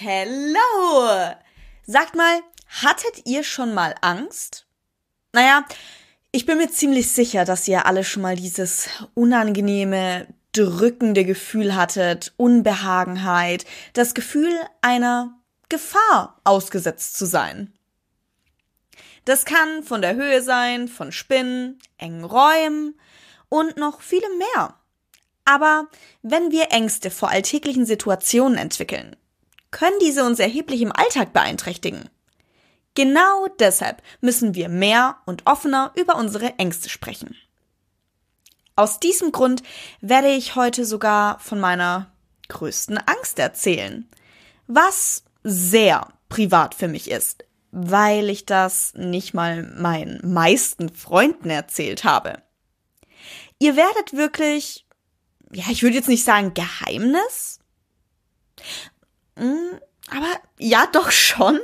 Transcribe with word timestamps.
Hello! 0.00 1.34
Sagt 1.84 2.14
mal, 2.14 2.40
hattet 2.68 3.26
ihr 3.26 3.42
schon 3.42 3.74
mal 3.74 3.96
Angst? 4.00 4.64
Naja, 5.32 5.64
ich 6.30 6.46
bin 6.46 6.58
mir 6.58 6.70
ziemlich 6.70 7.10
sicher, 7.10 7.44
dass 7.44 7.66
ihr 7.66 7.84
alle 7.84 8.04
schon 8.04 8.22
mal 8.22 8.36
dieses 8.36 8.88
unangenehme, 9.14 10.28
drückende 10.52 11.24
Gefühl 11.24 11.74
hattet, 11.74 12.32
Unbehagenheit, 12.36 13.64
das 13.92 14.14
Gefühl 14.14 14.52
einer 14.82 15.36
Gefahr 15.68 16.40
ausgesetzt 16.44 17.18
zu 17.18 17.26
sein. 17.26 17.72
Das 19.24 19.46
kann 19.46 19.82
von 19.82 20.00
der 20.00 20.14
Höhe 20.14 20.42
sein, 20.42 20.86
von 20.86 21.10
Spinnen, 21.10 21.80
engen 21.96 22.22
Räumen 22.22 22.96
und 23.48 23.76
noch 23.76 24.00
vielem 24.00 24.38
mehr. 24.38 24.76
Aber 25.44 25.88
wenn 26.22 26.52
wir 26.52 26.70
Ängste 26.70 27.10
vor 27.10 27.30
alltäglichen 27.30 27.84
Situationen 27.84 28.58
entwickeln, 28.58 29.16
können 29.70 29.98
diese 30.00 30.24
uns 30.24 30.38
erheblich 30.38 30.82
im 30.82 30.92
Alltag 30.92 31.32
beeinträchtigen. 31.32 32.08
Genau 32.94 33.46
deshalb 33.58 34.02
müssen 34.20 34.54
wir 34.54 34.68
mehr 34.68 35.18
und 35.26 35.46
offener 35.46 35.92
über 35.94 36.16
unsere 36.16 36.58
Ängste 36.58 36.88
sprechen. 36.88 37.36
Aus 38.74 39.00
diesem 39.00 39.32
Grund 39.32 39.62
werde 40.00 40.28
ich 40.28 40.54
heute 40.54 40.84
sogar 40.84 41.38
von 41.40 41.60
meiner 41.60 42.12
größten 42.48 42.98
Angst 42.98 43.38
erzählen, 43.38 44.08
was 44.66 45.24
sehr 45.42 46.08
privat 46.28 46.74
für 46.74 46.88
mich 46.88 47.10
ist, 47.10 47.44
weil 47.70 48.28
ich 48.30 48.46
das 48.46 48.94
nicht 48.94 49.34
mal 49.34 49.62
meinen 49.62 50.20
meisten 50.32 50.88
Freunden 50.88 51.50
erzählt 51.50 52.04
habe. 52.04 52.42
Ihr 53.58 53.76
werdet 53.76 54.12
wirklich, 54.12 54.86
ja, 55.52 55.64
ich 55.70 55.82
würde 55.82 55.96
jetzt 55.96 56.08
nicht 56.08 56.24
sagen 56.24 56.54
Geheimnis, 56.54 57.58
hm, 59.38 59.80
aber 60.10 60.28
ja, 60.58 60.86
doch 60.92 61.10
schon 61.10 61.58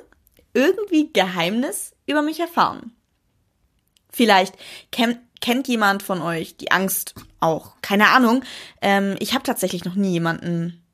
irgendwie 0.53 1.13
Geheimnis 1.13 1.93
über 2.07 2.23
mich 2.23 2.41
erfahren. 2.41 2.95
Vielleicht 4.11 4.55
kennt, 4.93 5.19
kennt 5.41 5.67
jemand 5.67 6.03
von 6.03 6.23
euch 6.23 6.57
die 6.57 6.71
Angst 6.71 7.15
auch. 7.41 7.75
Keine 7.83 8.09
Ahnung. 8.09 8.45
Ähm, 8.81 9.17
ich 9.19 9.35
habe 9.35 9.43
tatsächlich 9.43 9.85
noch 9.85 9.97
nie 9.97 10.13
jemanden 10.13 10.85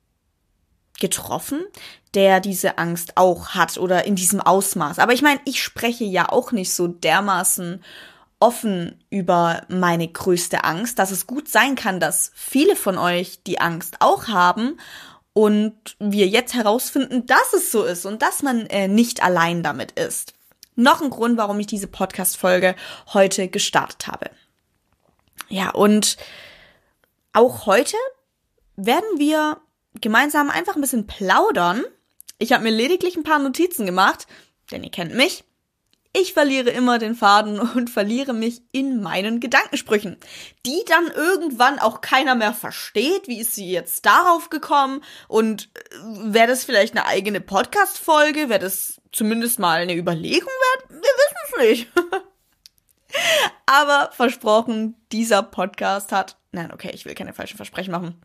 getroffen, 1.01 1.61
der 2.15 2.41
diese 2.41 2.79
Angst 2.79 3.17
auch 3.17 3.51
hat 3.51 3.77
oder 3.79 4.05
in 4.05 4.17
diesem 4.17 4.41
Ausmaß. 4.41 4.99
Aber 4.99 5.13
ich 5.13 5.23
meine, 5.23 5.41
ich 5.45 5.63
spreche 5.63 6.05
ja 6.05 6.29
auch 6.29 6.53
nicht 6.53 6.73
so 6.73 6.89
dermaßen 6.89 7.83
offen 8.39 9.05
über 9.11 9.63
meine 9.69 10.09
größte 10.09 10.65
Angst, 10.65 10.99
dass 10.99 11.11
es 11.11 11.27
gut 11.27 11.49
sein 11.49 11.75
kann, 11.75 12.01
dass 12.01 12.33
viele 12.35 12.75
von 12.75 12.97
euch 12.97 13.43
die 13.43 13.61
Angst 13.61 13.97
auch 14.01 14.29
haben 14.29 14.79
und 15.41 15.97
wir 15.99 16.29
jetzt 16.29 16.53
herausfinden, 16.53 17.25
dass 17.25 17.55
es 17.55 17.73
so 17.73 17.85
ist 17.85 18.05
und 18.05 18.21
dass 18.21 18.43
man 18.43 18.67
äh, 18.67 18.89
nicht 18.89 19.23
allein 19.23 19.63
damit 19.63 19.93
ist. 19.93 20.35
Noch 20.77 21.01
ein 21.01 21.09
Grund, 21.09 21.39
warum 21.39 21.59
ich 21.59 21.67
diese 21.67 21.87
Podcast-Folge 21.87 22.77
heute 23.15 23.49
gestartet 23.49 24.07
habe. 24.07 24.29
Ja, 25.49 25.71
und 25.71 26.19
auch 27.33 27.65
heute 27.65 27.97
werden 28.77 29.09
wir 29.17 29.57
gemeinsam 29.99 30.51
einfach 30.51 30.75
ein 30.75 30.83
bisschen 30.83 31.07
plaudern. 31.07 31.85
Ich 32.39 32.53
habe 32.53 32.65
mir 32.65 32.71
lediglich 32.71 33.17
ein 33.17 33.25
paar 33.25 33.39
Notizen 33.39 33.87
gemacht, 33.87 34.27
denn 34.71 34.85
ihr 34.85 34.91
kennt 34.91 35.15
mich. 35.15 35.45
Ich 36.13 36.33
verliere 36.33 36.71
immer 36.71 36.99
den 36.99 37.15
Faden 37.15 37.61
und 37.75 37.89
verliere 37.89 38.33
mich 38.33 38.63
in 38.73 39.01
meinen 39.01 39.39
Gedankensprüchen, 39.41 40.17
die 40.67 40.83
dann 40.87 41.07
irgendwann 41.09 41.79
auch 41.79 42.01
keiner 42.01 42.35
mehr 42.35 42.53
versteht. 42.53 43.29
Wie 43.29 43.41
ist 43.41 43.55
sie 43.55 43.71
jetzt 43.71 44.05
darauf 44.07 44.51
gekommen? 44.51 45.03
Und 45.29 45.71
äh, 45.75 45.81
wäre 46.35 46.49
das 46.49 46.65
vielleicht 46.65 46.97
eine 46.97 47.07
eigene 47.07 47.41
Podcast-Folge? 47.41 48.49
Wäre 48.49 48.61
das 48.61 49.01
zumindest 49.13 49.59
mal 49.59 49.83
eine 49.83 49.95
Überlegung 49.95 50.49
wert? 50.49 50.91
Wir 50.91 50.99
wissen 50.99 51.37
es 51.45 51.61
nicht. 51.61 51.93
Aber 53.67 54.11
versprochen, 54.13 54.97
dieser 55.13 55.43
Podcast 55.43 56.13
hat. 56.13 56.37
Nein, 56.53 56.73
okay, 56.73 56.91
ich 56.93 57.05
will 57.05 57.15
keine 57.15 57.33
falschen 57.33 57.57
Versprechen 57.57 57.93
machen. 57.93 58.21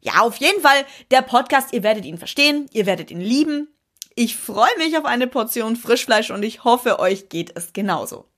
Ja, 0.00 0.20
auf 0.22 0.36
jeden 0.36 0.60
Fall, 0.60 0.84
der 1.12 1.22
Podcast, 1.22 1.72
ihr 1.72 1.84
werdet 1.84 2.04
ihn 2.04 2.18
verstehen, 2.18 2.68
ihr 2.72 2.86
werdet 2.86 3.12
ihn 3.12 3.20
lieben. 3.20 3.68
Ich 4.14 4.36
freue 4.36 4.76
mich 4.78 4.96
auf 4.98 5.04
eine 5.04 5.26
Portion 5.26 5.76
Frischfleisch 5.76 6.30
und 6.30 6.42
ich 6.42 6.64
hoffe, 6.64 6.98
euch 6.98 7.28
geht 7.28 7.56
es 7.56 7.72
genauso. 7.72 8.28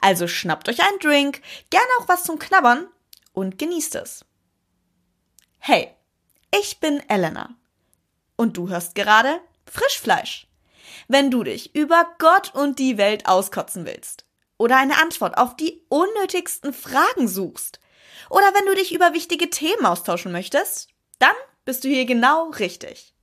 Also 0.00 0.28
schnappt 0.28 0.68
euch 0.68 0.80
einen 0.80 0.98
Drink, 1.00 1.42
gerne 1.70 1.86
auch 2.00 2.08
was 2.08 2.24
zum 2.24 2.38
Knabbern 2.38 2.86
und 3.32 3.58
genießt 3.58 3.96
es. 3.96 4.24
Hey, 5.58 5.90
ich 6.54 6.78
bin 6.78 7.02
Elena 7.08 7.56
und 8.36 8.56
du 8.56 8.68
hörst 8.68 8.94
gerade 8.94 9.40
Frischfleisch. 9.66 10.46
Wenn 11.08 11.30
du 11.30 11.42
dich 11.42 11.74
über 11.74 12.06
Gott 12.18 12.54
und 12.54 12.78
die 12.78 12.98
Welt 12.98 13.26
auskotzen 13.26 13.86
willst 13.86 14.26
oder 14.58 14.76
eine 14.76 15.00
Antwort 15.00 15.36
auf 15.36 15.56
die 15.56 15.82
unnötigsten 15.88 16.72
Fragen 16.72 17.26
suchst 17.26 17.80
oder 18.30 18.46
wenn 18.54 18.66
du 18.66 18.74
dich 18.74 18.94
über 18.94 19.14
wichtige 19.14 19.50
Themen 19.50 19.86
austauschen 19.86 20.32
möchtest, 20.32 20.88
dann 21.18 21.34
bist 21.64 21.84
du 21.84 21.88
hier 21.88 22.04
genau 22.04 22.50
richtig. 22.50 23.13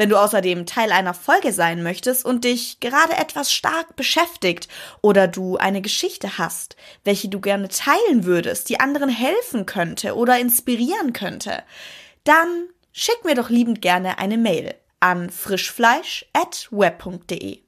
Wenn 0.00 0.08
du 0.08 0.16
außerdem 0.16 0.64
Teil 0.64 0.92
einer 0.92 1.12
Folge 1.12 1.52
sein 1.52 1.82
möchtest 1.82 2.24
und 2.24 2.44
dich 2.44 2.80
gerade 2.80 3.18
etwas 3.18 3.52
stark 3.52 3.96
beschäftigt 3.96 4.66
oder 5.02 5.28
du 5.28 5.58
eine 5.58 5.82
Geschichte 5.82 6.38
hast, 6.38 6.74
welche 7.04 7.28
du 7.28 7.38
gerne 7.38 7.68
teilen 7.68 8.24
würdest, 8.24 8.70
die 8.70 8.80
anderen 8.80 9.10
helfen 9.10 9.66
könnte 9.66 10.16
oder 10.16 10.38
inspirieren 10.38 11.12
könnte, 11.12 11.62
dann 12.24 12.70
schick 12.92 13.26
mir 13.26 13.34
doch 13.34 13.50
liebend 13.50 13.82
gerne 13.82 14.18
eine 14.18 14.38
Mail 14.38 14.74
an 15.00 15.28
frischfleisch@web.de. 15.28 17.60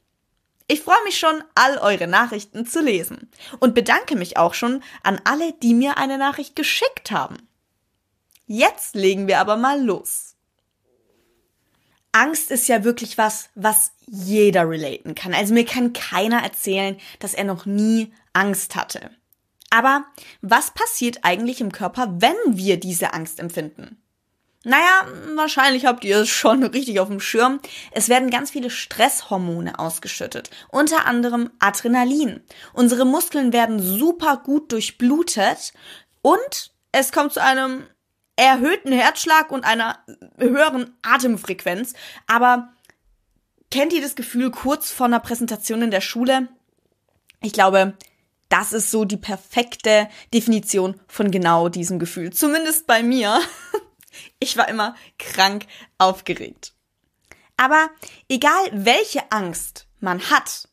Ich 0.68 0.80
freue 0.80 1.04
mich 1.04 1.18
schon, 1.18 1.44
all 1.54 1.76
eure 1.76 2.06
Nachrichten 2.06 2.64
zu 2.64 2.80
lesen 2.80 3.30
und 3.60 3.74
bedanke 3.74 4.16
mich 4.16 4.38
auch 4.38 4.54
schon 4.54 4.82
an 5.02 5.20
alle, 5.24 5.52
die 5.62 5.74
mir 5.74 5.98
eine 5.98 6.16
Nachricht 6.16 6.56
geschickt 6.56 7.10
haben. 7.10 7.46
Jetzt 8.46 8.94
legen 8.94 9.28
wir 9.28 9.38
aber 9.38 9.58
mal 9.58 9.84
los. 9.84 10.31
Angst 12.12 12.50
ist 12.50 12.68
ja 12.68 12.84
wirklich 12.84 13.16
was, 13.16 13.48
was 13.54 13.92
jeder 14.06 14.68
relaten 14.68 15.14
kann. 15.14 15.32
Also 15.32 15.54
mir 15.54 15.64
kann 15.64 15.94
keiner 15.94 16.42
erzählen, 16.42 16.98
dass 17.18 17.34
er 17.34 17.44
noch 17.44 17.64
nie 17.64 18.12
Angst 18.34 18.76
hatte. 18.76 19.10
Aber 19.70 20.04
was 20.42 20.72
passiert 20.72 21.20
eigentlich 21.22 21.62
im 21.62 21.72
Körper, 21.72 22.20
wenn 22.20 22.36
wir 22.46 22.78
diese 22.78 23.14
Angst 23.14 23.40
empfinden? 23.40 24.02
Naja, 24.64 25.06
wahrscheinlich 25.34 25.86
habt 25.86 26.04
ihr 26.04 26.18
es 26.18 26.28
schon 26.28 26.62
richtig 26.62 27.00
auf 27.00 27.08
dem 27.08 27.20
Schirm. 27.20 27.58
Es 27.90 28.08
werden 28.08 28.30
ganz 28.30 28.50
viele 28.50 28.70
Stresshormone 28.70 29.78
ausgeschüttet, 29.78 30.50
unter 30.68 31.06
anderem 31.06 31.50
Adrenalin. 31.58 32.42
Unsere 32.72 33.04
Muskeln 33.04 33.52
werden 33.52 33.80
super 33.80 34.36
gut 34.36 34.70
durchblutet 34.70 35.72
und 36.20 36.72
es 36.92 37.10
kommt 37.10 37.32
zu 37.32 37.42
einem 37.42 37.86
erhöhten 38.36 38.92
Herzschlag 38.92 39.50
und 39.50 39.64
einer 39.64 39.98
höheren 40.38 40.96
Atemfrequenz. 41.02 41.94
Aber 42.26 42.72
kennt 43.70 43.92
ihr 43.92 44.02
das 44.02 44.14
Gefühl 44.14 44.50
kurz 44.50 44.90
vor 44.90 45.06
einer 45.06 45.20
Präsentation 45.20 45.82
in 45.82 45.90
der 45.90 46.00
Schule? 46.00 46.48
Ich 47.40 47.52
glaube, 47.52 47.94
das 48.48 48.72
ist 48.72 48.90
so 48.90 49.04
die 49.04 49.16
perfekte 49.16 50.08
Definition 50.32 51.00
von 51.08 51.30
genau 51.30 51.68
diesem 51.68 51.98
Gefühl. 51.98 52.32
Zumindest 52.32 52.86
bei 52.86 53.02
mir. 53.02 53.40
Ich 54.38 54.58
war 54.58 54.68
immer 54.68 54.94
krank 55.18 55.64
aufgeregt. 55.96 56.74
Aber 57.56 57.88
egal 58.28 58.60
welche 58.72 59.32
Angst 59.32 59.86
man 60.00 60.20
hat, 60.28 60.68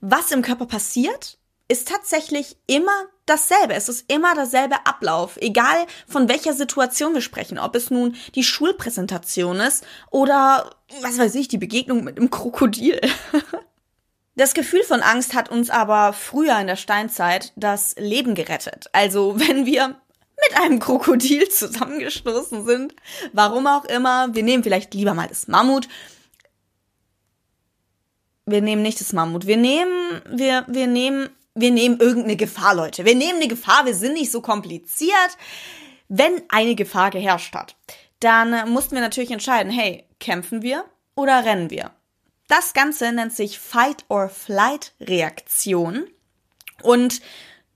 was 0.00 0.32
im 0.32 0.42
Körper 0.42 0.66
passiert, 0.66 1.38
ist 1.70 1.88
tatsächlich 1.88 2.56
immer 2.66 3.06
dasselbe. 3.26 3.74
Es 3.74 3.88
ist 3.88 4.10
immer 4.12 4.34
derselbe 4.34 4.86
Ablauf, 4.86 5.36
egal 5.40 5.86
von 6.08 6.28
welcher 6.28 6.52
Situation 6.52 7.14
wir 7.14 7.20
sprechen, 7.20 7.60
ob 7.60 7.76
es 7.76 7.90
nun 7.90 8.16
die 8.34 8.42
Schulpräsentation 8.42 9.60
ist 9.60 9.84
oder, 10.10 10.74
was 11.00 11.18
weiß 11.18 11.36
ich, 11.36 11.46
die 11.46 11.58
Begegnung 11.58 12.04
mit 12.04 12.18
einem 12.18 12.30
Krokodil. 12.30 13.00
Das 14.36 14.54
Gefühl 14.54 14.84
von 14.84 15.02
Angst 15.02 15.34
hat 15.34 15.50
uns 15.50 15.68
aber 15.68 16.14
früher 16.14 16.58
in 16.60 16.68
der 16.68 16.76
Steinzeit 16.76 17.52
das 17.56 17.94
Leben 17.98 18.34
gerettet. 18.34 18.86
Also 18.92 19.38
wenn 19.38 19.66
wir 19.66 19.88
mit 19.88 20.62
einem 20.62 20.78
Krokodil 20.78 21.46
zusammengestoßen 21.50 22.64
sind, 22.64 22.94
warum 23.34 23.66
auch 23.66 23.84
immer, 23.84 24.34
wir 24.34 24.42
nehmen 24.42 24.62
vielleicht 24.62 24.94
lieber 24.94 25.12
mal 25.12 25.28
das 25.28 25.46
Mammut. 25.46 25.88
Wir 28.46 28.62
nehmen 28.62 28.80
nicht 28.80 29.00
das 29.00 29.12
Mammut, 29.12 29.46
wir 29.46 29.58
nehmen, 29.58 30.22
wir, 30.30 30.64
wir 30.68 30.86
nehmen 30.86 31.28
wir 31.54 31.70
nehmen 31.70 31.98
irgendeine 31.98 32.36
Gefahr, 32.36 32.74
Leute. 32.74 33.04
Wir 33.04 33.14
nehmen 33.14 33.36
eine 33.36 33.48
Gefahr, 33.48 33.86
wir 33.86 33.94
sind 33.94 34.14
nicht 34.14 34.30
so 34.30 34.40
kompliziert. 34.40 35.36
Wenn 36.08 36.42
eine 36.48 36.74
Gefahr 36.74 37.10
geherrscht 37.10 37.54
hat, 37.54 37.76
dann 38.20 38.70
mussten 38.70 38.94
wir 38.94 39.02
natürlich 39.02 39.30
entscheiden, 39.30 39.72
hey, 39.72 40.04
kämpfen 40.18 40.62
wir 40.62 40.84
oder 41.14 41.44
rennen 41.44 41.70
wir? 41.70 41.92
Das 42.48 42.72
Ganze 42.72 43.12
nennt 43.12 43.32
sich 43.32 43.58
Fight 43.58 44.04
or 44.08 44.28
Flight 44.28 44.92
Reaktion. 45.00 46.08
Und 46.82 47.20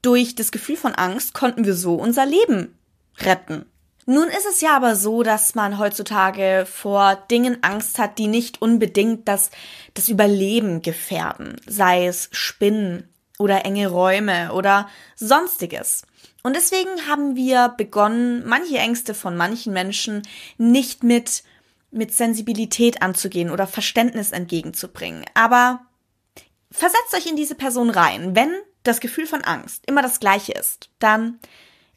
durch 0.03 0.35
das 0.35 0.51
Gefühl 0.51 0.77
von 0.77 0.95
Angst 0.95 1.33
konnten 1.33 1.65
wir 1.65 1.75
so 1.75 1.95
unser 1.95 2.27
Leben 2.27 2.77
retten. 3.19 3.67
Nun 4.07 4.29
ist 4.29 4.47
es 4.47 4.61
ja 4.61 4.77
aber 4.77 4.97
so, 4.97 5.23
dass 5.23 5.55
man 5.55 5.79
heutzutage 5.79 6.67
vor 6.71 7.17
Dingen 7.31 7.63
Angst 7.63 7.99
hat, 7.99 8.19
die 8.19 8.27
nicht 8.27 8.61
unbedingt 8.61 9.29
das, 9.29 9.51
das 9.95 10.09
Überleben 10.09 10.83
gefährden, 10.83 11.57
sei 11.67 12.07
es 12.07 12.29
Spinnen 12.33 13.14
oder 13.39 13.65
enge 13.65 13.89
Räume 13.89 14.53
oder 14.53 14.89
sonstiges. 15.17 16.03
Und 16.43 16.55
deswegen 16.55 17.09
haben 17.09 17.37
wir 17.37 17.71
begonnen, 17.71 18.47
manche 18.47 18.79
Ängste 18.79 19.15
von 19.15 19.37
manchen 19.37 19.73
Menschen 19.73 20.23
nicht 20.59 21.03
mit, 21.03 21.43
mit 21.91 22.13
Sensibilität 22.13 23.03
anzugehen 23.03 23.51
oder 23.51 23.67
Verständnis 23.67 24.31
entgegenzubringen. 24.31 25.25
Aber 25.35 25.81
versetzt 26.71 27.15
euch 27.15 27.27
in 27.27 27.37
diese 27.37 27.55
Person 27.55 27.91
rein. 27.91 28.37
Wenn 28.37 28.53
das 28.83 29.01
Gefühl 29.01 29.27
von 29.27 29.43
Angst 29.43 29.85
immer 29.87 30.03
das 30.03 30.21
gleiche 30.21 30.53
ist, 30.53 30.91
dann 30.99 31.39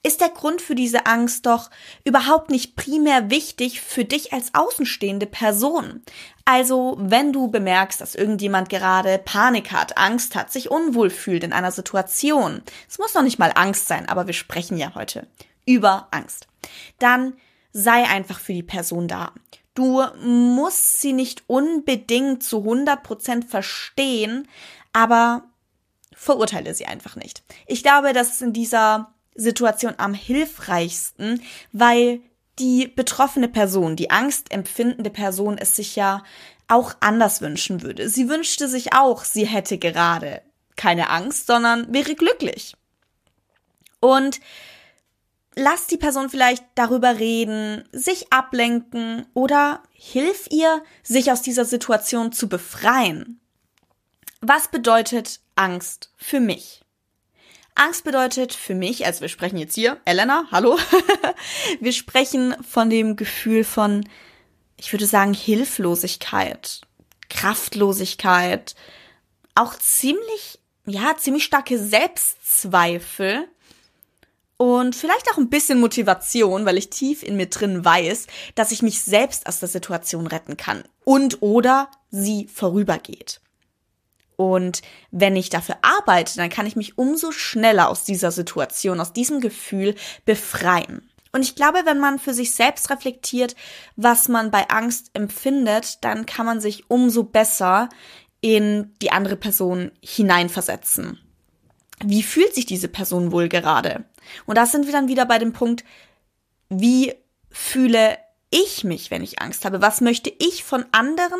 ist 0.07 0.21
der 0.21 0.29
Grund 0.29 0.61
für 0.61 0.73
diese 0.73 1.05
Angst 1.05 1.45
doch 1.45 1.69
überhaupt 2.05 2.49
nicht 2.49 2.77
primär 2.77 3.29
wichtig 3.29 3.81
für 3.81 4.05
dich 4.05 4.31
als 4.31 4.53
außenstehende 4.53 5.25
Person. 5.25 6.01
Also, 6.45 6.95
wenn 6.97 7.33
du 7.33 7.49
bemerkst, 7.49 7.99
dass 7.99 8.15
irgendjemand 8.15 8.69
gerade 8.69 9.17
Panik 9.17 9.73
hat, 9.73 9.97
Angst 9.97 10.35
hat, 10.35 10.51
sich 10.51 10.71
unwohl 10.71 11.09
fühlt 11.09 11.43
in 11.43 11.51
einer 11.51 11.71
Situation, 11.71 12.63
es 12.87 12.99
muss 12.99 13.13
noch 13.13 13.21
nicht 13.21 13.37
mal 13.37 13.51
Angst 13.53 13.87
sein, 13.87 14.07
aber 14.07 14.27
wir 14.27 14.33
sprechen 14.33 14.77
ja 14.77 14.95
heute 14.95 15.27
über 15.65 16.07
Angst, 16.11 16.47
dann 16.99 17.33
sei 17.73 18.05
einfach 18.05 18.39
für 18.39 18.53
die 18.53 18.63
Person 18.63 19.09
da. 19.09 19.33
Du 19.73 20.03
musst 20.23 21.01
sie 21.01 21.11
nicht 21.11 21.43
unbedingt 21.47 22.43
zu 22.43 22.59
100% 22.59 23.45
verstehen, 23.45 24.47
aber 24.93 25.43
verurteile 26.13 26.73
sie 26.73 26.85
einfach 26.85 27.17
nicht. 27.17 27.43
Ich 27.67 27.83
glaube, 27.83 28.13
dass 28.13 28.41
in 28.41 28.53
dieser 28.53 29.13
Situation 29.37 29.93
am 29.97 30.13
hilfreichsten, 30.13 31.41
weil 31.71 32.19
die 32.59 32.87
betroffene 32.87 33.47
Person, 33.47 33.95
die 33.95 34.09
angstempfindende 34.09 35.09
Person 35.09 35.57
es 35.57 35.75
sich 35.75 35.95
ja 35.95 36.23
auch 36.67 36.95
anders 36.99 37.41
wünschen 37.41 37.81
würde. 37.81 38.09
Sie 38.09 38.27
wünschte 38.27 38.67
sich 38.67 38.93
auch, 38.93 39.23
sie 39.23 39.45
hätte 39.45 39.77
gerade 39.77 40.41
keine 40.75 41.09
Angst, 41.09 41.47
sondern 41.47 41.91
wäre 41.93 42.15
glücklich. 42.15 42.75
Und 43.99 44.41
lass 45.55 45.87
die 45.87 45.97
Person 45.97 46.29
vielleicht 46.29 46.63
darüber 46.75 47.19
reden, 47.19 47.87
sich 47.91 48.31
ablenken 48.31 49.25
oder 49.33 49.81
hilf 49.91 50.47
ihr, 50.49 50.83
sich 51.03 51.31
aus 51.31 51.41
dieser 51.41 51.65
Situation 51.65 52.31
zu 52.31 52.49
befreien. 52.49 53.39
Was 54.41 54.67
bedeutet 54.67 55.39
Angst 55.55 56.11
für 56.15 56.39
mich? 56.39 56.81
Angst 57.77 58.03
bedeutet 58.03 58.53
für 58.53 58.75
mich, 58.75 59.05
also 59.05 59.21
wir 59.21 59.29
sprechen 59.29 59.57
jetzt 59.57 59.75
hier, 59.75 59.99
Elena, 60.05 60.45
hallo, 60.51 60.77
wir 61.79 61.93
sprechen 61.93 62.55
von 62.67 62.89
dem 62.89 63.15
Gefühl 63.15 63.63
von, 63.63 64.07
ich 64.77 64.91
würde 64.91 65.05
sagen, 65.05 65.33
Hilflosigkeit, 65.33 66.81
Kraftlosigkeit, 67.29 68.75
auch 69.55 69.75
ziemlich, 69.75 70.59
ja, 70.85 71.15
ziemlich 71.17 71.43
starke 71.43 71.77
Selbstzweifel 71.77 73.47
und 74.57 74.95
vielleicht 74.95 75.31
auch 75.31 75.37
ein 75.37 75.49
bisschen 75.49 75.79
Motivation, 75.79 76.65
weil 76.65 76.77
ich 76.77 76.89
tief 76.89 77.21
in 77.21 77.37
mir 77.37 77.47
drin 77.47 77.85
weiß, 77.85 78.27
dass 78.55 78.71
ich 78.71 78.81
mich 78.81 79.01
selbst 79.01 79.45
aus 79.47 79.59
der 79.59 79.69
Situation 79.69 80.25
retten 80.25 80.57
kann 80.57 80.83
und 81.03 81.41
oder 81.41 81.91
sie 82.09 82.47
vorübergeht. 82.47 83.39
Und 84.37 84.81
wenn 85.11 85.35
ich 85.35 85.49
dafür 85.49 85.77
arbeite, 85.81 86.37
dann 86.37 86.49
kann 86.49 86.67
ich 86.67 86.75
mich 86.75 86.97
umso 86.97 87.31
schneller 87.31 87.89
aus 87.89 88.05
dieser 88.05 88.31
Situation, 88.31 89.01
aus 89.01 89.11
diesem 89.11 89.41
Gefühl 89.41 89.95
befreien. 90.25 91.09
Und 91.33 91.41
ich 91.41 91.55
glaube, 91.55 91.81
wenn 91.85 91.99
man 91.99 92.19
für 92.19 92.33
sich 92.33 92.53
selbst 92.53 92.89
reflektiert, 92.89 93.55
was 93.95 94.29
man 94.29 94.49
bei 94.51 94.69
Angst 94.69 95.09
empfindet, 95.13 96.03
dann 96.03 96.25
kann 96.25 96.45
man 96.45 96.61
sich 96.61 96.89
umso 96.89 97.23
besser 97.23 97.89
in 98.39 98.93
die 99.01 99.11
andere 99.11 99.35
Person 99.35 99.91
hineinversetzen. 100.01 101.19
Wie 102.03 102.23
fühlt 102.23 102.53
sich 102.53 102.65
diese 102.65 102.87
Person 102.87 103.31
wohl 103.31 103.49
gerade? 103.49 104.05
Und 104.45 104.55
da 104.57 104.65
sind 104.65 104.85
wir 104.85 104.93
dann 104.93 105.07
wieder 105.07 105.25
bei 105.25 105.39
dem 105.39 105.51
Punkt, 105.51 105.83
wie 106.69 107.13
fühle 107.49 108.17
ich 108.51 108.83
mich, 108.83 109.09
wenn 109.09 109.23
ich 109.23 109.41
Angst 109.41 109.65
habe? 109.65 109.81
Was 109.81 110.01
möchte 110.01 110.31
ich 110.37 110.63
von 110.63 110.85
anderen 110.91 111.39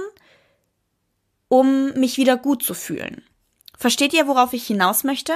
um 1.48 1.94
mich 1.94 2.18
wieder 2.18 2.38
gut 2.38 2.64
zu 2.64 2.74
fühlen. 2.74 3.24
Versteht 3.78 4.14
ihr, 4.14 4.28
worauf 4.28 4.54
ich 4.54 4.66
hinaus 4.66 5.04
möchte? 5.04 5.34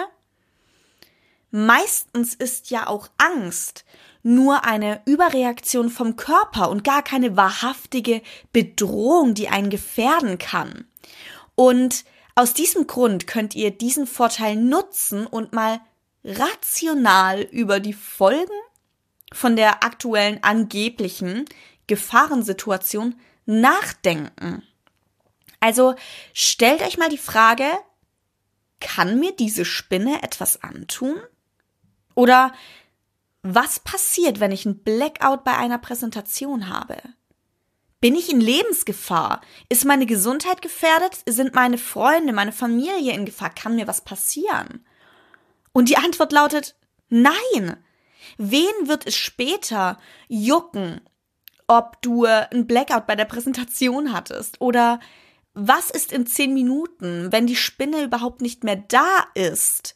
Meistens 1.51 2.33
ist 2.33 2.69
ja 2.69 2.87
auch 2.87 3.09
Angst 3.17 3.85
nur 4.23 4.65
eine 4.65 5.01
Überreaktion 5.05 5.89
vom 5.89 6.15
Körper 6.15 6.69
und 6.69 6.83
gar 6.83 7.03
keine 7.03 7.35
wahrhaftige 7.35 8.21
Bedrohung, 8.53 9.33
die 9.33 9.49
einen 9.49 9.69
gefährden 9.69 10.37
kann. 10.37 10.85
Und 11.55 12.05
aus 12.35 12.53
diesem 12.53 12.87
Grund 12.87 13.27
könnt 13.27 13.55
ihr 13.55 13.71
diesen 13.71 14.07
Vorteil 14.07 14.55
nutzen 14.55 15.27
und 15.27 15.53
mal 15.53 15.81
rational 16.23 17.41
über 17.41 17.79
die 17.79 17.93
Folgen 17.93 18.51
von 19.33 19.55
der 19.55 19.83
aktuellen 19.83 20.43
angeblichen 20.43 21.45
Gefahrensituation 21.87 23.15
nachdenken. 23.45 24.63
Also 25.61 25.95
stellt 26.33 26.81
euch 26.81 26.97
mal 26.97 27.07
die 27.07 27.17
Frage, 27.17 27.65
kann 28.81 29.19
mir 29.19 29.31
diese 29.33 29.63
Spinne 29.63 30.21
etwas 30.23 30.61
antun? 30.61 31.15
Oder 32.15 32.51
was 33.43 33.79
passiert, 33.79 34.41
wenn 34.41 34.51
ich 34.51 34.65
einen 34.65 34.83
Blackout 34.83 35.45
bei 35.45 35.55
einer 35.55 35.77
Präsentation 35.77 36.67
habe? 36.67 36.97
Bin 38.01 38.15
ich 38.15 38.31
in 38.31 38.41
Lebensgefahr? 38.41 39.41
Ist 39.69 39.85
meine 39.85 40.07
Gesundheit 40.07 40.63
gefährdet? 40.63 41.19
Sind 41.27 41.53
meine 41.53 41.77
Freunde, 41.77 42.33
meine 42.33 42.51
Familie 42.51 43.13
in 43.13 43.25
Gefahr? 43.25 43.51
Kann 43.51 43.75
mir 43.75 43.87
was 43.87 44.01
passieren? 44.01 44.83
Und 45.71 45.87
die 45.87 45.97
Antwort 45.97 46.31
lautet 46.31 46.75
nein. 47.09 47.77
Wen 48.37 48.87
wird 48.87 49.05
es 49.05 49.15
später 49.15 49.99
jucken, 50.27 51.01
ob 51.67 52.01
du 52.01 52.25
einen 52.25 52.65
Blackout 52.65 53.05
bei 53.05 53.15
der 53.15 53.25
Präsentation 53.25 54.11
hattest 54.11 54.59
oder 54.59 54.99
was 55.53 55.89
ist 55.89 56.11
in 56.11 56.25
zehn 56.25 56.53
Minuten, 56.53 57.31
wenn 57.31 57.47
die 57.47 57.55
Spinne 57.55 58.03
überhaupt 58.03 58.41
nicht 58.41 58.63
mehr 58.63 58.77
da 58.77 59.27
ist? 59.35 59.95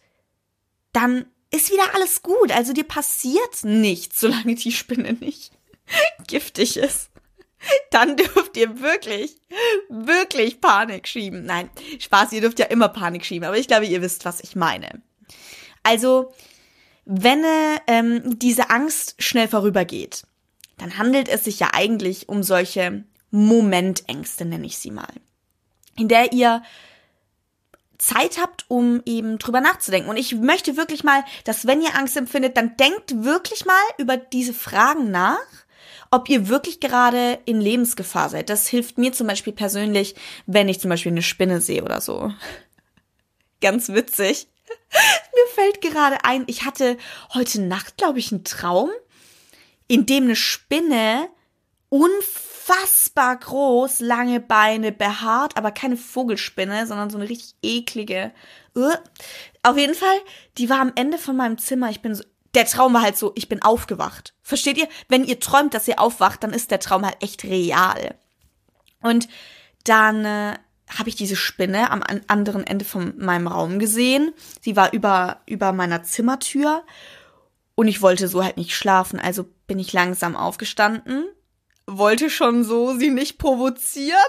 Dann 0.92 1.25
ist 1.52 1.72
wieder 1.72 1.94
alles 1.94 2.22
gut. 2.22 2.52
Also 2.52 2.74
dir 2.74 2.84
passiert 2.84 3.63
nichts, 3.63 4.19
solange 4.19 4.56
die 4.56 4.72
Spinne 4.72 5.13
nicht 5.13 5.52
giftig 6.28 6.78
ist. 6.78 7.10
Dann 7.90 8.18
dürft 8.18 8.57
ihr 8.57 8.81
wirklich, 8.81 9.38
wirklich 9.90 10.62
Panik 10.62 11.07
schieben. 11.07 11.46
Nein, 11.46 11.69
Spaß, 12.00 12.34
ihr 12.34 12.41
dürft 12.41 12.60
ja 12.60 12.65
immer 12.65 12.89
Panik 12.89 13.25
schieben, 13.25 13.48
aber 13.48 13.58
ich 13.58 13.68
glaube, 13.68 13.86
ihr 13.86 14.01
wisst, 14.01 14.25
was 14.25 14.41
ich 14.41 14.56
meine. 14.56 15.01
Also, 15.82 16.34
wenn 17.06 17.44
ähm, 17.88 18.38
diese 18.38 18.70
Angst 18.70 19.15
schnell 19.20 19.48
vorübergeht, 19.48 20.24
dann 20.77 20.98
handelt 20.98 21.30
es 21.30 21.46
sich 21.46 21.60
ja 21.60 21.70
eigentlich 21.74 22.30
um 22.30 22.44
solche 22.44 23.06
Momentängste, 23.32 24.46
nenne 24.46 24.65
ich 24.68 24.77
sie 24.77 24.91
mal 24.91 25.13
in 25.98 26.08
der 26.08 26.34
ihr 26.34 26.62
Zeit 27.98 28.38
habt, 28.40 28.66
um 28.68 29.02
eben 29.06 29.38
drüber 29.38 29.62
nachzudenken. 29.62 30.10
Und 30.10 30.18
ich 30.18 30.36
möchte 30.36 30.78
wirklich 30.78 31.04
mal, 31.04 31.24
dass 31.44 31.66
wenn 31.66 31.82
ihr 31.82 31.96
Angst 31.96 32.18
empfindet, 32.18 32.58
dann 32.58 32.78
denkt 32.78 33.24
wirklich 33.24 33.66
mal 33.66 33.82
über 33.98 34.18
diese 34.18 34.54
Fragen 34.54 35.12
nach, 35.12 35.38
ob 36.12 36.30
ihr 36.30 36.48
wirklich 36.48 36.80
gerade 36.80 37.40
in 37.46 37.60
Lebensgefahr 37.60 38.30
seid. 38.30 38.50
Das 38.50 38.68
hilft 38.68 38.98
mir 38.98 39.14
zum 39.14 39.28
Beispiel 39.28 39.54
persönlich, 39.54 40.16
wenn 40.46 40.70
ich 40.70 40.80
zum 40.80 40.90
Beispiel 40.90 41.12
eine 41.12 41.24
Spinne 41.24 41.62
sehe 41.62 41.84
oder 41.84 42.02
so. 42.02 42.32
Ganz 43.62 43.90
witzig. 43.90 44.48
Mir 44.92 45.54
fällt 45.54 45.82
gerade 45.82 46.24
ein, 46.24 46.44
ich 46.48 46.64
hatte 46.66 46.98
heute 47.34 47.62
Nacht, 47.62 47.98
glaube 47.98 48.20
ich, 48.20 48.32
einen 48.32 48.44
Traum, 48.44 48.90
in 49.88 50.06
dem 50.06 50.25
eine 50.25 50.36
Spinne 50.36 51.30
unfassbar 51.90 52.55
unfassbar 52.65 53.38
groß, 53.38 54.00
lange 54.00 54.39
Beine, 54.39 54.91
behaart, 54.91 55.57
aber 55.57 55.72
keine 55.72 55.98
Vogelspinne, 55.98 56.88
sondern 56.88 57.10
so 57.10 57.17
eine 57.17 57.29
richtig 57.29 57.55
eklige. 57.62 58.31
Uh. 58.75 58.93
Auf 59.63 59.77
jeden 59.77 59.95
Fall, 59.95 60.17
die 60.57 60.69
war 60.69 60.79
am 60.79 60.91
Ende 60.95 61.17
von 61.17 61.36
meinem 61.36 61.57
Zimmer. 61.57 61.89
Ich 61.89 62.01
bin 62.01 62.15
so, 62.15 62.24
der 62.53 62.65
Traum 62.65 62.93
war 62.93 63.01
halt 63.01 63.17
so, 63.17 63.34
ich 63.36 63.50
bin 63.50 63.62
aufgewacht. 63.62 64.34
Versteht 64.41 64.77
ihr? 64.77 64.88
Wenn 65.10 65.25
ihr 65.25 65.39
träumt, 65.39 65.74
dass 65.74 65.88
ihr 65.88 66.00
aufwacht, 66.00 66.43
dann 66.43 66.53
ist 66.53 66.72
der 66.72 66.79
Traum 66.79 67.05
halt 67.05 67.22
echt 67.22 67.43
real. 67.43 68.15
Und 69.01 69.27
dann 69.84 70.25
äh, 70.25 70.53
habe 70.98 71.10
ich 71.10 71.15
diese 71.15 71.36
Spinne 71.36 71.91
am 71.91 72.03
anderen 72.27 72.65
Ende 72.65 72.86
von 72.86 73.13
meinem 73.17 73.48
Raum 73.48 73.79
gesehen. 73.79 74.34
Sie 74.62 74.75
war 74.75 74.93
über, 74.93 75.41
über 75.45 75.74
meiner 75.74 76.03
Zimmertür. 76.03 76.84
Und 77.75 77.88
ich 77.88 78.01
wollte 78.01 78.27
so 78.27 78.43
halt 78.43 78.57
nicht 78.57 78.74
schlafen, 78.74 79.19
also 79.19 79.45
bin 79.67 79.79
ich 79.79 79.91
langsam 79.91 80.38
aufgestanden, 80.38 81.25
wollte 81.88 82.30
schon 82.30 82.63
so 82.63 82.98
sie 82.98 83.10
nicht 83.10 83.38
provozieren. 83.38 84.20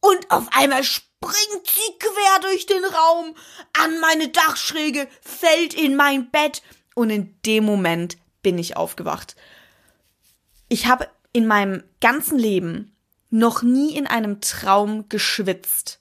Und 0.00 0.30
auf 0.30 0.46
einmal 0.52 0.84
springt 0.84 1.66
sie 1.66 1.98
quer 1.98 2.40
durch 2.42 2.66
den 2.66 2.84
Raum 2.84 3.34
an 3.82 4.00
meine 4.00 4.28
Dachschräge, 4.28 5.08
fällt 5.20 5.74
in 5.74 5.96
mein 5.96 6.30
Bett 6.30 6.62
und 6.94 7.10
in 7.10 7.36
dem 7.42 7.64
Moment 7.64 8.16
bin 8.42 8.58
ich 8.58 8.76
aufgewacht. 8.76 9.36
Ich 10.68 10.86
habe 10.86 11.08
in 11.32 11.46
meinem 11.46 11.82
ganzen 12.00 12.38
Leben 12.38 12.96
noch 13.30 13.62
nie 13.62 13.96
in 13.96 14.06
einem 14.06 14.40
Traum 14.40 15.08
geschwitzt. 15.08 16.00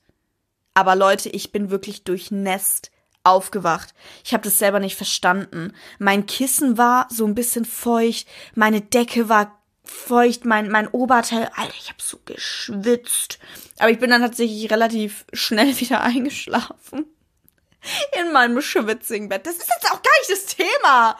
Aber 0.73 0.95
Leute, 0.95 1.29
ich 1.29 1.51
bin 1.51 1.69
wirklich 1.69 2.03
durchnässt 2.03 2.91
aufgewacht. 3.23 3.93
Ich 4.23 4.33
habe 4.33 4.43
das 4.43 4.59
selber 4.59 4.79
nicht 4.79 4.95
verstanden. 4.95 5.73
Mein 5.97 6.25
Kissen 6.25 6.77
war 6.77 7.07
so 7.09 7.25
ein 7.25 7.35
bisschen 7.35 7.65
feucht, 7.65 8.27
meine 8.53 8.81
Decke 8.81 9.29
war 9.29 9.59
feucht, 9.85 10.45
mein, 10.45 10.69
mein 10.69 10.87
Oberteil, 10.87 11.49
Alter, 11.55 11.73
ich 11.77 11.89
habe 11.89 12.01
so 12.01 12.19
geschwitzt. 12.25 13.39
Aber 13.77 13.89
ich 13.89 13.99
bin 13.99 14.09
dann 14.09 14.21
tatsächlich 14.21 14.71
relativ 14.71 15.25
schnell 15.33 15.79
wieder 15.79 16.01
eingeschlafen. 16.01 17.05
In 18.19 18.31
meinem 18.31 18.61
schwitzigen 18.61 19.29
Bett. 19.29 19.45
Das 19.45 19.55
ist 19.55 19.69
jetzt 19.69 19.91
auch 19.91 20.01
gar 20.01 20.11
nicht 20.19 20.31
das 20.31 20.45
Thema. 20.47 21.17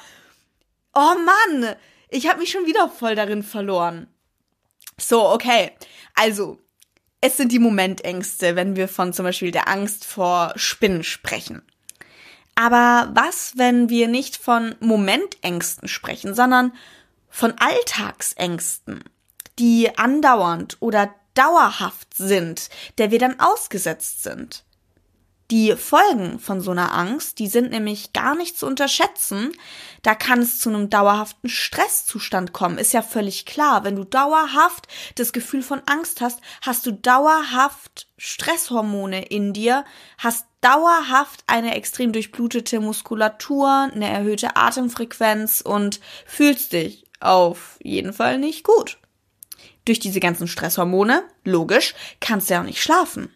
Oh 0.94 1.16
Mann, 1.26 1.76
ich 2.10 2.28
habe 2.28 2.40
mich 2.40 2.52
schon 2.52 2.66
wieder 2.66 2.90
voll 2.90 3.16
darin 3.16 3.44
verloren. 3.44 4.08
So, 4.98 5.30
okay. 5.30 5.72
Also, 6.16 6.60
es 7.22 7.38
sind 7.38 7.52
die 7.52 7.60
Momentängste, 7.60 8.56
wenn 8.56 8.76
wir 8.76 8.88
von 8.88 9.14
zum 9.14 9.26
Beispiel 9.26 9.52
der 9.52 9.68
Angst 9.68 10.06
vor 10.06 10.54
Spinnen 10.56 11.04
sprechen. 11.04 11.62
Aber 12.56 13.12
was, 13.14 13.58
wenn 13.58 13.90
wir 13.90 14.08
nicht 14.08 14.38
von 14.38 14.76
Momentängsten 14.80 15.90
sprechen, 15.90 16.34
sondern 16.34 16.72
von 17.36 17.54
Alltagsängsten, 17.60 19.04
die 19.60 19.98
andauernd 19.98 20.78
oder 20.80 21.14
dauerhaft 21.34 22.14
sind, 22.14 22.70
der 22.98 23.12
wir 23.12 23.20
dann 23.20 23.42
ausgesetzt 23.42 24.24
sind? 24.24 24.64
Die 25.52 25.76
Folgen 25.76 26.40
von 26.40 26.60
so 26.60 26.72
einer 26.72 26.94
Angst, 26.94 27.38
die 27.38 27.48
sind 27.48 27.70
nämlich 27.70 28.14
gar 28.14 28.36
nicht 28.36 28.58
zu 28.58 28.66
unterschätzen. 28.66 29.52
Da 30.02 30.16
kann 30.16 30.40
es 30.40 30.58
zu 30.58 30.70
einem 30.70 30.90
dauerhaften 30.90 31.50
Stresszustand 31.50 32.52
kommen. 32.52 32.80
Ist 32.80 32.94
ja 32.94 33.04
völlig 33.04 33.46
klar. 33.46 33.84
Wenn 33.84 33.96
du 33.96 34.06
dauerhaft 34.06 34.88
das 35.16 35.34
Gefühl 35.34 35.62
von 35.62 35.84
Angst 35.86 36.22
hast, 36.22 36.40
hast 36.62 36.88
du 36.88 36.94
dauerhaft 36.94 38.08
Stresshormone 38.18 39.26
in 39.26 39.54
dir, 39.54 39.86
hast 40.18 40.48
dauerhaft 40.62 41.44
eine 41.46 41.76
extrem 41.76 42.12
durchblutete 42.12 42.80
Muskulatur, 42.80 43.92
eine 43.94 44.10
erhöhte 44.10 44.56
Atemfrequenz 44.56 45.62
und 45.62 46.00
fühlst 46.26 46.74
dich 46.74 47.05
auf 47.20 47.78
jeden 47.82 48.14
Fall 48.14 48.38
nicht 48.38 48.64
gut. 48.64 48.98
Durch 49.86 50.00
diese 50.00 50.20
ganzen 50.20 50.48
Stresshormone, 50.48 51.24
logisch, 51.44 51.94
kannst 52.20 52.50
du 52.50 52.56
ja 52.56 52.62
auch 52.62 52.66
nicht 52.66 52.82
schlafen. 52.82 53.30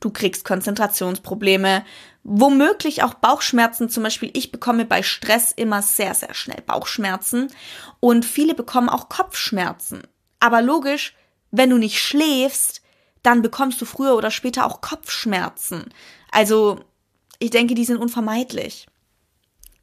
Du 0.00 0.10
kriegst 0.10 0.44
Konzentrationsprobleme, 0.44 1.84
womöglich 2.22 3.02
auch 3.02 3.14
Bauchschmerzen. 3.14 3.88
Zum 3.90 4.02
Beispiel, 4.02 4.30
ich 4.34 4.52
bekomme 4.52 4.84
bei 4.84 5.02
Stress 5.02 5.52
immer 5.52 5.82
sehr, 5.82 6.14
sehr 6.14 6.34
schnell 6.34 6.62
Bauchschmerzen 6.62 7.52
und 8.00 8.24
viele 8.24 8.54
bekommen 8.54 8.88
auch 8.88 9.08
Kopfschmerzen. 9.08 10.02
Aber 10.40 10.62
logisch, 10.62 11.14
wenn 11.50 11.70
du 11.70 11.78
nicht 11.78 12.00
schläfst, 12.00 12.82
dann 13.22 13.42
bekommst 13.42 13.80
du 13.80 13.84
früher 13.84 14.16
oder 14.16 14.30
später 14.30 14.66
auch 14.66 14.80
Kopfschmerzen. 14.80 15.92
Also, 16.30 16.80
ich 17.38 17.50
denke, 17.50 17.74
die 17.74 17.84
sind 17.84 17.98
unvermeidlich. 17.98 18.86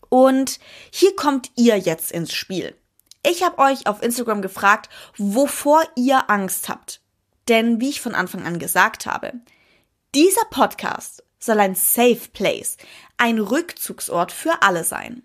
Und 0.09 0.59
hier 0.91 1.15
kommt 1.15 1.51
ihr 1.55 1.77
jetzt 1.77 2.11
ins 2.11 2.33
Spiel. 2.33 2.75
Ich 3.27 3.41
habe 3.41 3.57
euch 3.57 3.87
auf 3.87 4.03
Instagram 4.03 4.43
gefragt, 4.43 4.87
wovor 5.17 5.81
ihr 5.95 6.29
Angst 6.29 6.69
habt. 6.69 7.01
Denn 7.47 7.81
wie 7.81 7.89
ich 7.89 7.99
von 7.99 8.13
Anfang 8.13 8.45
an 8.45 8.59
gesagt 8.59 9.07
habe, 9.07 9.33
dieser 10.13 10.45
Podcast 10.51 11.23
soll 11.39 11.59
ein 11.59 11.73
Safe 11.73 12.21
Place, 12.33 12.77
ein 13.17 13.39
Rückzugsort 13.39 14.31
für 14.31 14.61
alle 14.61 14.83
sein. 14.83 15.23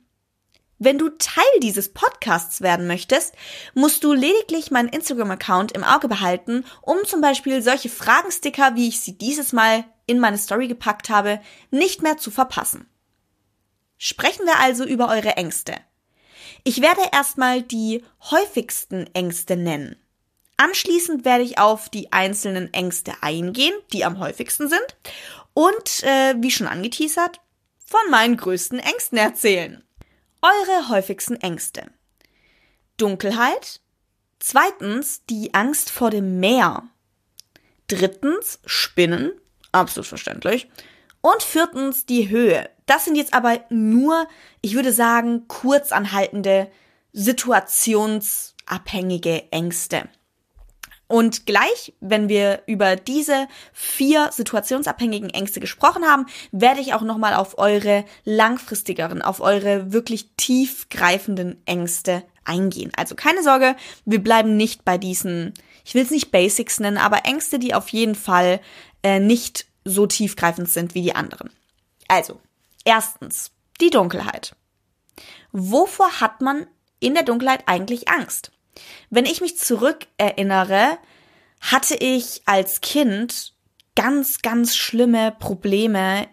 Wenn 0.78 0.96
du 0.96 1.10
Teil 1.10 1.44
dieses 1.62 1.92
Podcasts 1.92 2.62
werden 2.62 2.86
möchtest, 2.86 3.34
musst 3.74 4.02
du 4.02 4.14
lediglich 4.14 4.70
meinen 4.70 4.88
Instagram-Account 4.88 5.72
im 5.72 5.84
Auge 5.84 6.08
behalten, 6.08 6.64
um 6.80 7.04
zum 7.04 7.20
Beispiel 7.20 7.60
solche 7.60 7.90
Fragensticker, 7.90 8.76
wie 8.76 8.88
ich 8.88 9.00
sie 9.00 9.18
dieses 9.18 9.52
Mal 9.52 9.84
in 10.06 10.20
meine 10.20 10.38
Story 10.38 10.68
gepackt 10.68 11.10
habe, 11.10 11.38
nicht 11.70 12.02
mehr 12.02 12.16
zu 12.16 12.30
verpassen. 12.30 12.88
Sprechen 13.98 14.46
wir 14.46 14.58
also 14.58 14.86
über 14.86 15.08
eure 15.08 15.36
Ängste. 15.36 15.74
Ich 16.64 16.80
werde 16.80 17.00
erstmal 17.12 17.62
die 17.62 18.04
häufigsten 18.30 19.06
Ängste 19.14 19.56
nennen. 19.56 19.96
Anschließend 20.56 21.24
werde 21.24 21.44
ich 21.44 21.58
auf 21.58 21.88
die 21.88 22.12
einzelnen 22.12 22.72
Ängste 22.74 23.14
eingehen, 23.22 23.74
die 23.92 24.04
am 24.04 24.18
häufigsten 24.18 24.68
sind. 24.68 24.96
Und, 25.54 26.02
äh, 26.02 26.34
wie 26.38 26.50
schon 26.50 26.66
angeteasert, 26.66 27.40
von 27.86 28.10
meinen 28.10 28.36
größten 28.36 28.78
Ängsten 28.78 29.18
erzählen. 29.18 29.82
Eure 30.42 30.88
häufigsten 30.90 31.36
Ängste. 31.36 31.86
Dunkelheit. 32.98 33.80
Zweitens, 34.38 35.24
die 35.28 35.54
Angst 35.54 35.90
vor 35.90 36.10
dem 36.10 36.40
Meer. 36.40 36.84
Drittens, 37.88 38.60
Spinnen. 38.64 39.32
Absolut 39.72 40.06
verständlich. 40.06 40.68
Und 41.20 41.42
viertens, 41.42 42.06
die 42.06 42.30
Höhe. 42.30 42.70
Das 42.86 43.04
sind 43.04 43.16
jetzt 43.16 43.34
aber 43.34 43.60
nur, 43.68 44.26
ich 44.62 44.74
würde 44.74 44.92
sagen, 44.92 45.46
kurzanhaltende, 45.48 46.70
situationsabhängige 47.12 49.52
Ängste. 49.52 50.08
Und 51.10 51.44
gleich, 51.44 51.92
wenn 52.00 52.28
wir 52.28 52.62
über 52.66 52.94
diese 52.94 53.48
vier 53.72 54.30
situationsabhängigen 54.30 55.30
Ängste 55.30 55.58
gesprochen 55.58 56.04
haben, 56.04 56.26
werde 56.52 56.80
ich 56.80 56.94
auch 56.94 57.02
nochmal 57.02 57.34
auf 57.34 57.58
eure 57.58 58.04
langfristigeren, 58.24 59.20
auf 59.20 59.40
eure 59.40 59.92
wirklich 59.92 60.30
tiefgreifenden 60.36 61.60
Ängste 61.66 62.22
eingehen. 62.44 62.92
Also 62.96 63.16
keine 63.16 63.42
Sorge, 63.42 63.74
wir 64.04 64.22
bleiben 64.22 64.56
nicht 64.56 64.84
bei 64.84 64.98
diesen, 64.98 65.52
ich 65.84 65.94
will 65.94 66.04
es 66.04 66.12
nicht 66.12 66.30
Basics 66.30 66.78
nennen, 66.78 66.98
aber 66.98 67.24
Ängste, 67.24 67.58
die 67.58 67.74
auf 67.74 67.88
jeden 67.88 68.14
Fall 68.14 68.60
äh, 69.02 69.18
nicht 69.18 69.66
so 69.84 70.06
tiefgreifend 70.06 70.68
sind 70.68 70.94
wie 70.94 71.02
die 71.02 71.14
anderen. 71.14 71.50
Also, 72.08 72.40
erstens, 72.84 73.50
die 73.80 73.90
Dunkelheit. 73.90 74.54
Wovor 75.52 76.20
hat 76.20 76.40
man 76.40 76.66
in 76.98 77.14
der 77.14 77.22
Dunkelheit 77.22 77.64
eigentlich 77.66 78.08
Angst? 78.08 78.52
Wenn 79.10 79.24
ich 79.24 79.40
mich 79.40 79.58
zurückerinnere, 79.58 80.98
hatte 81.60 81.94
ich 81.96 82.42
als 82.46 82.80
Kind 82.80 83.54
ganz, 83.94 84.42
ganz 84.42 84.76
schlimme 84.76 85.34
Probleme 85.38 86.28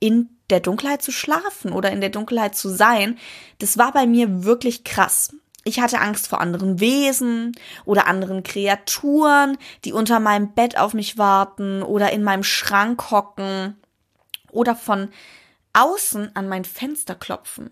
in 0.00 0.30
der 0.50 0.60
Dunkelheit 0.60 1.02
zu 1.02 1.12
schlafen 1.12 1.72
oder 1.72 1.92
in 1.92 2.00
der 2.00 2.10
Dunkelheit 2.10 2.56
zu 2.56 2.68
sein. 2.68 3.18
Das 3.58 3.78
war 3.78 3.92
bei 3.92 4.06
mir 4.06 4.44
wirklich 4.44 4.84
krass. 4.84 5.30
Ich 5.64 5.80
hatte 5.80 6.00
Angst 6.00 6.28
vor 6.28 6.40
anderen 6.40 6.80
Wesen 6.80 7.52
oder 7.84 8.06
anderen 8.06 8.42
Kreaturen, 8.42 9.58
die 9.84 9.92
unter 9.92 10.18
meinem 10.18 10.52
Bett 10.52 10.78
auf 10.78 10.94
mich 10.94 11.18
warten 11.18 11.82
oder 11.82 12.12
in 12.12 12.22
meinem 12.22 12.44
Schrank 12.44 13.10
hocken 13.10 13.76
oder 14.50 14.74
von 14.74 15.10
außen 15.72 16.34
an 16.34 16.48
mein 16.48 16.64
Fenster 16.64 17.14
klopfen. 17.14 17.70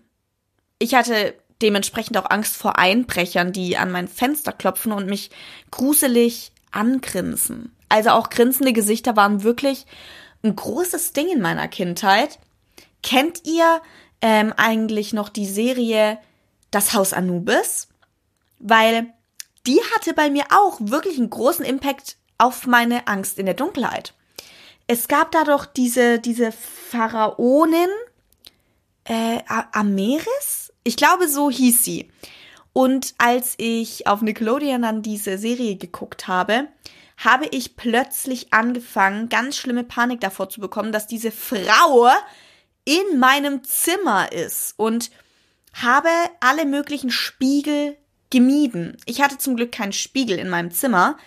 Ich 0.77 0.93
hatte 0.93 1.33
dementsprechend 1.61 2.17
auch 2.17 2.29
Angst 2.29 2.55
vor 2.55 2.77
Einbrechern, 2.77 3.51
die 3.51 3.77
an 3.77 3.91
mein 3.91 4.07
Fenster 4.07 4.53
klopfen 4.53 4.91
und 4.91 5.07
mich 5.07 5.29
gruselig 5.71 6.51
angrinsen. 6.71 7.75
Also 7.89 8.11
auch 8.11 8.29
grinsende 8.29 8.71
Gesichter 8.71 9.17
waren 9.17 9.43
wirklich 9.43 9.85
ein 10.43 10.55
großes 10.55 11.11
Ding 11.13 11.27
in 11.27 11.41
meiner 11.41 11.67
Kindheit. 11.67 12.39
Kennt 13.03 13.45
ihr 13.45 13.81
ähm, 14.21 14.53
eigentlich 14.55 15.11
noch 15.11 15.29
die 15.29 15.47
Serie 15.47 16.19
Das 16.71 16.93
Haus 16.93 17.13
Anubis? 17.13 17.87
Weil 18.59 19.13
die 19.65 19.79
hatte 19.93 20.13
bei 20.13 20.29
mir 20.29 20.45
auch 20.49 20.79
wirklich 20.79 21.17
einen 21.17 21.29
großen 21.29 21.65
Impact 21.65 22.17
auf 22.37 22.65
meine 22.65 23.07
Angst 23.07 23.37
in 23.37 23.45
der 23.45 23.55
Dunkelheit. 23.55 24.13
Es 24.87 25.07
gab 25.07 25.31
da 25.31 25.43
doch 25.43 25.65
diese, 25.65 26.19
diese 26.19 26.51
Pharaonin, 26.51 27.89
äh, 29.03 29.39
Ameris? 29.71 30.73
Ich 30.83 30.95
glaube, 30.95 31.27
so 31.27 31.51
hieß 31.51 31.83
sie. 31.83 32.09
Und 32.73 33.13
als 33.17 33.55
ich 33.57 34.07
auf 34.07 34.21
Nickelodeon 34.21 34.81
dann 34.81 35.01
diese 35.01 35.37
Serie 35.37 35.75
geguckt 35.75 36.27
habe, 36.27 36.67
habe 37.17 37.47
ich 37.51 37.75
plötzlich 37.75 38.53
angefangen, 38.53 39.27
ganz 39.27 39.57
schlimme 39.57 39.83
Panik 39.83 40.21
davor 40.21 40.49
zu 40.49 40.61
bekommen, 40.61 40.91
dass 40.91 41.05
diese 41.05 41.31
Frau 41.31 42.09
in 42.85 43.19
meinem 43.19 43.63
Zimmer 43.63 44.31
ist 44.31 44.73
und 44.77 45.11
habe 45.73 46.09
alle 46.39 46.65
möglichen 46.65 47.11
Spiegel 47.11 47.97
gemieden. 48.29 48.97
Ich 49.05 49.21
hatte 49.21 49.37
zum 49.37 49.55
Glück 49.55 49.71
keinen 49.71 49.93
Spiegel 49.93 50.37
in 50.37 50.49
meinem 50.49 50.71
Zimmer, 50.71 51.17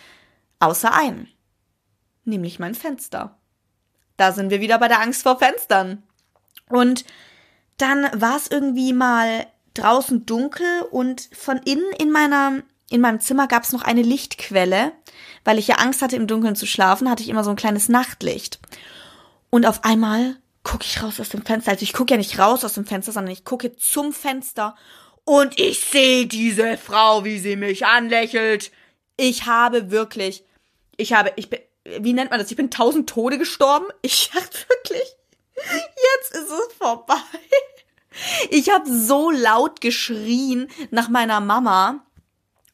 außer 0.58 0.94
einen, 0.94 1.28
nämlich 2.24 2.58
mein 2.58 2.74
Fenster. 2.74 3.38
Da 4.16 4.32
sind 4.32 4.50
wir 4.50 4.60
wieder 4.60 4.78
bei 4.78 4.88
der 4.88 5.00
Angst 5.00 5.22
vor 5.22 5.38
Fenstern. 5.38 6.02
Und 6.68 7.04
dann 7.76 8.08
war 8.14 8.36
es 8.36 8.48
irgendwie 8.48 8.92
mal 8.92 9.46
draußen 9.74 10.26
dunkel 10.26 10.82
und 10.90 11.28
von 11.32 11.58
innen 11.58 11.92
in 11.98 12.10
meiner 12.10 12.62
in 12.92 13.00
meinem 13.00 13.20
Zimmer 13.20 13.48
gab 13.48 13.62
es 13.62 13.72
noch 13.72 13.82
eine 13.82 14.02
Lichtquelle, 14.02 14.92
weil 15.44 15.58
ich 15.58 15.66
ja 15.66 15.76
Angst 15.76 16.02
hatte, 16.02 16.16
im 16.16 16.26
Dunkeln 16.26 16.56
zu 16.56 16.66
schlafen, 16.66 17.08
hatte 17.08 17.22
ich 17.22 17.30
immer 17.30 17.42
so 17.42 17.48
ein 17.48 17.56
kleines 17.56 17.88
Nachtlicht. 17.88 18.60
Und 19.48 19.64
auf 19.64 19.82
einmal 19.82 20.36
gucke 20.62 20.84
ich 20.84 21.02
raus 21.02 21.20
aus 21.20 21.30
dem 21.30 21.44
Fenster. 21.44 21.72
Also 21.72 21.82
ich 21.82 21.92
gucke 21.92 22.14
ja 22.14 22.18
nicht 22.18 22.38
raus 22.38 22.64
aus 22.64 22.74
dem 22.74 22.86
Fenster, 22.86 23.12
sondern 23.12 23.32
ich 23.32 23.44
gucke 23.44 23.76
zum 23.76 24.12
Fenster 24.12 24.76
und 25.24 25.58
ich 25.58 25.80
sehe 25.80 26.26
diese 26.26 26.76
Frau, 26.78 27.24
wie 27.24 27.38
sie 27.38 27.56
mich 27.56 27.86
anlächelt. 27.86 28.72
Ich 29.16 29.46
habe 29.46 29.90
wirklich, 29.90 30.44
ich 30.96 31.12
habe, 31.12 31.32
ich 31.36 31.50
bin, 31.50 31.60
wie 31.84 32.12
nennt 32.12 32.30
man 32.30 32.40
das? 32.40 32.50
Ich 32.50 32.56
bin 32.56 32.70
tausend 32.70 33.08
Tode 33.08 33.38
gestorben. 33.38 33.86
Ich 34.02 34.30
dachte 34.32 34.58
wirklich, 34.68 35.16
jetzt 35.56 36.34
ist 36.34 36.50
es 36.50 36.74
vorbei. 36.78 37.16
Ich 38.50 38.70
habe 38.70 38.90
so 38.90 39.30
laut 39.30 39.80
geschrien 39.80 40.68
nach 40.90 41.08
meiner 41.08 41.40
Mama. 41.40 42.04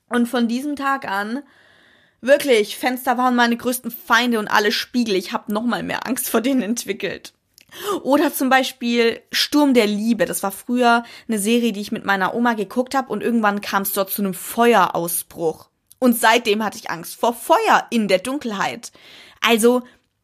Und 0.08 0.26
von 0.26 0.48
diesem 0.48 0.74
Tag 0.74 1.06
an, 1.06 1.42
wirklich, 2.20 2.76
Fenster 2.76 3.18
waren 3.18 3.36
meine 3.36 3.56
größten 3.56 3.90
Feinde 3.90 4.38
und 4.38 4.48
alle 4.48 4.72
Spiegel. 4.72 5.14
Ich 5.14 5.32
habe 5.32 5.52
noch 5.52 5.64
mal 5.64 5.82
mehr 5.82 6.06
Angst 6.06 6.28
vor 6.28 6.40
denen 6.40 6.62
entwickelt. 6.62 7.34
Oder 8.02 8.32
zum 8.32 8.48
Beispiel 8.48 9.20
Sturm 9.30 9.74
der 9.74 9.86
Liebe. 9.86 10.24
Das 10.24 10.42
war 10.42 10.52
früher 10.52 11.04
eine 11.28 11.38
Serie, 11.38 11.72
die 11.72 11.80
ich 11.80 11.92
mit 11.92 12.04
meiner 12.04 12.34
Oma 12.34 12.54
geguckt 12.54 12.94
habe 12.94 13.12
und 13.12 13.22
irgendwann 13.22 13.60
kam 13.60 13.82
es 13.82 13.92
dort 13.92 14.10
zu 14.10 14.22
einem 14.22 14.34
Feuerausbruch. 14.34 15.68
Und 15.98 16.18
seitdem 16.18 16.64
hatte 16.64 16.78
ich 16.78 16.90
Angst 16.90 17.16
vor 17.16 17.34
Feuer 17.34 17.86
in 17.90 18.08
der 18.08 18.18
Dunkelheit. 18.18 18.92
Also 19.40 19.82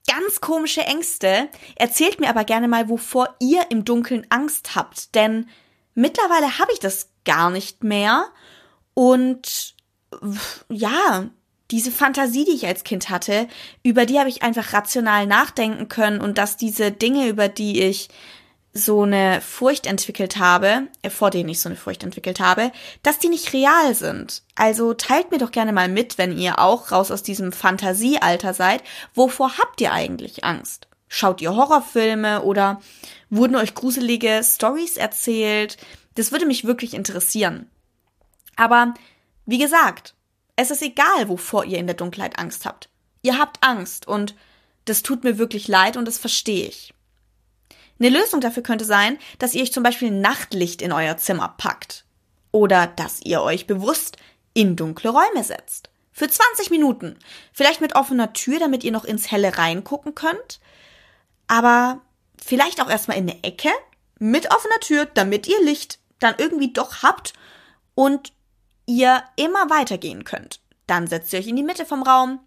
ganz 0.09 0.41
komische 0.41 0.83
Ängste. 0.83 1.49
Erzählt 1.77 2.21
mir 2.21 2.29
aber 2.29 2.45
gerne 2.45 2.69
mal, 2.69 2.89
wovor 2.89 3.35
ihr 3.41 3.71
im 3.71 3.85
Dunkeln 3.85 4.27
Angst 4.31 4.75
habt. 4.75 5.15
Denn 5.15 5.49
mittlerweile 5.95 6.59
habe 6.59 6.73
ich 6.73 6.79
das 6.79 7.11
gar 7.25 7.51
nicht 7.51 7.83
mehr. 7.83 8.27
Und 8.95 9.75
ja, 10.69 11.29
diese 11.71 11.91
Fantasie, 11.91 12.45
die 12.45 12.53
ich 12.53 12.67
als 12.67 12.85
Kind 12.85 13.11
hatte, 13.11 13.49
über 13.83 14.07
die 14.07 14.19
habe 14.19 14.29
ich 14.29 14.43
einfach 14.43 14.73
rational 14.73 15.27
nachdenken 15.27 15.89
können 15.89 16.21
und 16.21 16.39
dass 16.39 16.57
diese 16.57 16.93
Dinge, 16.93 17.29
über 17.29 17.49
die 17.49 17.83
ich 17.83 18.09
so 18.77 19.03
eine 19.03 19.41
Furcht 19.41 19.87
entwickelt 19.87 20.37
habe, 20.37 20.89
äh, 21.03 21.09
vor 21.09 21.31
denen 21.31 21.49
ich 21.49 21.61
so 21.61 21.69
eine 21.69 21.77
Furcht 21.77 22.03
entwickelt 22.03 22.41
habe, 22.41 22.73
dass 23.03 23.21
die 23.21 23.29
nicht 23.29 23.53
real 23.53 23.95
sind. 23.95 24.43
Also 24.57 24.95
teilt 24.95 25.31
mir 25.31 25.39
doch 25.39 25.53
gerne 25.53 25.73
mal 25.73 25.89
mit, 25.89 26.19
wenn 26.19 26.37
ihr 26.37 26.59
auch 26.59 26.91
raus 26.91 27.13
aus 27.13 27.23
diesem 27.23 27.53
Fantasiealter 27.53 28.53
seid. 28.53 28.83
Wovor 29.15 29.59
habt 29.59 29.81
ihr 29.81 29.93
eigentlich 29.93 30.45
Angst? 30.45 30.89
Schaut 31.07 31.41
ihr 31.41 31.55
Horrorfilme 31.55 32.43
oder 32.43 32.81
wurden 33.31 33.55
euch 33.55 33.75
gruselige 33.75 34.41
Stories 34.43 34.97
erzählt? 34.97 35.77
Das 36.17 36.33
würde 36.33 36.47
mich 36.47 36.65
wirklich 36.65 36.95
interessieren. 36.95 37.71
Aber 38.57 38.95
wie 39.47 39.59
gesagt, 39.59 40.15
es 40.57 40.71
ist 40.71 40.83
egal, 40.83 41.29
wovor 41.29 41.65
ihr 41.65 41.79
in 41.79 41.87
der 41.87 41.97
Dunkelheit 41.97 42.39
Angst 42.39 42.65
habt. 42.65 42.89
Ihr 43.23 43.39
habt 43.39 43.63
Angst 43.63 44.07
und 44.07 44.35
das 44.85 45.03
tut 45.03 45.25
mir 45.25 45.39
wirklich 45.39 45.69
leid 45.69 45.97
und 45.97 46.07
das 46.07 46.19
verstehe 46.19 46.67
ich. 46.67 46.95
Eine 47.99 48.11
Lösung 48.11 48.41
dafür 48.41 48.63
könnte 48.63 48.85
sein, 48.85 49.19
dass 49.39 49.55
ihr 49.55 49.63
euch 49.63 49.73
zum 49.73 49.83
Beispiel 49.83 50.11
Nachtlicht 50.11 50.83
in 50.83 50.93
euer 50.93 51.17
Zimmer 51.17 51.55
packt. 51.57 52.05
Oder 52.51 52.87
dass 52.87 53.21
ihr 53.23 53.41
euch 53.43 53.67
bewusst 53.67 54.17
in 54.53 54.77
dunkle 54.77 55.11
Räume 55.11 55.43
setzt. 55.43 55.91
Für 56.13 56.29
20 56.29 56.71
Minuten. 56.71 57.19
Vielleicht 57.53 57.81
mit 57.81 57.97
offener 57.97 58.33
Tür, 58.33 58.59
damit 58.59 58.85
ihr 58.85 58.93
noch 58.93 59.05
ins 59.05 59.31
Helle 59.31 59.59
reingucken 59.59 60.15
könnt. 60.15 60.61
Aber 61.49 62.01
vielleicht 62.41 62.81
auch 62.81 62.91
erstmal 62.91 63.17
in 63.17 63.29
eine 63.29 63.43
Ecke 63.43 63.71
mit 64.19 64.51
offener 64.55 64.81
Tür, 64.81 65.07
damit 65.07 65.49
ihr 65.49 65.61
Licht 65.63 65.99
dann 66.21 66.35
irgendwie 66.39 66.73
doch 66.73 67.03
habt 67.03 67.33
und 67.95 68.33
ihr 68.87 69.23
immer 69.37 69.71
weitergehen 69.71 70.25
könnt. 70.25 70.61
Dann 70.87 71.07
setzt 71.07 71.33
ihr 71.33 71.39
euch 71.39 71.47
in 71.47 71.57
die 71.57 71.63
Mitte 71.63 71.87
vom 71.87 72.03
Raum, 72.03 72.41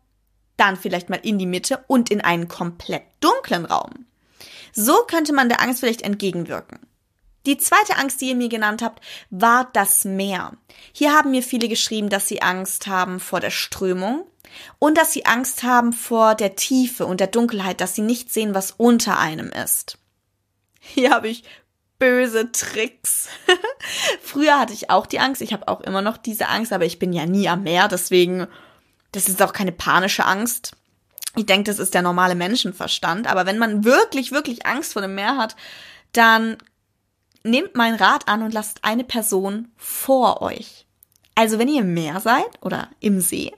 dann 0.58 0.76
vielleicht 0.76 1.10
mal 1.10 1.20
in 1.22 1.40
die 1.40 1.46
Mitte 1.46 1.84
und 1.88 2.10
in 2.10 2.22
einen 2.22 2.48
komplett 2.48 3.04
dunklen 3.20 3.66
Raum. 3.66 4.06
So 4.74 5.04
könnte 5.08 5.34
man 5.34 5.50
der 5.50 5.62
Angst 5.62 5.80
vielleicht 5.80 6.02
entgegenwirken. 6.02 6.80
Die 7.46 7.58
zweite 7.58 7.98
Angst, 7.98 8.20
die 8.20 8.30
ihr 8.30 8.36
mir 8.36 8.50
genannt 8.50 8.82
habt, 8.82 9.02
war 9.30 9.70
das 9.72 10.04
Meer. 10.04 10.52
Hier 10.92 11.14
haben 11.14 11.32
mir 11.32 11.42
viele 11.42 11.70
geschrieben, 11.70 12.10
dass 12.10 12.28
sie 12.28 12.42
Angst 12.42 12.88
haben 12.88 13.22
vor 13.22 13.40
der 13.40 13.52
Strömung 13.52 14.26
und 14.80 14.98
dass 14.98 15.14
sie 15.14 15.26
Angst 15.26 15.64
haben 15.64 15.94
vor 15.94 16.36
der 16.36 16.56
Tiefe 16.56 17.06
und 17.06 17.20
der 17.22 17.28
Dunkelheit, 17.28 17.80
dass 17.80 17.96
sie 17.96 18.02
nicht 18.02 18.34
sehen, 18.34 18.54
was 18.54 18.72
unter 18.72 19.18
einem 19.18 19.50
ist. 19.50 19.98
Hier 20.80 21.12
habe 21.12 21.30
ich 21.30 21.44
böse 22.00 22.52
Tricks. 22.52 23.28
Früher 24.22 24.60
hatte 24.60 24.74
ich 24.74 24.90
auch 24.90 25.06
die 25.06 25.20
Angst, 25.20 25.42
ich 25.42 25.54
habe 25.54 25.68
auch 25.68 25.82
immer 25.82 26.02
noch 26.02 26.18
diese 26.18 26.48
Angst, 26.48 26.74
aber 26.74 26.86
ich 26.86 27.00
bin 27.00 27.14
ja 27.14 27.26
nie 27.26 27.50
am 27.50 27.64
Meer, 27.64 27.88
deswegen, 27.88 28.48
das 29.12 29.28
ist 29.28 29.42
auch 29.42 29.54
keine 29.54 29.72
panische 29.72 30.26
Angst. 30.26 30.74
Ich 31.36 31.46
denke, 31.46 31.70
das 31.70 31.80
ist 31.80 31.94
der 31.94 32.02
normale 32.02 32.36
Menschenverstand, 32.36 33.28
aber 33.28 33.46
wenn 33.46 33.58
man 33.58 33.84
wirklich, 33.84 34.32
wirklich 34.32 34.66
Angst 34.66 34.94
vor 34.94 35.02
dem 35.02 35.16
Meer 35.16 35.38
hat, 35.38 35.56
dann 36.12 36.58
nehmt 37.44 37.76
mein 37.76 37.96
Rat 37.96 38.28
an 38.28 38.42
und 38.42 38.54
lasst 38.54 38.84
eine 38.84 39.04
Person 39.04 39.72
vor 39.78 40.42
euch. 40.42 40.86
Also 41.36 41.60
wenn 41.60 41.68
ihr 41.68 41.82
im 41.82 41.94
Meer 41.94 42.20
seid 42.20 42.50
oder 42.62 42.90
im 43.00 43.22
See, 43.22 43.54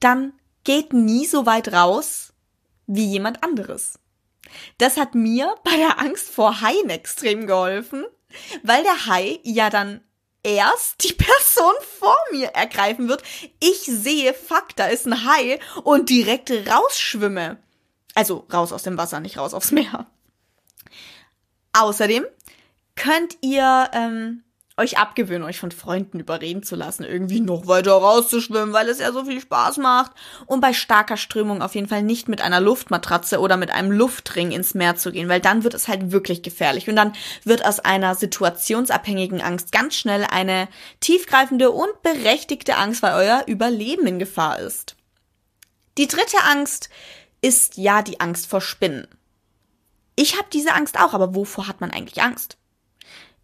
dann 0.00 0.34
geht 0.64 0.92
nie 0.92 1.26
so 1.26 1.46
weit 1.46 1.72
raus 1.72 2.34
wie 2.86 3.06
jemand 3.06 3.42
anderes. 3.42 3.98
Das 4.78 4.96
hat 4.96 5.14
mir 5.14 5.54
bei 5.64 5.76
der 5.76 5.98
Angst 6.00 6.28
vor 6.28 6.60
Haien 6.60 6.90
extrem 6.90 7.46
geholfen, 7.46 8.04
weil 8.62 8.82
der 8.82 9.06
Hai 9.06 9.40
ja 9.42 9.70
dann 9.70 10.00
erst 10.42 11.04
die 11.04 11.12
Person 11.14 11.74
vor 11.98 12.16
mir 12.32 12.48
ergreifen 12.48 13.08
wird. 13.08 13.22
Ich 13.60 13.80
sehe, 13.80 14.34
fuck, 14.34 14.74
da 14.76 14.86
ist 14.86 15.06
ein 15.06 15.24
Hai 15.24 15.58
und 15.84 16.10
direkt 16.10 16.50
rausschwimme. 16.50 17.58
Also 18.14 18.46
raus 18.52 18.72
aus 18.72 18.82
dem 18.82 18.98
Wasser, 18.98 19.20
nicht 19.20 19.38
raus 19.38 19.54
aufs 19.54 19.70
Meer. 19.70 20.06
Außerdem 21.72 22.24
könnt 22.96 23.36
ihr 23.42 23.90
ähm, 23.92 24.42
euch 24.78 24.98
abgewöhnen, 24.98 25.42
euch 25.42 25.58
von 25.58 25.72
Freunden 25.72 26.20
überreden 26.20 26.62
zu 26.62 26.76
lassen, 26.76 27.04
irgendwie 27.04 27.40
noch 27.40 27.66
weiter 27.66 27.92
rauszuschwimmen, 27.92 28.72
weil 28.72 28.88
es 28.88 29.00
ja 29.00 29.12
so 29.12 29.24
viel 29.24 29.40
Spaß 29.40 29.78
macht. 29.78 30.12
Und 30.46 30.60
bei 30.60 30.72
starker 30.72 31.16
Strömung 31.16 31.60
auf 31.60 31.74
jeden 31.74 31.88
Fall 31.88 32.02
nicht 32.02 32.28
mit 32.28 32.40
einer 32.40 32.60
Luftmatratze 32.60 33.40
oder 33.40 33.56
mit 33.56 33.70
einem 33.70 33.90
Luftring 33.90 34.52
ins 34.52 34.74
Meer 34.74 34.96
zu 34.96 35.12
gehen, 35.12 35.28
weil 35.28 35.40
dann 35.40 35.64
wird 35.64 35.74
es 35.74 35.88
halt 35.88 36.12
wirklich 36.12 36.42
gefährlich. 36.42 36.88
Und 36.88 36.96
dann 36.96 37.12
wird 37.44 37.66
aus 37.66 37.80
einer 37.80 38.14
situationsabhängigen 38.14 39.42
Angst 39.42 39.72
ganz 39.72 39.96
schnell 39.96 40.24
eine 40.24 40.68
tiefgreifende 41.00 41.70
und 41.70 42.02
berechtigte 42.02 42.76
Angst, 42.76 43.02
weil 43.02 43.14
euer 43.14 43.44
Überleben 43.46 44.06
in 44.06 44.18
Gefahr 44.18 44.58
ist. 44.60 44.96
Die 45.98 46.06
dritte 46.06 46.38
Angst 46.44 46.88
ist 47.40 47.76
ja 47.76 48.02
die 48.02 48.20
Angst 48.20 48.46
vor 48.46 48.60
Spinnen. 48.60 49.08
Ich 50.14 50.36
habe 50.36 50.48
diese 50.52 50.74
Angst 50.74 50.98
auch, 50.98 51.14
aber 51.14 51.34
wovor 51.34 51.68
hat 51.68 51.80
man 51.80 51.90
eigentlich 51.90 52.22
Angst? 52.22 52.56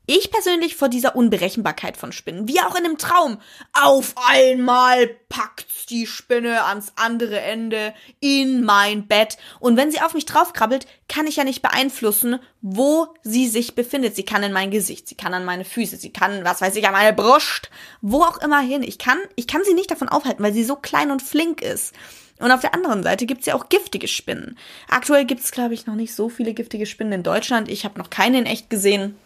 Ich 0.07 0.31
persönlich 0.31 0.77
vor 0.77 0.91
dieser 0.91 1.17
Unberechenbarkeit 1.17 1.97
von 1.97 2.13
Spinnen, 2.13 2.47
wie 2.47 2.61
auch 2.61 2.75
in 2.75 2.85
einem 2.85 2.99
Traum. 2.99 3.39
Auf 3.73 4.15
einmal 4.29 5.07
packt 5.31 5.89
die 5.89 6.07
Spinne 6.07 6.65
ans 6.65 6.93
andere 6.97 7.41
Ende 7.41 7.95
in 8.21 8.65
mein 8.65 9.07
Bett. 9.07 9.39
Und 9.61 9.79
wenn 9.79 9.91
sie 9.91 10.03
auf 10.03 10.13
mich 10.13 10.27
draufkrabbelt, 10.27 10.87
kann 11.09 11.27
ich 11.27 11.37
ja 11.37 11.45
nicht 11.45 11.63
beeinflussen, 11.63 12.39
wo 12.61 13.09
sie 13.23 13.49
sich 13.49 13.75
befindet. 13.75 14.15
Sie 14.15 14.27
kann 14.27 14.43
in 14.43 14.53
mein 14.53 14.71
Gesicht, 14.71 15.09
sie 15.09 15.15
kann 15.15 15.33
an 15.33 15.47
meine 15.47 15.65
Füße, 15.65 15.97
sie 15.97 16.13
kann, 16.13 16.45
was 16.45 16.61
weiß 16.61 16.77
ich, 16.77 16.87
an 16.87 16.93
meine 16.93 17.15
Brust, 17.15 17.71
wo 18.03 18.23
auch 18.23 18.43
immer 18.43 18.61
hin. 18.61 18.83
Ich 18.83 18.99
kann, 18.99 19.19
ich 19.37 19.47
kann 19.47 19.65
sie 19.65 19.75
nicht 19.75 19.91
davon 19.91 20.11
aufhalten, 20.11 20.43
weil 20.43 20.53
sie 20.53 20.65
so 20.65 20.77
klein 20.77 21.13
und 21.13 21.23
flink 21.23 21.63
ist. 21.63 21.95
Und 22.41 22.51
auf 22.51 22.61
der 22.61 22.75
anderen 22.75 23.03
Seite 23.03 23.25
gibt's 23.25 23.47
ja 23.47 23.55
auch 23.55 23.71
giftige 23.71 24.09
Spinnen. 24.09 24.59
Aktuell 24.89 25.25
gibt's, 25.25 25.51
glaube 25.51 25.73
ich, 25.73 25.87
noch 25.87 25.95
nicht 25.95 26.15
so 26.15 26.29
viele 26.29 26.53
giftige 26.53 26.85
Spinnen 26.85 27.13
in 27.15 27.23
Deutschland. 27.23 27.71
Ich 27.71 27.87
habe 27.87 27.99
noch 27.99 28.11
keine 28.11 28.39
in 28.39 28.47
echt 28.47 28.69
gesehen. 28.69 29.17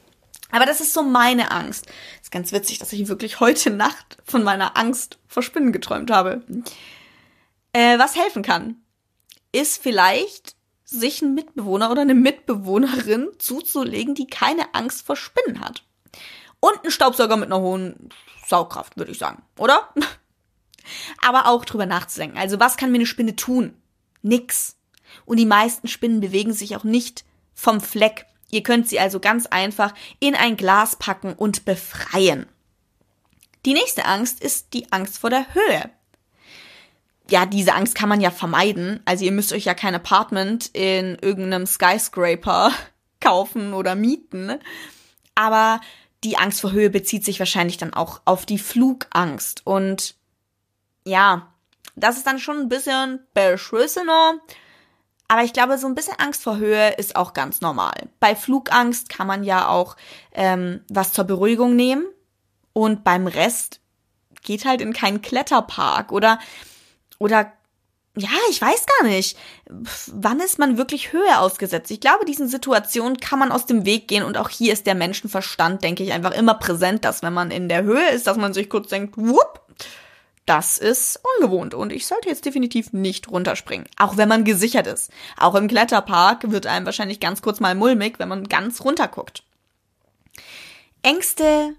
Aber 0.51 0.67
das 0.67 0.81
ist 0.81 0.95
so 0.95 1.03
meine 1.03 1.51
Angst. 1.51 1.87
ist 2.23 2.31
ganz 2.31 2.53
witzig, 2.53 2.79
dass 2.79 2.93
ich 2.93 3.09
wirklich 3.09 3.41
heute 3.41 3.71
Nacht 3.71 4.19
von 4.25 4.43
meiner 4.43 4.77
Angst 4.77 5.19
vor 5.27 5.43
Spinnen 5.43 5.73
geträumt 5.73 6.11
habe. 6.11 6.43
Äh, 7.73 7.99
was 7.99 8.17
helfen 8.17 8.43
kann, 8.43 8.77
ist 9.53 9.83
vielleicht, 9.83 10.57
sich 10.85 11.23
einen 11.23 11.35
Mitbewohner 11.35 11.91
oder 11.91 12.01
eine 12.01 12.15
Mitbewohnerin 12.15 13.29
zuzulegen, 13.39 14.15
die 14.15 14.27
keine 14.27 14.75
Angst 14.75 15.05
vor 15.05 15.17
Spinnen 15.17 15.61
hat. 15.61 15.85
Und 16.61 16.81
einen 16.83 16.91
Staubsauger 16.91 17.37
mit 17.37 17.53
einer 17.53 17.61
hohen 17.61 18.09
Saugkraft, 18.47 18.97
würde 18.97 19.13
ich 19.13 19.19
sagen, 19.19 19.43
oder? 19.59 19.93
Aber 21.23 21.47
auch 21.47 21.67
drüber 21.67 21.85
nachzudenken. 21.85 22.39
Also, 22.39 22.59
was 22.59 22.79
kann 22.79 22.91
mir 22.91 22.97
eine 22.97 23.07
Spinne 23.07 23.37
tun? 23.37 23.75
Nix. 24.23 24.77
Und 25.27 25.37
die 25.37 25.47
meisten 25.47 25.89
Spinnen 25.89 26.21
bewegen 26.21 26.55
sich 26.55 26.75
auch 26.75 26.85
nicht 26.85 27.25
vom 27.55 27.81
Fleck. 27.81 28.25
Ihr 28.51 28.63
könnt 28.63 28.89
sie 28.89 29.01
also 29.01 29.21
ganz 29.21 29.47
einfach 29.47 29.95
in 30.21 30.35
ein 30.35 30.57
Glas 30.57 30.97
packen 30.97 31.35
und 31.35 31.65
befreien. 31.65 32.47
Die 33.65 33.75
nächste 33.75 34.05
Angst 34.05 34.43
ist 34.43 34.73
die 34.73 34.91
Angst 34.93 35.19
vor 35.19 35.31
der 35.31 35.47
Höhe. 35.55 35.91
Ja, 37.31 37.45
diese 37.45 37.75
Angst 37.75 37.95
kann 37.95 38.09
man 38.09 38.21
ja 38.21 38.31
vermeiden. 38.31 39.01
Also 39.05 39.25
ihr 39.25 39.33
müsst 39.33 39.53
euch 39.53 39.65
ja 39.65 39.75
kein 39.75 39.95
Apartment 39.95 40.71
in 40.73 41.19
irgendeinem 41.21 41.67
Skyscraper 41.67 42.73
kaufen 43.21 43.75
oder 43.75 43.95
mieten. 43.95 44.59
Aber 45.35 45.81
die 46.25 46.39
Angst 46.39 46.61
vor 46.61 46.73
Höhe 46.73 46.91
bezieht 46.91 47.25
sich 47.25 47.39
wahrscheinlich 47.39 47.77
dann 47.77 47.93
auch 47.93 48.23
auf 48.25 48.47
die 48.47 48.59
Flugangst. 48.59 49.67
Und 49.67 50.15
ja, 51.05 51.53
das 51.97 52.17
ist 52.17 52.27
dann 52.27 52.39
schon 52.39 52.59
ein 52.59 52.69
bisschen 52.69 53.21
beschissener. 53.35 54.41
Aber 55.29 55.45
ich 55.45 55.53
glaube, 55.53 55.77
so 55.77 55.87
ein 55.87 55.95
bisschen 55.95 56.19
Angst 56.19 56.43
vor 56.43 56.57
Höhe 56.57 56.95
ist 56.95 57.15
auch 57.15 57.35
ganz 57.35 57.61
normal. 57.61 58.09
Bei 58.19 58.35
Flugangst 58.35 59.11
kann 59.11 59.27
man 59.27 59.45
ja 59.45 59.69
auch 59.69 59.97
ähm, 60.33 60.81
was 60.89 61.13
zur 61.13 61.25
Beruhigung 61.25 61.77
nehmen 61.77 62.07
Und 62.73 63.05
beim 63.05 63.27
Rest 63.27 63.81
geht 64.43 64.65
halt 64.65 64.81
in 64.81 64.95
keinen 64.95 65.21
Kletterpark 65.21 66.13
oder, 66.13 66.39
oder 67.19 67.53
ja, 68.17 68.31
ich 68.51 68.61
weiß 68.61 68.87
gar 68.87 69.09
nicht. 69.09 69.37
Wann 70.07 70.41
ist 70.41 70.59
man 70.59 70.79
wirklich 70.79 71.13
Höhe 71.13 71.39
ausgesetzt? 71.39 71.91
Ich 71.91 72.01
glaube, 72.01 72.25
diesen 72.25 72.49
Situationen 72.49 73.19
kann 73.19 73.39
man 73.39 73.53
aus 73.53 73.67
dem 73.67 73.85
Weg 73.85 74.09
gehen 74.09 74.25
und 74.25 74.39
auch 74.39 74.49
hier 74.49 74.73
ist 74.73 74.87
der 74.87 74.95
Menschenverstand, 74.95 75.85
denke 75.85 76.03
ich, 76.03 76.13
einfach 76.13 76.33
immer 76.33 76.55
präsent, 76.55 77.05
dass 77.05 77.23
wenn 77.23 77.33
man 77.33 77.51
in 77.51 77.69
der 77.69 77.83
Höhe 77.83 78.11
ist, 78.11 78.27
dass 78.27 78.37
man 78.37 78.55
sich 78.55 78.71
kurz 78.71 78.89
denkt, 78.89 79.17
whoop, 79.17 79.61
das 80.49 80.79
ist 80.79 81.21
ungewohnt 81.37 81.75
und 81.75 81.93
ich 81.93 82.07
sollte 82.07 82.29
jetzt 82.29 82.45
definitiv 82.45 82.93
nicht 82.93 83.29
runterspringen, 83.29 83.87
auch 83.97 84.17
wenn 84.17 84.29
man 84.29 84.45
gesichert 84.45 84.87
ist. 84.87 85.11
Auch 85.37 85.55
im 85.55 85.69
Kletterpark 85.69 86.51
wird 86.51 86.67
einem 86.67 86.87
wahrscheinlich 86.87 87.21
ganz 87.21 87.43
kurz 87.43 87.61
mal 87.61 87.75
mulmig, 87.75 88.19
wenn 88.19 88.29
man 88.29 88.49
ganz 88.49 88.81
runter 88.83 89.09
guckt. 89.09 89.43
Ängste, 91.03 91.75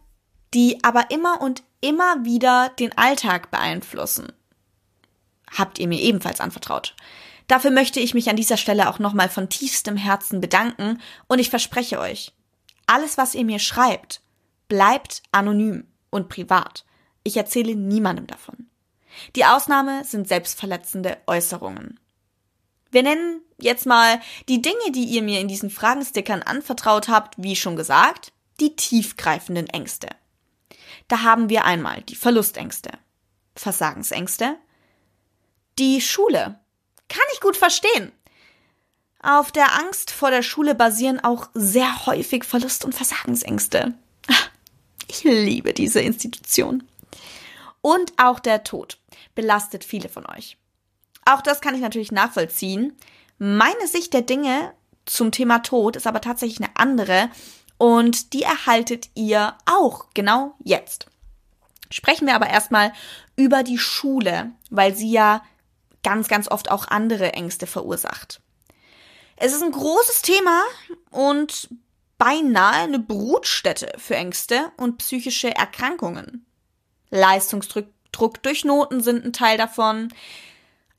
die 0.53 0.83
aber 0.83 1.11
immer 1.11 1.41
und 1.41 1.63
immer 1.81 2.25
wieder 2.25 2.69
den 2.79 2.97
Alltag 2.97 3.51
beeinflussen 3.51 4.33
habt 5.57 5.79
ihr 5.79 5.87
mir 5.87 5.99
ebenfalls 5.99 6.39
anvertraut. 6.39 6.95
Dafür 7.47 7.71
möchte 7.71 7.99
ich 7.99 8.13
mich 8.13 8.29
an 8.29 8.35
dieser 8.35 8.57
Stelle 8.57 8.89
auch 8.89 8.99
nochmal 8.99 9.29
von 9.29 9.49
tiefstem 9.49 9.97
Herzen 9.97 10.39
bedanken 10.39 11.01
und 11.27 11.39
ich 11.39 11.49
verspreche 11.49 11.99
euch, 11.99 12.33
alles, 12.85 13.17
was 13.17 13.35
ihr 13.35 13.45
mir 13.45 13.59
schreibt, 13.59 14.21
bleibt 14.67 15.23
anonym 15.31 15.87
und 16.09 16.29
privat. 16.29 16.85
Ich 17.23 17.37
erzähle 17.37 17.75
niemandem 17.75 18.27
davon. 18.27 18.69
Die 19.35 19.45
Ausnahme 19.45 20.03
sind 20.05 20.27
selbstverletzende 20.27 21.17
Äußerungen. 21.27 21.99
Wir 22.91 23.03
nennen 23.03 23.41
jetzt 23.59 23.85
mal 23.85 24.19
die 24.47 24.61
Dinge, 24.61 24.91
die 24.91 25.05
ihr 25.05 25.21
mir 25.21 25.39
in 25.39 25.47
diesen 25.47 25.69
Fragenstickern 25.69 26.41
anvertraut 26.41 27.07
habt, 27.07 27.35
wie 27.37 27.55
schon 27.55 27.75
gesagt, 27.75 28.31
die 28.59 28.75
tiefgreifenden 28.75 29.67
Ängste. 29.67 30.07
Da 31.07 31.21
haben 31.23 31.49
wir 31.49 31.65
einmal 31.65 32.01
die 32.03 32.15
Verlustängste, 32.15 32.91
Versagensängste, 33.55 34.57
die 35.77 36.01
Schule. 36.01 36.59
Kann 37.07 37.25
ich 37.33 37.41
gut 37.41 37.57
verstehen. 37.57 38.11
Auf 39.21 39.51
der 39.51 39.75
Angst 39.79 40.11
vor 40.11 40.31
der 40.31 40.43
Schule 40.43 40.75
basieren 40.75 41.19
auch 41.19 41.49
sehr 41.53 42.05
häufig 42.05 42.43
Verlust- 42.43 42.85
und 42.85 42.95
Versagensängste. 42.95 43.93
Ich 45.07 45.23
liebe 45.23 45.73
diese 45.73 46.01
Institution. 46.01 46.83
Und 47.81 48.13
auch 48.17 48.39
der 48.39 48.63
Tod 48.63 48.99
belastet 49.35 49.83
viele 49.83 50.09
von 50.09 50.25
euch. 50.25 50.57
Auch 51.25 51.41
das 51.41 51.61
kann 51.61 51.75
ich 51.75 51.81
natürlich 51.81 52.11
nachvollziehen. 52.11 52.97
Meine 53.37 53.87
Sicht 53.87 54.13
der 54.13 54.21
Dinge 54.21 54.73
zum 55.05 55.31
Thema 55.31 55.59
Tod 55.59 55.95
ist 55.95 56.07
aber 56.07 56.21
tatsächlich 56.21 56.59
eine 56.59 56.75
andere 56.75 57.29
und 57.77 58.33
die 58.33 58.43
erhaltet 58.43 59.09
ihr 59.15 59.55
auch 59.65 60.07
genau 60.13 60.55
jetzt. 60.63 61.07
Sprechen 61.91 62.27
wir 62.27 62.35
aber 62.35 62.49
erstmal 62.49 62.93
über 63.35 63.63
die 63.63 63.77
Schule, 63.77 64.51
weil 64.69 64.95
sie 64.95 65.11
ja 65.11 65.43
ganz, 66.03 66.27
ganz 66.27 66.49
oft 66.49 66.69
auch 66.69 66.87
andere 66.87 67.33
Ängste 67.33 67.67
verursacht. 67.67 68.41
Es 69.37 69.53
ist 69.53 69.63
ein 69.63 69.71
großes 69.71 70.21
Thema 70.21 70.61
und 71.11 71.69
beinahe 72.17 72.83
eine 72.83 72.99
Brutstätte 72.99 73.93
für 73.97 74.15
Ängste 74.15 74.71
und 74.77 74.97
psychische 74.97 75.55
Erkrankungen. 75.55 76.45
Leistungsdruck 77.11 78.43
durch 78.43 78.65
Noten 78.65 79.01
sind 79.01 79.25
ein 79.25 79.33
Teil 79.33 79.57
davon. 79.57 80.09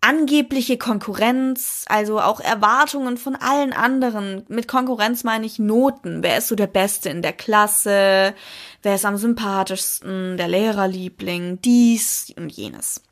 Angebliche 0.03 0.79
Konkurrenz, 0.79 1.85
also 1.87 2.21
auch 2.21 2.41
Erwartungen 2.41 3.19
von 3.19 3.37
allen 3.37 3.75
anderen. 3.75 4.45
Mit 4.49 4.67
Konkurrenz 4.67 5.25
meine 5.25 5.45
ich 5.45 5.59
Noten. 5.59 6.23
Wer 6.23 6.39
ist 6.39 6.49
so 6.49 6.55
der 6.55 6.69
Beste 6.69 7.11
in 7.11 7.21
der 7.21 7.35
Klasse? 7.35 8.35
Wer 8.83 8.95
ist 8.95 9.05
am 9.05 9.19
sympathischsten? 9.19 10.39
Der 10.39 10.49
Lehrerliebling? 10.49 11.61
Dies 11.61 12.33
und 12.37 12.51
jenes. 12.51 13.03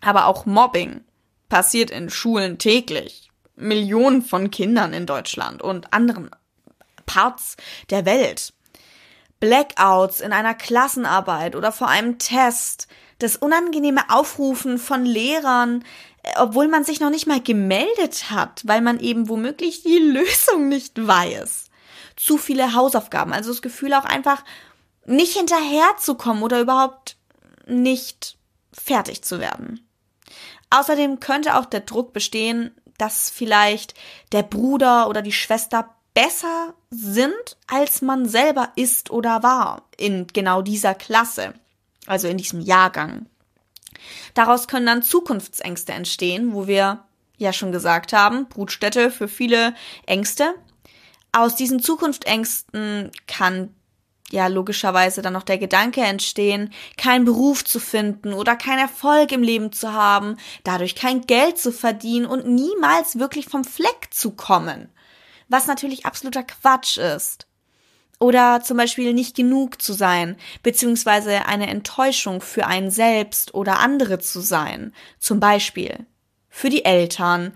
Aber 0.00 0.26
auch 0.26 0.44
Mobbing 0.44 1.02
passiert 1.48 1.92
in 1.92 2.10
Schulen 2.10 2.58
täglich. 2.58 3.30
Millionen 3.54 4.22
von 4.22 4.50
Kindern 4.50 4.92
in 4.92 5.06
Deutschland 5.06 5.62
und 5.62 5.92
anderen 5.92 6.30
Parts 7.06 7.56
der 7.90 8.04
Welt. 8.06 8.52
Blackouts 9.40 10.20
in 10.20 10.32
einer 10.32 10.54
Klassenarbeit 10.54 11.56
oder 11.56 11.72
vor 11.72 11.88
einem 11.88 12.18
Test, 12.18 12.88
das 13.18 13.36
unangenehme 13.36 14.10
Aufrufen 14.10 14.78
von 14.78 15.04
Lehrern, 15.04 15.84
äh, 16.22 16.30
obwohl 16.38 16.68
man 16.68 16.84
sich 16.84 17.00
noch 17.00 17.10
nicht 17.10 17.26
mal 17.26 17.40
gemeldet 17.40 18.30
hat, 18.30 18.62
weil 18.64 18.80
man 18.80 19.00
eben 19.00 19.28
womöglich 19.28 19.82
die 19.82 19.98
Lösung 19.98 20.68
nicht 20.68 21.06
weiß. 21.06 21.66
Zu 22.16 22.36
viele 22.36 22.74
Hausaufgaben, 22.74 23.32
also 23.32 23.50
das 23.50 23.62
Gefühl 23.62 23.94
auch 23.94 24.04
einfach 24.04 24.42
nicht 25.04 25.36
hinterherzukommen 25.36 26.42
oder 26.42 26.60
überhaupt 26.60 27.16
nicht 27.66 28.36
fertig 28.72 29.22
zu 29.22 29.40
werden. 29.40 29.88
Außerdem 30.70 31.20
könnte 31.20 31.56
auch 31.56 31.64
der 31.64 31.80
Druck 31.80 32.12
bestehen, 32.12 32.74
dass 32.98 33.30
vielleicht 33.30 33.94
der 34.32 34.42
Bruder 34.42 35.08
oder 35.08 35.22
die 35.22 35.32
Schwester 35.32 35.94
besser 36.18 36.74
sind, 36.90 37.56
als 37.68 38.02
man 38.02 38.28
selber 38.28 38.72
ist 38.74 39.10
oder 39.12 39.44
war 39.44 39.84
in 39.96 40.26
genau 40.26 40.62
dieser 40.62 40.96
Klasse, 40.96 41.54
also 42.06 42.26
in 42.26 42.36
diesem 42.36 42.60
Jahrgang. 42.60 43.26
Daraus 44.34 44.66
können 44.66 44.86
dann 44.86 45.04
Zukunftsängste 45.04 45.92
entstehen, 45.92 46.54
wo 46.54 46.66
wir 46.66 47.04
ja 47.36 47.52
schon 47.52 47.70
gesagt 47.70 48.12
haben, 48.12 48.48
Brutstätte 48.48 49.12
für 49.12 49.28
viele 49.28 49.76
Ängste. 50.06 50.54
Aus 51.30 51.54
diesen 51.54 51.78
Zukunftsängsten 51.78 53.12
kann 53.28 53.72
ja 54.32 54.48
logischerweise 54.48 55.22
dann 55.22 55.34
noch 55.34 55.44
der 55.44 55.58
Gedanke 55.58 56.00
entstehen, 56.00 56.72
keinen 56.96 57.26
Beruf 57.26 57.64
zu 57.64 57.78
finden 57.78 58.32
oder 58.32 58.56
keinen 58.56 58.80
Erfolg 58.80 59.30
im 59.30 59.44
Leben 59.44 59.70
zu 59.70 59.92
haben, 59.92 60.36
dadurch 60.64 60.96
kein 60.96 61.20
Geld 61.20 61.58
zu 61.58 61.70
verdienen 61.70 62.26
und 62.26 62.44
niemals 62.44 63.20
wirklich 63.20 63.46
vom 63.46 63.62
Fleck 63.62 64.08
zu 64.10 64.32
kommen. 64.32 64.90
Was 65.48 65.66
natürlich 65.66 66.06
absoluter 66.06 66.42
Quatsch 66.42 66.98
ist. 66.98 67.46
Oder 68.20 68.62
zum 68.62 68.76
Beispiel 68.76 69.14
nicht 69.14 69.36
genug 69.36 69.80
zu 69.80 69.92
sein, 69.92 70.36
beziehungsweise 70.62 71.46
eine 71.46 71.68
Enttäuschung 71.68 72.40
für 72.40 72.66
einen 72.66 72.90
selbst 72.90 73.54
oder 73.54 73.78
andere 73.78 74.18
zu 74.18 74.40
sein. 74.40 74.92
Zum 75.20 75.38
Beispiel 75.38 76.04
für 76.48 76.68
die 76.68 76.84
Eltern, 76.84 77.52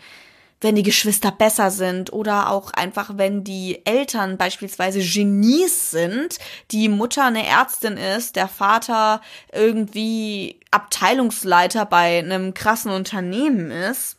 wenn 0.60 0.76
die 0.76 0.84
Geschwister 0.84 1.32
besser 1.32 1.72
sind 1.72 2.12
oder 2.12 2.48
auch 2.48 2.70
einfach, 2.72 3.16
wenn 3.16 3.42
die 3.42 3.84
Eltern 3.84 4.38
beispielsweise 4.38 5.00
Genies 5.00 5.90
sind, 5.90 6.38
die 6.70 6.88
Mutter 6.88 7.24
eine 7.24 7.44
Ärztin 7.44 7.96
ist, 7.96 8.36
der 8.36 8.46
Vater 8.46 9.20
irgendwie 9.52 10.60
Abteilungsleiter 10.70 11.84
bei 11.84 12.20
einem 12.20 12.54
krassen 12.54 12.92
Unternehmen 12.92 13.72
ist. 13.72 14.16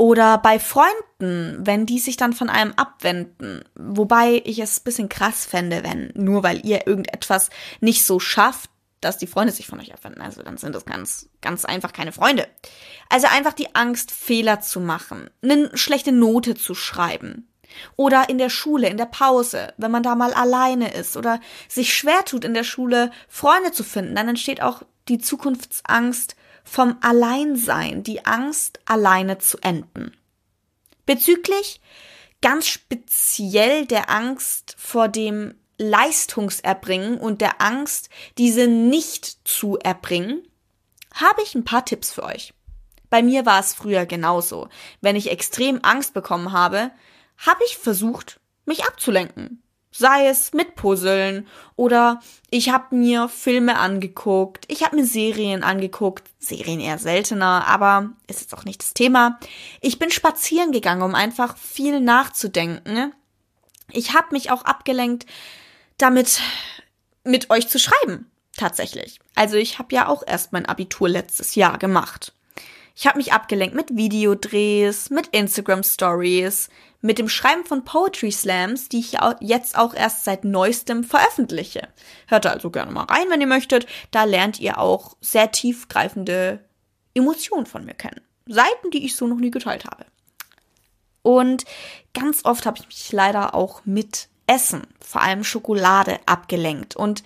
Oder 0.00 0.38
bei 0.38 0.58
Freunden, 0.58 1.58
wenn 1.60 1.84
die 1.84 1.98
sich 1.98 2.16
dann 2.16 2.32
von 2.32 2.48
einem 2.48 2.72
abwenden. 2.72 3.62
Wobei 3.74 4.40
ich 4.46 4.58
es 4.58 4.80
bisschen 4.80 5.10
krass 5.10 5.44
fände, 5.44 5.84
wenn 5.84 6.10
nur 6.14 6.42
weil 6.42 6.64
ihr 6.64 6.86
irgendetwas 6.86 7.50
nicht 7.80 8.06
so 8.06 8.18
schafft, 8.18 8.70
dass 9.02 9.18
die 9.18 9.26
Freunde 9.26 9.52
sich 9.52 9.66
von 9.66 9.78
euch 9.78 9.92
abwenden. 9.92 10.22
Also 10.22 10.42
dann 10.42 10.56
sind 10.56 10.74
das 10.74 10.86
ganz, 10.86 11.28
ganz 11.42 11.66
einfach 11.66 11.92
keine 11.92 12.12
Freunde. 12.12 12.48
Also 13.10 13.26
einfach 13.26 13.52
die 13.52 13.74
Angst, 13.74 14.10
Fehler 14.10 14.62
zu 14.62 14.80
machen, 14.80 15.28
eine 15.42 15.70
schlechte 15.76 16.12
Note 16.12 16.54
zu 16.54 16.74
schreiben. 16.74 17.46
Oder 17.96 18.30
in 18.30 18.38
der 18.38 18.48
Schule, 18.48 18.88
in 18.88 18.96
der 18.96 19.04
Pause, 19.04 19.74
wenn 19.76 19.90
man 19.90 20.02
da 20.02 20.14
mal 20.14 20.32
alleine 20.32 20.94
ist 20.94 21.18
oder 21.18 21.40
sich 21.68 21.92
schwer 21.92 22.24
tut, 22.24 22.46
in 22.46 22.54
der 22.54 22.64
Schule 22.64 23.10
Freunde 23.28 23.72
zu 23.72 23.84
finden, 23.84 24.14
dann 24.14 24.28
entsteht 24.28 24.62
auch 24.62 24.82
die 25.08 25.18
Zukunftsangst 25.18 26.36
vom 26.64 26.96
Alleinsein, 27.00 28.02
die 28.02 28.24
Angst, 28.26 28.80
alleine 28.84 29.38
zu 29.38 29.58
enden. 29.58 30.16
Bezüglich 31.06 31.80
ganz 32.40 32.68
speziell 32.68 33.86
der 33.86 34.10
Angst 34.10 34.74
vor 34.78 35.08
dem 35.08 35.54
Leistungserbringen 35.78 37.18
und 37.18 37.40
der 37.40 37.60
Angst, 37.60 38.10
diese 38.38 38.66
nicht 38.66 39.38
zu 39.48 39.78
erbringen, 39.78 40.42
habe 41.14 41.42
ich 41.42 41.54
ein 41.54 41.64
paar 41.64 41.84
Tipps 41.84 42.12
für 42.12 42.22
euch. 42.22 42.52
Bei 43.08 43.22
mir 43.22 43.44
war 43.44 43.58
es 43.58 43.74
früher 43.74 44.06
genauso. 44.06 44.68
Wenn 45.00 45.16
ich 45.16 45.30
extrem 45.30 45.80
Angst 45.82 46.14
bekommen 46.14 46.52
habe, 46.52 46.92
habe 47.38 47.64
ich 47.66 47.76
versucht, 47.76 48.40
mich 48.66 48.84
abzulenken. 48.84 49.62
Sei 49.92 50.28
es 50.28 50.52
mit 50.52 50.76
Puzzeln 50.76 51.48
oder 51.74 52.20
ich 52.48 52.70
habe 52.70 52.94
mir 52.94 53.28
Filme 53.28 53.78
angeguckt, 53.78 54.64
ich 54.68 54.84
habe 54.84 54.96
mir 54.96 55.04
Serien 55.04 55.64
angeguckt, 55.64 56.30
Serien 56.38 56.78
eher 56.78 56.98
seltener, 56.98 57.66
aber 57.66 58.10
ist 58.28 58.40
jetzt 58.40 58.54
auch 58.54 58.64
nicht 58.64 58.82
das 58.82 58.94
Thema. 58.94 59.40
Ich 59.80 59.98
bin 59.98 60.10
spazieren 60.10 60.70
gegangen, 60.70 61.02
um 61.02 61.16
einfach 61.16 61.56
viel 61.56 62.00
nachzudenken. 62.00 63.12
Ich 63.90 64.14
habe 64.14 64.28
mich 64.30 64.52
auch 64.52 64.62
abgelenkt 64.62 65.26
damit 65.98 66.40
mit 67.24 67.50
euch 67.50 67.68
zu 67.68 67.78
schreiben, 67.78 68.30
tatsächlich. 68.56 69.18
Also 69.34 69.56
ich 69.56 69.78
habe 69.78 69.94
ja 69.94 70.08
auch 70.08 70.22
erst 70.26 70.52
mein 70.52 70.66
Abitur 70.66 71.08
letztes 71.08 71.54
Jahr 71.54 71.78
gemacht. 71.78 72.32
Ich 72.96 73.06
habe 73.06 73.18
mich 73.18 73.32
abgelenkt 73.32 73.74
mit 73.74 73.96
Videodrehs, 73.96 75.10
mit 75.10 75.28
Instagram 75.28 75.82
Stories, 75.82 76.68
mit 77.00 77.18
dem 77.18 77.28
Schreiben 77.28 77.64
von 77.64 77.84
Poetry 77.84 78.30
Slams, 78.30 78.88
die 78.88 79.00
ich 79.00 79.16
jetzt 79.40 79.76
auch 79.76 79.94
erst 79.94 80.24
seit 80.24 80.44
neuestem 80.44 81.04
veröffentliche. 81.04 81.88
Hört 82.26 82.46
also 82.46 82.70
gerne 82.70 82.90
mal 82.90 83.04
rein, 83.04 83.30
wenn 83.30 83.40
ihr 83.40 83.46
möchtet. 83.46 83.86
Da 84.10 84.24
lernt 84.24 84.60
ihr 84.60 84.78
auch 84.78 85.16
sehr 85.20 85.50
tiefgreifende 85.50 86.64
Emotionen 87.14 87.66
von 87.66 87.84
mir 87.84 87.94
kennen. 87.94 88.20
Seiten, 88.46 88.90
die 88.92 89.04
ich 89.04 89.16
so 89.16 89.26
noch 89.26 89.38
nie 89.38 89.50
geteilt 89.50 89.84
habe. 89.84 90.04
Und 91.22 91.64
ganz 92.14 92.44
oft 92.44 92.66
habe 92.66 92.78
ich 92.80 92.86
mich 92.86 93.12
leider 93.12 93.54
auch 93.54 93.82
mit 93.84 94.28
Essen, 94.46 94.82
vor 95.00 95.22
allem 95.22 95.44
Schokolade, 95.44 96.18
abgelenkt. 96.26 96.96
Und 96.96 97.22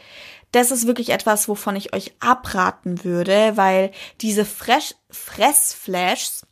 das 0.52 0.70
ist 0.70 0.86
wirklich 0.86 1.10
etwas, 1.10 1.48
wovon 1.48 1.74
ich 1.74 1.94
euch 1.94 2.12
abraten 2.20 3.02
würde, 3.02 3.56
weil 3.56 3.92
diese 4.20 4.44
Fresh 4.44 4.94
Fressflashs 5.10 6.46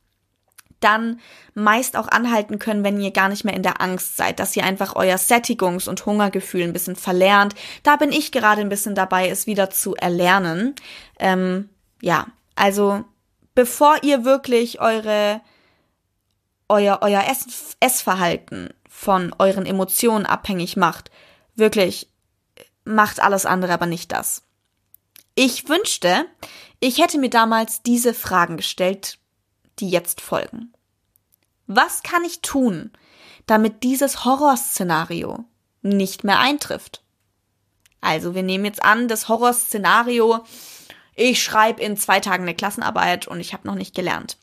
dann 0.82 1.20
meist 1.54 1.96
auch 1.96 2.08
anhalten 2.08 2.58
können, 2.58 2.84
wenn 2.84 3.00
ihr 3.00 3.10
gar 3.10 3.28
nicht 3.28 3.44
mehr 3.44 3.54
in 3.54 3.62
der 3.62 3.80
Angst 3.80 4.16
seid, 4.16 4.38
dass 4.38 4.56
ihr 4.56 4.64
einfach 4.64 4.96
euer 4.96 5.16
Sättigungs- 5.16 5.88
und 5.88 6.04
Hungergefühl 6.06 6.62
ein 6.62 6.72
bisschen 6.72 6.96
verlernt. 6.96 7.54
Da 7.82 7.96
bin 7.96 8.12
ich 8.12 8.32
gerade 8.32 8.60
ein 8.60 8.68
bisschen 8.68 8.94
dabei, 8.94 9.28
es 9.28 9.46
wieder 9.46 9.70
zu 9.70 9.94
erlernen. 9.94 10.74
Ähm, 11.18 11.68
ja, 12.00 12.26
also 12.54 13.04
bevor 13.54 14.02
ihr 14.02 14.24
wirklich 14.24 14.80
eure 14.80 15.40
euer 16.68 16.98
euer 17.02 17.24
Ess 17.28 17.76
Essverhalten 17.80 18.70
von 18.88 19.34
euren 19.38 19.66
Emotionen 19.66 20.26
abhängig 20.26 20.76
macht, 20.76 21.10
wirklich 21.54 22.08
macht 22.84 23.20
alles 23.20 23.46
andere 23.46 23.72
aber 23.72 23.86
nicht 23.86 24.12
das. 24.12 24.42
Ich 25.34 25.68
wünschte, 25.68 26.26
ich 26.80 26.98
hätte 26.98 27.18
mir 27.18 27.30
damals 27.30 27.82
diese 27.82 28.12
Fragen 28.12 28.56
gestellt, 28.56 29.18
die 29.82 29.90
jetzt 29.90 30.20
folgen. 30.22 30.72
Was 31.66 32.02
kann 32.02 32.24
ich 32.24 32.40
tun, 32.40 32.92
damit 33.46 33.82
dieses 33.82 34.24
Horrorszenario 34.24 35.44
nicht 35.82 36.24
mehr 36.24 36.38
eintrifft? 36.38 37.02
Also, 38.00 38.34
wir 38.34 38.42
nehmen 38.42 38.64
jetzt 38.64 38.82
an, 38.82 39.08
das 39.08 39.28
Horrorszenario, 39.28 40.44
ich 41.14 41.42
schreibe 41.42 41.82
in 41.82 41.96
zwei 41.96 42.20
Tagen 42.20 42.44
eine 42.44 42.54
Klassenarbeit 42.54 43.28
und 43.28 43.40
ich 43.40 43.52
habe 43.52 43.66
noch 43.66 43.74
nicht 43.74 43.94
gelernt. 43.94 44.38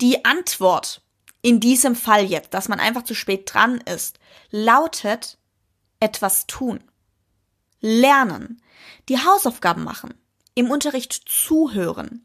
Die 0.00 0.24
Antwort 0.24 1.02
in 1.42 1.58
diesem 1.58 1.96
Fall 1.96 2.24
jetzt, 2.24 2.54
dass 2.54 2.68
man 2.68 2.80
einfach 2.80 3.02
zu 3.02 3.14
spät 3.14 3.52
dran 3.52 3.78
ist, 3.80 4.18
lautet 4.50 5.38
etwas 6.00 6.46
tun. 6.46 6.80
Lernen, 7.80 8.62
die 9.08 9.18
Hausaufgaben 9.18 9.82
machen, 9.82 10.14
im 10.54 10.70
Unterricht 10.70 11.12
zuhören. 11.26 12.24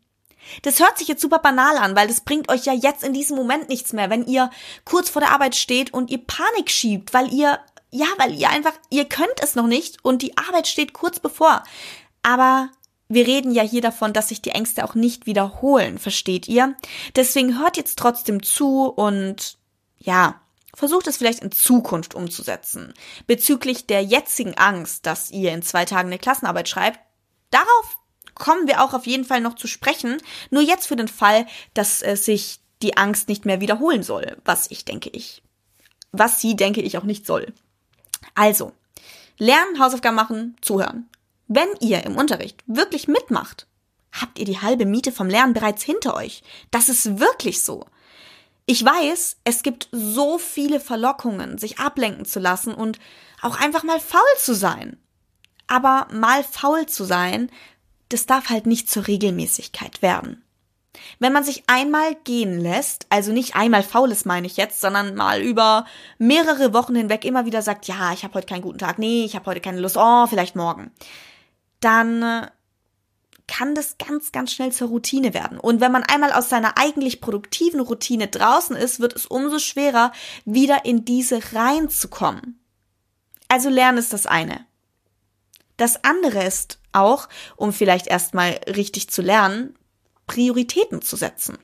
Das 0.62 0.80
hört 0.80 0.98
sich 0.98 1.08
jetzt 1.08 1.22
super 1.22 1.40
banal 1.40 1.78
an, 1.78 1.96
weil 1.96 2.08
das 2.08 2.22
bringt 2.22 2.50
euch 2.52 2.66
ja 2.66 2.74
jetzt 2.74 3.04
in 3.04 3.14
diesem 3.14 3.38
Moment 3.38 3.70
nichts 3.70 3.94
mehr, 3.94 4.10
wenn 4.10 4.26
ihr 4.26 4.50
kurz 4.86 5.10
vor 5.10 5.22
der 5.22 5.32
Arbeit 5.32 5.56
steht 5.56 5.94
und 5.94 6.10
ihr 6.10 6.20
Panik 6.20 6.70
schiebt, 6.70 7.14
weil 7.14 7.34
ihr, 7.34 7.60
ja, 7.92 8.08
weil 8.18 8.34
ihr 8.34 8.50
einfach, 8.50 8.74
ihr 8.90 9.06
könnt 9.06 9.42
es 9.42 9.56
noch 9.56 9.68
nicht 9.68 10.04
und 10.04 10.22
die 10.22 10.38
Arbeit 10.38 10.68
steht 10.68 10.94
kurz 10.94 11.20
bevor. 11.20 11.64
Aber 12.24 12.70
wir 13.10 13.26
reden 13.26 13.52
ja 13.52 13.64
hier 13.64 13.82
davon, 13.82 14.14
dass 14.14 14.30
sich 14.30 14.42
die 14.42 14.52
Ängste 14.52 14.84
auch 14.84 14.96
nicht 14.96 15.26
wiederholen, 15.26 15.98
versteht 15.98 16.48
ihr? 16.48 16.76
Deswegen 17.16 17.60
hört 17.60 17.78
jetzt 17.78 17.98
trotzdem 17.98 18.44
zu 18.44 18.86
und 18.86 19.58
ja, 19.98 20.42
versucht 20.78 21.08
es 21.08 21.18
vielleicht 21.18 21.40
in 21.40 21.52
Zukunft 21.52 22.14
umzusetzen. 22.14 22.94
Bezüglich 23.26 23.88
der 23.88 24.04
jetzigen 24.04 24.56
Angst, 24.58 25.06
dass 25.06 25.32
ihr 25.32 25.52
in 25.52 25.62
zwei 25.62 25.86
Tagen 25.86 26.10
eine 26.10 26.20
Klassenarbeit 26.20 26.70
schreibt, 26.70 27.00
darauf 27.50 27.97
kommen 28.40 28.68
wir 28.68 28.84
auch 28.84 28.94
auf 28.94 29.08
jeden 29.08 29.26
Fall 29.26 29.42
noch 29.42 29.56
zu 29.56 29.68
sprechen. 29.68 30.18
Nur 30.50 30.62
jetzt 30.62 30.88
für 30.88 30.96
den 30.96 31.08
Fall, 31.08 31.46
dass 31.74 32.02
äh, 32.02 32.16
sich 32.16 32.60
die 32.82 32.98
Angst 32.98 33.28
nicht 33.28 33.46
mehr 33.46 33.62
wiederholen 33.62 34.04
soll, 34.04 34.38
was 34.46 34.70
ich 34.70 34.86
denke 34.86 35.10
ich, 35.10 35.42
was 36.12 36.42
sie 36.42 36.56
denke 36.56 36.82
ich 36.82 36.98
auch 36.98 37.04
nicht 37.04 37.26
soll. 37.26 37.54
Also, 38.36 38.74
lernen, 39.38 39.80
Hausaufgaben 39.80 40.16
machen, 40.16 40.56
zuhören. 40.62 41.10
Wenn 41.48 41.70
ihr 41.80 42.04
im 42.04 42.18
Unterricht 42.18 42.64
wirklich 42.68 43.08
mitmacht, 43.08 43.68
habt 44.12 44.40
ihr 44.40 44.46
die 44.46 44.62
halbe 44.62 44.86
Miete 44.86 45.12
vom 45.12 45.28
Lernen 45.28 45.54
bereits 45.54 45.84
hinter 45.84 46.16
euch. 46.16 46.44
Das 46.72 46.90
ist 46.90 47.20
wirklich 47.20 47.64
so. 47.64 47.86
Ich 48.66 48.84
weiß, 48.84 49.38
es 49.44 49.64
gibt 49.64 49.88
so 49.92 50.38
viele 50.38 50.80
Verlockungen, 50.80 51.58
sich 51.58 51.80
ablenken 51.80 52.26
zu 52.26 52.40
lassen 52.40 52.74
und 52.74 53.00
auch 53.42 53.60
einfach 53.60 53.84
mal 53.84 54.00
faul 54.00 54.22
zu 54.40 54.54
sein. 54.54 54.98
Aber 55.68 56.08
mal 56.12 56.44
faul 56.44 56.86
zu 56.86 57.06
sein, 57.06 57.50
das 58.10 58.26
darf 58.26 58.50
halt 58.50 58.66
nicht 58.66 58.90
zur 58.90 59.08
Regelmäßigkeit 59.08 60.02
werden. 60.02 60.44
Wenn 61.20 61.34
man 61.34 61.44
sich 61.44 61.64
einmal 61.68 62.16
gehen 62.24 62.60
lässt, 62.60 63.06
also 63.10 63.32
nicht 63.32 63.56
einmal 63.56 63.84
faules 63.84 64.26
meine 64.26 64.48
ich 64.48 64.58
jetzt, 64.58 64.82
sondern 64.82 65.14
mal 65.14 65.42
über 65.42 65.86
mehrere 66.18 66.74
Wochen 66.74 66.96
hinweg 66.96 67.24
immer 67.24 67.46
wieder 67.46 67.62
sagt, 67.62 67.88
ja, 67.88 68.14
ich 68.14 68.24
habe 68.24 68.34
heute 68.34 68.48
keinen 68.48 68.64
guten 68.64 68.80
Tag, 68.80 68.98
nee, 68.98 69.24
ich 69.24 69.36
habe 69.36 69.46
heute 69.46 69.62
keine 69.62 69.80
Lust, 69.80 69.98
oh, 69.98 70.26
vielleicht 70.26 70.56
morgen 70.56 70.92
dann 71.80 72.24
äh, 72.24 72.48
kann 73.48 73.76
das 73.76 73.98
ganz, 73.98 74.32
ganz 74.32 74.52
schnell 74.52 74.72
zur 74.72 74.90
Routine 74.90 75.34
werden. 75.34 75.60
Und 75.60 75.80
wenn 75.80 75.92
man 75.92 76.04
einmal 76.04 76.34
aus 76.34 76.50
seiner 76.50 76.78
eigentlich 76.78 77.22
produktiven 77.22 77.80
Routine 77.80 78.28
draußen 78.28 78.76
ist, 78.76 79.00
wird 79.00 79.16
es 79.16 79.26
umso 79.26 79.60
schwerer, 79.60 80.12
wieder 80.44 80.84
in 80.84 81.06
diese 81.06 81.40
reinzukommen. 81.54 82.60
Also 83.48 83.70
lernen 83.70 84.00
ist 84.00 84.12
das 84.12 84.26
eine. 84.26 84.66
Das 85.78 86.04
andere 86.04 86.44
ist 86.44 86.80
auch, 86.98 87.28
um 87.56 87.74
vielleicht 87.74 88.08
erstmal 88.08 88.60
richtig 88.68 89.10
zu 89.10 89.22
lernen, 89.22 89.76
Prioritäten 90.28 91.02
zu 91.02 91.16
setzen. 91.16 91.58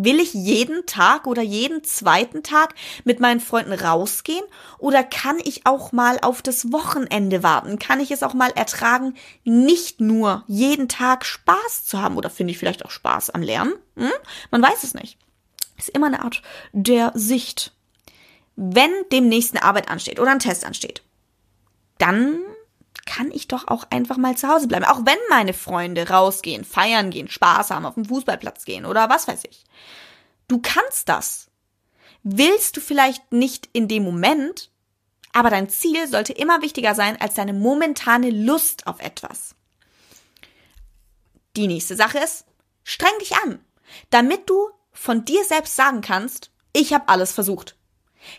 Will 0.00 0.20
ich 0.20 0.32
jeden 0.32 0.86
Tag 0.86 1.26
oder 1.26 1.42
jeden 1.42 1.82
zweiten 1.82 2.44
Tag 2.44 2.74
mit 3.02 3.18
meinen 3.18 3.40
Freunden 3.40 3.72
rausgehen? 3.72 4.44
Oder 4.78 5.02
kann 5.02 5.40
ich 5.42 5.66
auch 5.66 5.90
mal 5.90 6.20
auf 6.22 6.40
das 6.40 6.70
Wochenende 6.70 7.42
warten? 7.42 7.80
Kann 7.80 7.98
ich 7.98 8.12
es 8.12 8.22
auch 8.22 8.34
mal 8.34 8.50
ertragen, 8.50 9.14
nicht 9.42 10.00
nur 10.00 10.44
jeden 10.46 10.88
Tag 10.88 11.24
Spaß 11.24 11.86
zu 11.86 12.00
haben? 12.00 12.16
Oder 12.16 12.30
finde 12.30 12.52
ich 12.52 12.58
vielleicht 12.58 12.84
auch 12.84 12.92
Spaß 12.92 13.30
am 13.30 13.42
Lernen? 13.42 13.74
Hm? 13.96 14.12
Man 14.52 14.62
weiß 14.62 14.84
es 14.84 14.94
nicht. 14.94 15.18
Ist 15.76 15.88
immer 15.88 16.06
eine 16.06 16.22
Art 16.22 16.42
der 16.72 17.10
Sicht. 17.16 17.72
Wenn 18.54 18.92
demnächst 19.10 19.56
eine 19.56 19.64
Arbeit 19.64 19.88
ansteht 19.90 20.20
oder 20.20 20.30
ein 20.30 20.38
Test 20.38 20.64
ansteht, 20.64 21.02
dann 21.98 22.38
kann 23.08 23.30
ich 23.32 23.48
doch 23.48 23.66
auch 23.68 23.84
einfach 23.90 24.18
mal 24.18 24.36
zu 24.36 24.48
Hause 24.48 24.68
bleiben. 24.68 24.84
Auch 24.84 25.00
wenn 25.06 25.16
meine 25.30 25.54
Freunde 25.54 26.10
rausgehen, 26.10 26.64
feiern 26.64 27.10
gehen, 27.10 27.28
Spaß 27.28 27.70
haben, 27.70 27.86
auf 27.86 27.94
den 27.94 28.04
Fußballplatz 28.04 28.66
gehen 28.66 28.84
oder 28.84 29.08
was 29.08 29.26
weiß 29.26 29.44
ich. 29.48 29.64
Du 30.46 30.60
kannst 30.60 31.08
das. 31.08 31.48
Willst 32.22 32.76
du 32.76 32.80
vielleicht 32.82 33.32
nicht 33.32 33.70
in 33.72 33.88
dem 33.88 34.04
Moment, 34.04 34.70
aber 35.32 35.48
dein 35.48 35.70
Ziel 35.70 36.06
sollte 36.06 36.34
immer 36.34 36.60
wichtiger 36.60 36.94
sein 36.94 37.18
als 37.18 37.34
deine 37.34 37.54
momentane 37.54 38.28
Lust 38.28 38.86
auf 38.86 39.00
etwas. 39.00 39.54
Die 41.56 41.66
nächste 41.66 41.96
Sache 41.96 42.18
ist, 42.18 42.44
streng 42.84 43.18
dich 43.20 43.34
an, 43.36 43.64
damit 44.10 44.50
du 44.50 44.68
von 44.92 45.24
dir 45.24 45.44
selbst 45.44 45.76
sagen 45.76 46.02
kannst, 46.02 46.50
ich 46.74 46.92
habe 46.92 47.08
alles 47.08 47.32
versucht 47.32 47.77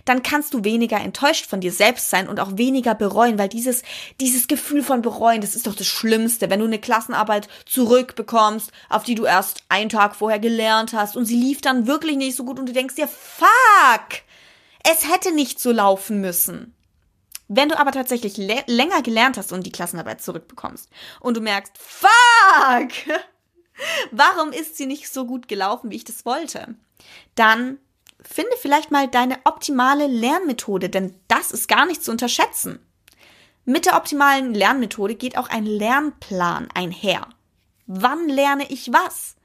dann 0.05 0.23
kannst 0.23 0.53
du 0.53 0.63
weniger 0.63 0.97
enttäuscht 0.97 1.45
von 1.45 1.61
dir 1.61 1.71
selbst 1.71 2.09
sein 2.09 2.27
und 2.27 2.39
auch 2.39 2.57
weniger 2.57 2.95
bereuen, 2.95 3.37
weil 3.37 3.49
dieses, 3.49 3.83
dieses 4.19 4.47
Gefühl 4.47 4.83
von 4.83 5.01
bereuen, 5.01 5.41
das 5.41 5.55
ist 5.55 5.67
doch 5.67 5.75
das 5.75 5.87
Schlimmste, 5.87 6.49
wenn 6.49 6.59
du 6.59 6.65
eine 6.65 6.79
Klassenarbeit 6.79 7.47
zurückbekommst, 7.65 8.71
auf 8.89 9.03
die 9.03 9.15
du 9.15 9.25
erst 9.25 9.63
einen 9.69 9.89
Tag 9.89 10.15
vorher 10.15 10.39
gelernt 10.39 10.93
hast 10.93 11.15
und 11.15 11.25
sie 11.25 11.35
lief 11.35 11.61
dann 11.61 11.87
wirklich 11.87 12.17
nicht 12.17 12.35
so 12.35 12.43
gut 12.43 12.59
und 12.59 12.67
du 12.67 12.73
denkst 12.73 12.95
dir, 12.95 13.07
fuck, 13.07 14.21
es 14.83 15.11
hätte 15.11 15.33
nicht 15.33 15.59
so 15.59 15.71
laufen 15.71 16.21
müssen. 16.21 16.75
Wenn 17.47 17.69
du 17.69 17.79
aber 17.79 17.91
tatsächlich 17.91 18.37
länger 18.37 19.01
gelernt 19.01 19.37
hast 19.37 19.51
und 19.51 19.65
die 19.65 19.71
Klassenarbeit 19.71 20.21
zurückbekommst 20.21 20.87
und 21.19 21.35
du 21.35 21.41
merkst, 21.41 21.73
fuck, 21.77 22.91
warum 24.11 24.51
ist 24.51 24.77
sie 24.77 24.85
nicht 24.85 25.09
so 25.09 25.25
gut 25.25 25.47
gelaufen, 25.47 25.89
wie 25.89 25.95
ich 25.95 26.03
das 26.03 26.25
wollte, 26.25 26.75
dann 27.33 27.79
finde 28.21 28.55
vielleicht 28.62 28.91
mal 28.91 29.08
deine 29.08 29.38
optimale 29.45 30.08
Lernmethode, 30.08 30.89
denn 30.89 31.15
das 31.27 31.51
ist 31.51 31.67
gar 31.67 31.86
nicht 31.86 32.03
zu 32.03 32.12
unterschätzen. 32.12 32.79
Mit 33.65 33.86
der 33.86 33.97
optimalen 33.97 34.53
Lernmethode 34.53 35.15
geht 35.15 35.38
auch 35.38 35.49
ein 35.49 35.65
Lernplan 35.65 36.69
einher. 36.73 37.27
Wann 37.86 38.27
lerne 38.27 38.69
ich 38.71 38.91
was? 38.91 39.36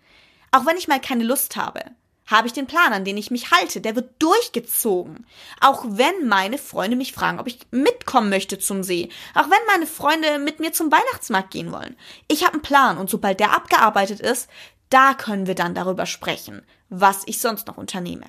Auch 0.50 0.66
wenn 0.66 0.76
ich 0.76 0.88
mal 0.88 1.00
keine 1.00 1.24
Lust 1.24 1.56
habe, 1.56 1.80
habe 2.26 2.46
ich 2.46 2.52
den 2.52 2.66
Plan, 2.66 2.92
an 2.92 3.04
den 3.04 3.16
ich 3.16 3.30
mich 3.30 3.50
halte. 3.50 3.80
Der 3.80 3.96
wird 3.96 4.22
durchgezogen. 4.22 5.26
Auch 5.60 5.84
wenn 5.86 6.26
meine 6.26 6.58
Freunde 6.58 6.96
mich 6.96 7.12
fragen, 7.12 7.38
ob 7.38 7.46
ich 7.46 7.66
mitkommen 7.70 8.30
möchte 8.30 8.58
zum 8.58 8.82
See. 8.82 9.10
Auch 9.34 9.50
wenn 9.50 9.66
meine 9.66 9.86
Freunde 9.86 10.38
mit 10.38 10.58
mir 10.60 10.72
zum 10.72 10.90
Weihnachtsmarkt 10.90 11.50
gehen 11.50 11.72
wollen. 11.72 11.96
Ich 12.28 12.44
habe 12.44 12.54
einen 12.54 12.62
Plan 12.62 12.98
und 12.98 13.10
sobald 13.10 13.40
der 13.40 13.54
abgearbeitet 13.54 14.20
ist, 14.20 14.48
da 14.90 15.14
können 15.14 15.46
wir 15.46 15.54
dann 15.54 15.74
darüber 15.74 16.06
sprechen, 16.06 16.62
was 16.88 17.22
ich 17.26 17.40
sonst 17.40 17.66
noch 17.66 17.76
unternehme. 17.76 18.26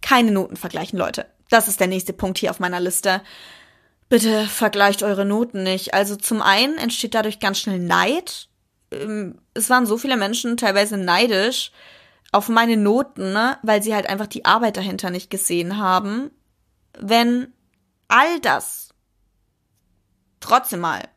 Keine 0.00 0.30
Noten 0.32 0.56
vergleichen, 0.56 0.98
Leute. 0.98 1.26
Das 1.50 1.68
ist 1.68 1.80
der 1.80 1.88
nächste 1.88 2.12
Punkt 2.12 2.38
hier 2.38 2.50
auf 2.50 2.60
meiner 2.60 2.80
Liste. 2.80 3.22
Bitte 4.08 4.46
vergleicht 4.46 5.02
eure 5.02 5.24
Noten 5.24 5.62
nicht. 5.62 5.94
Also 5.94 6.16
zum 6.16 6.42
einen 6.42 6.78
entsteht 6.78 7.14
dadurch 7.14 7.40
ganz 7.40 7.58
schnell 7.58 7.78
Neid. 7.78 8.48
ähm, 8.92 9.38
es 9.54 9.70
waren 9.70 9.86
so 9.86 9.98
viele 9.98 10.16
Menschen 10.16 10.56
teilweise 10.56 10.96
neidisch 10.96 11.72
auf 12.32 12.48
meine 12.48 12.76
Noten, 12.76 13.32
ne, 13.32 13.58
weil 13.62 13.82
sie 13.82 13.94
halt 13.94 14.08
einfach 14.08 14.26
die 14.26 14.44
Arbeit 14.44 14.76
dahinter 14.76 15.10
nicht 15.10 15.30
gesehen 15.30 15.78
haben. 15.78 16.30
Wenn 16.98 17.52
all 18.08 18.40
das 18.40 18.94
trotzdem 20.40 20.80
mal, 20.80 21.08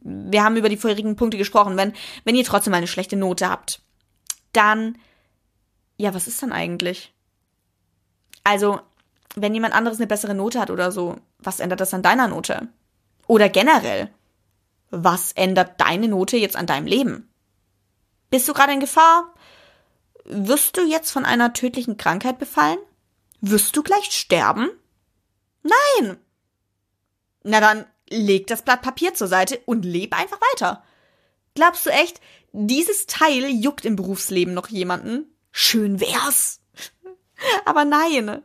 wir 0.00 0.42
haben 0.42 0.56
über 0.56 0.68
die 0.68 0.76
vorherigen 0.76 1.16
Punkte 1.16 1.38
gesprochen, 1.38 1.76
wenn, 1.76 1.92
wenn 2.24 2.34
ihr 2.34 2.44
trotzdem 2.44 2.72
mal 2.72 2.78
eine 2.78 2.86
schlechte 2.86 3.16
Note 3.16 3.48
habt, 3.48 3.82
dann, 4.52 4.98
ja, 5.96 6.14
was 6.14 6.26
ist 6.26 6.42
dann 6.42 6.52
eigentlich? 6.52 7.14
Also, 8.44 8.80
wenn 9.34 9.54
jemand 9.54 9.74
anderes 9.74 9.98
eine 9.98 10.06
bessere 10.06 10.34
Note 10.34 10.60
hat 10.60 10.70
oder 10.70 10.92
so, 10.92 11.16
was 11.38 11.60
ändert 11.60 11.80
das 11.80 11.94
an 11.94 12.02
deiner 12.02 12.28
Note? 12.28 12.68
Oder 13.26 13.48
generell, 13.48 14.10
was 14.90 15.32
ändert 15.32 15.80
deine 15.80 16.08
Note 16.08 16.36
jetzt 16.36 16.56
an 16.56 16.66
deinem 16.66 16.86
Leben? 16.86 17.28
Bist 18.30 18.48
du 18.48 18.52
gerade 18.52 18.72
in 18.72 18.80
Gefahr? 18.80 19.32
Wirst 20.24 20.76
du 20.76 20.82
jetzt 20.82 21.10
von 21.10 21.24
einer 21.24 21.52
tödlichen 21.52 21.96
Krankheit 21.96 22.38
befallen? 22.38 22.78
Wirst 23.40 23.76
du 23.76 23.82
gleich 23.82 24.10
sterben? 24.12 24.70
Nein! 25.62 26.16
Na 27.42 27.60
dann 27.60 27.86
leg 28.08 28.46
das 28.46 28.62
Blatt 28.62 28.82
Papier 28.82 29.14
zur 29.14 29.28
Seite 29.28 29.60
und 29.66 29.84
leb 29.84 30.16
einfach 30.18 30.40
weiter. 30.52 30.84
Glaubst 31.54 31.86
du 31.86 31.90
echt, 31.90 32.20
dieses 32.52 33.06
Teil 33.06 33.46
juckt 33.48 33.84
im 33.84 33.96
Berufsleben 33.96 34.54
noch 34.54 34.68
jemanden? 34.68 35.26
Schön 35.50 36.00
wär's. 36.00 36.61
Aber 37.64 37.84
nein. 37.84 38.42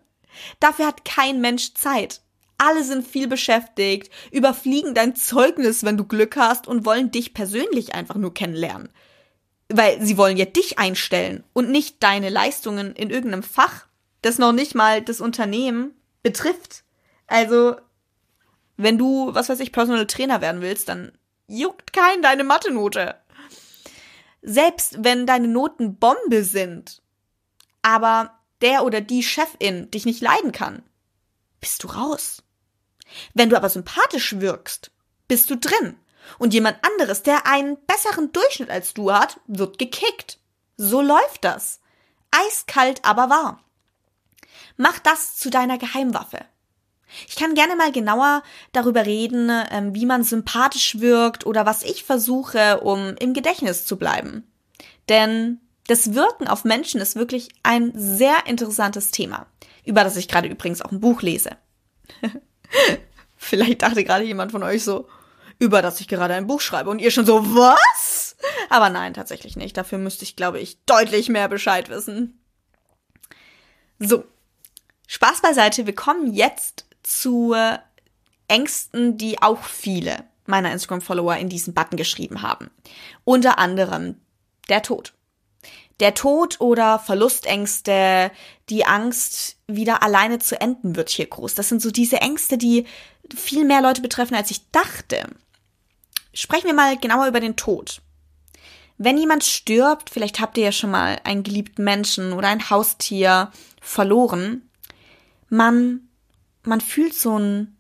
Dafür 0.60 0.88
hat 0.88 1.05
kein 1.05 1.41
Mensch 1.41 1.73
Zeit. 1.73 2.21
Alle 2.57 2.83
sind 2.83 3.07
viel 3.07 3.27
beschäftigt, 3.27 4.12
überfliegen 4.31 4.95
dein 4.95 5.15
Zeugnis, 5.15 5.83
wenn 5.83 5.97
du 5.97 6.05
Glück 6.05 6.36
hast 6.38 6.67
und 6.67 6.86
wollen 6.86 7.12
dich 7.12 7.33
persönlich 7.33 7.93
einfach 7.93 8.15
nur 8.15 8.33
kennenlernen. 8.33 8.89
Weil 9.69 10.03
sie 10.03 10.17
wollen 10.17 10.38
ja 10.38 10.45
dich 10.45 10.79
einstellen 10.79 11.43
und 11.53 11.69
nicht 11.69 12.01
deine 12.01 12.29
Leistungen 12.29 12.95
in 12.95 13.10
irgendeinem 13.10 13.43
Fach, 13.43 13.86
das 14.21 14.39
noch 14.39 14.53
nicht 14.53 14.73
mal 14.73 15.01
das 15.01 15.21
Unternehmen 15.21 15.93
betrifft. 16.23 16.83
Also, 17.27 17.75
wenn 18.75 18.97
du, 18.97 19.33
was 19.33 19.49
weiß 19.49 19.60
ich, 19.60 19.71
Personal 19.71 20.07
Trainer 20.07 20.41
werden 20.41 20.62
willst, 20.62 20.89
dann 20.89 21.12
juckt 21.47 21.93
kein 21.93 22.21
deine 22.21 22.43
Mathe-Note. 22.43 23.15
Selbst 24.41 25.03
wenn 25.03 25.27
deine 25.27 25.47
Noten 25.47 25.97
Bombe 25.97 26.43
sind, 26.43 27.01
aber 27.81 28.37
der 28.62 28.84
oder 28.84 29.02
die 29.02 29.24
Chefin 29.24 29.89
dich 29.91 30.06
nicht 30.06 30.22
leiden 30.22 30.52
kann, 30.52 30.84
bist 31.60 31.84
du 31.84 31.88
raus. 31.88 32.43
Wenn 33.34 33.50
du 33.50 33.56
aber 33.56 33.70
sympathisch 33.70 34.39
wirkst, 34.39 34.91
bist 35.28 35.50
du 35.50 35.58
drin. 35.58 35.98
Und 36.39 36.54
jemand 36.54 36.78
anderes, 36.84 37.24
der 37.24 37.48
einen 37.48 37.78
besseren 37.86 38.32
Durchschnitt 38.32 38.70
als 38.70 38.93
du 38.93 39.12
hat, 39.12 39.39
wird 39.48 39.80
gekickt. 39.80 40.39
So 40.76 41.02
läuft 41.02 41.43
das. 41.43 41.80
Eiskalt, 42.32 43.04
aber 43.06 43.30
wahr. 43.30 43.63
Mach 44.76 45.00
das 45.00 45.38
zu 45.38 45.50
deiner 45.50 45.78
Geheimwaffe. 45.78 46.46
Ich 47.28 47.38
kann 47.38 47.56
gerne 47.56 47.76
mal 47.76 47.91
genauer 47.91 48.43
darüber 48.74 49.06
reden, 49.06 49.50
ähm, 49.72 49.96
wie 49.96 50.06
man 50.06 50.24
sympathisch 50.24 51.00
wirkt 51.00 51.46
oder 51.46 51.65
was 51.65 51.84
ich 51.84 52.04
versuche, 52.04 52.82
um 52.82 53.15
im 53.20 53.34
Gedächtnis 53.34 53.86
zu 53.86 53.98
bleiben. 53.98 54.46
Denn 55.08 55.62
das 55.88 56.13
Wirken 56.13 56.47
auf 56.47 56.63
Menschen 56.65 57.02
ist 57.02 57.15
wirklich 57.15 57.50
ein 57.63 57.91
sehr 57.95 58.45
interessantes 58.45 59.12
Thema, 59.12 59.47
über 59.86 60.04
das 60.04 60.17
ich 60.17 60.28
gerade 60.28 60.47
übrigens 60.47 60.82
auch 60.82 60.91
ein 60.91 61.00
Buch 61.00 61.21
lese. 61.21 61.52
Vielleicht 63.38 63.82
dachte 63.82 64.04
gerade 64.04 64.26
jemand 64.26 64.52
von 64.52 64.63
euch 64.63 64.84
so, 64.84 65.08
über 65.60 65.82
das 65.82 66.00
ich 66.02 66.08
gerade 66.08 66.34
ein 66.34 66.47
Buch 66.47 66.62
schreibe 66.62 66.89
und 66.89 67.00
ihr 67.00 67.12
schon 67.12 67.26
so, 67.26 67.56
was? 67.56 68.36
Aber 68.69 68.89
nein, 68.89 69.13
tatsächlich 69.13 69.56
nicht. 69.56 69.78
Dafür 69.78 69.97
müsste 69.97 70.23
ich, 70.23 70.36
glaube 70.36 70.60
ich, 70.60 70.84
deutlich 70.86 71.30
mehr 71.30 71.47
Bescheid 71.47 71.89
wissen. 71.89 72.39
So. 74.00 74.26
Spaß 75.08 75.41
beiseite. 75.41 75.86
Wir 75.86 75.95
kommen 75.95 76.34
jetzt 76.34 76.86
zu 77.02 77.56
Ängsten, 78.47 79.17
die 79.17 79.41
auch 79.41 79.63
viele 79.63 80.26
meiner 80.45 80.71
Instagram-Follower 80.71 81.38
in 81.38 81.50
diesen 81.50 81.73
Button 81.73 81.97
geschrieben 81.97 82.41
haben. 82.41 82.69
Unter 83.23 83.58
anderem 83.58 84.19
der 84.69 84.82
Tod. 84.82 85.13
Der 85.99 86.13
Tod 86.13 86.62
oder 86.62 86.99
Verlustängste, 86.99 88.31
die 88.69 88.86
Angst, 88.86 89.57
wieder 89.67 90.03
alleine 90.03 90.39
zu 90.39 90.60
enden, 90.62 90.95
wird 90.95 91.10
hier 91.10 91.25
groß. 91.25 91.55
Das 91.55 91.69
sind 91.69 91.81
so 91.81 91.89
diese 91.89 92.17
Ängste, 92.17 92.57
die 92.57 92.86
viel 93.36 93.65
mehr 93.65 93.81
Leute 93.81 94.01
betreffen, 94.01 94.36
als 94.36 94.51
ich 94.51 94.69
dachte. 94.71 95.27
Sprechen 96.33 96.67
wir 96.67 96.75
mal 96.75 96.97
genauer 96.97 97.27
über 97.27 97.39
den 97.39 97.55
Tod. 97.55 98.01
Wenn 98.99 99.17
jemand 99.17 99.43
stirbt, 99.43 100.10
vielleicht 100.10 100.39
habt 100.39 100.57
ihr 100.57 100.65
ja 100.65 100.71
schon 100.71 100.91
mal 100.91 101.19
einen 101.23 101.43
geliebten 101.43 101.83
Menschen 101.83 102.33
oder 102.33 102.47
ein 102.47 102.69
Haustier 102.69 103.51
verloren, 103.81 104.69
man, 105.49 106.10
man 106.63 106.81
fühlt 106.81 107.13
so 107.13 107.38
ein 107.38 107.77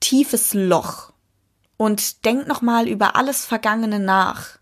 tiefes 0.00 0.54
Loch 0.54 1.12
und 1.76 2.24
denkt 2.24 2.48
nochmal 2.48 2.88
über 2.88 3.16
alles 3.16 3.44
Vergangene 3.44 4.00
nach, 4.00 4.57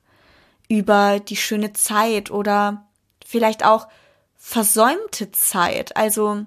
über 0.69 1.21
die 1.21 1.37
schöne 1.37 1.73
Zeit 1.73 2.31
oder 2.31 2.87
vielleicht 3.25 3.65
auch 3.65 3.89
versäumte 4.37 5.33
Zeit. 5.33 5.97
Also, 5.97 6.45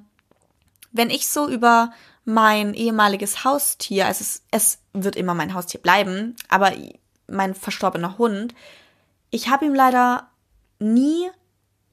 wenn 0.92 1.10
ich 1.10 1.30
so 1.30 1.48
über 1.48 1.92
mein 2.26 2.74
ehemaliges 2.74 3.44
Haustier, 3.44 4.06
also 4.06 4.22
es, 4.22 4.44
es 4.52 4.80
wird 4.94 5.16
immer 5.16 5.34
mein 5.34 5.54
Haustier 5.54 5.82
bleiben, 5.82 6.36
aber 6.48 6.74
mein 7.28 7.56
verstorbener 7.56 8.18
Hund, 8.18 8.54
ich 9.32 9.50
habe 9.50 9.66
ihm 9.66 9.74
leider 9.74 10.30
nie 10.80 11.30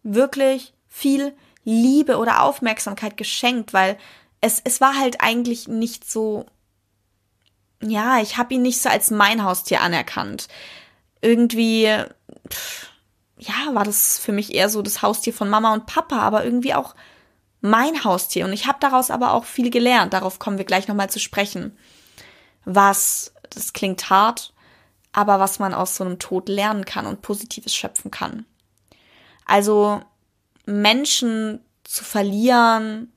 wirklich 0.02 0.72
viel 0.88 1.34
Liebe 1.64 2.16
oder 2.16 2.42
Aufmerksamkeit 2.42 3.16
geschenkt, 3.16 3.72
weil 3.72 3.98
es, 4.40 4.60
es 4.64 4.80
war 4.80 4.96
halt 4.96 5.20
eigentlich 5.20 5.68
nicht 5.68 6.08
so, 6.08 6.46
ja, 7.82 8.20
ich 8.20 8.38
habe 8.38 8.54
ihn 8.54 8.62
nicht 8.62 8.80
so 8.80 8.88
als 8.88 9.10
mein 9.10 9.42
Haustier 9.42 9.80
anerkannt. 9.80 10.48
Irgendwie, 11.20 11.92
ja, 13.38 13.74
war 13.74 13.84
das 13.84 14.18
für 14.18 14.32
mich 14.32 14.54
eher 14.54 14.68
so 14.68 14.82
das 14.82 15.02
Haustier 15.02 15.32
von 15.32 15.48
Mama 15.48 15.72
und 15.72 15.86
Papa, 15.86 16.18
aber 16.20 16.44
irgendwie 16.44 16.74
auch 16.74 16.94
mein 17.60 18.04
Haustier. 18.04 18.44
Und 18.44 18.52
ich 18.52 18.66
habe 18.66 18.78
daraus 18.80 19.10
aber 19.10 19.32
auch 19.32 19.44
viel 19.44 19.70
gelernt. 19.70 20.12
Darauf 20.12 20.38
kommen 20.38 20.58
wir 20.58 20.64
gleich 20.64 20.88
nochmal 20.88 21.10
zu 21.10 21.20
sprechen. 21.20 21.76
Was, 22.64 23.34
das 23.50 23.72
klingt 23.72 24.08
hart, 24.10 24.54
aber 25.12 25.38
was 25.38 25.58
man 25.58 25.74
aus 25.74 25.96
so 25.96 26.04
einem 26.04 26.18
Tod 26.18 26.48
lernen 26.48 26.84
kann 26.84 27.06
und 27.06 27.22
Positives 27.22 27.74
schöpfen 27.74 28.10
kann. 28.10 28.46
Also 29.44 30.02
Menschen 30.64 31.60
zu 31.84 32.04
verlieren, 32.04 33.12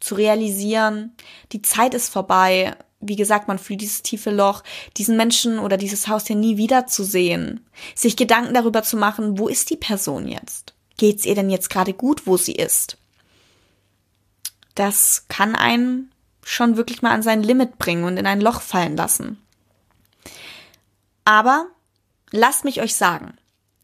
zu 0.00 0.14
realisieren, 0.14 1.12
die 1.52 1.62
Zeit 1.62 1.94
ist 1.94 2.08
vorbei. 2.08 2.76
Wie 3.08 3.16
gesagt, 3.16 3.48
man 3.48 3.58
fühlt 3.58 3.80
dieses 3.80 4.02
tiefe 4.02 4.30
Loch, 4.30 4.62
diesen 4.96 5.16
Menschen 5.16 5.58
oder 5.58 5.76
dieses 5.76 6.08
Haustier 6.08 6.36
nie 6.36 6.56
wiederzusehen. 6.56 7.66
Sich 7.94 8.16
Gedanken 8.16 8.54
darüber 8.54 8.82
zu 8.82 8.96
machen, 8.96 9.38
wo 9.38 9.48
ist 9.48 9.70
die 9.70 9.76
Person 9.76 10.28
jetzt? 10.28 10.74
Geht's 10.96 11.24
ihr 11.24 11.34
denn 11.34 11.50
jetzt 11.50 11.70
gerade 11.70 11.92
gut, 11.92 12.26
wo 12.26 12.36
sie 12.36 12.54
ist? 12.54 12.98
das 14.74 15.26
kann 15.28 15.54
einen 15.54 16.10
schon 16.42 16.76
wirklich 16.76 17.02
mal 17.02 17.12
an 17.12 17.22
sein 17.22 17.42
Limit 17.42 17.78
bringen 17.78 18.04
und 18.04 18.16
in 18.16 18.26
ein 18.26 18.40
Loch 18.40 18.60
fallen 18.60 18.96
lassen. 18.96 19.40
Aber 21.24 21.66
lasst 22.30 22.64
mich 22.64 22.82
euch 22.82 22.94
sagen, 22.94 23.34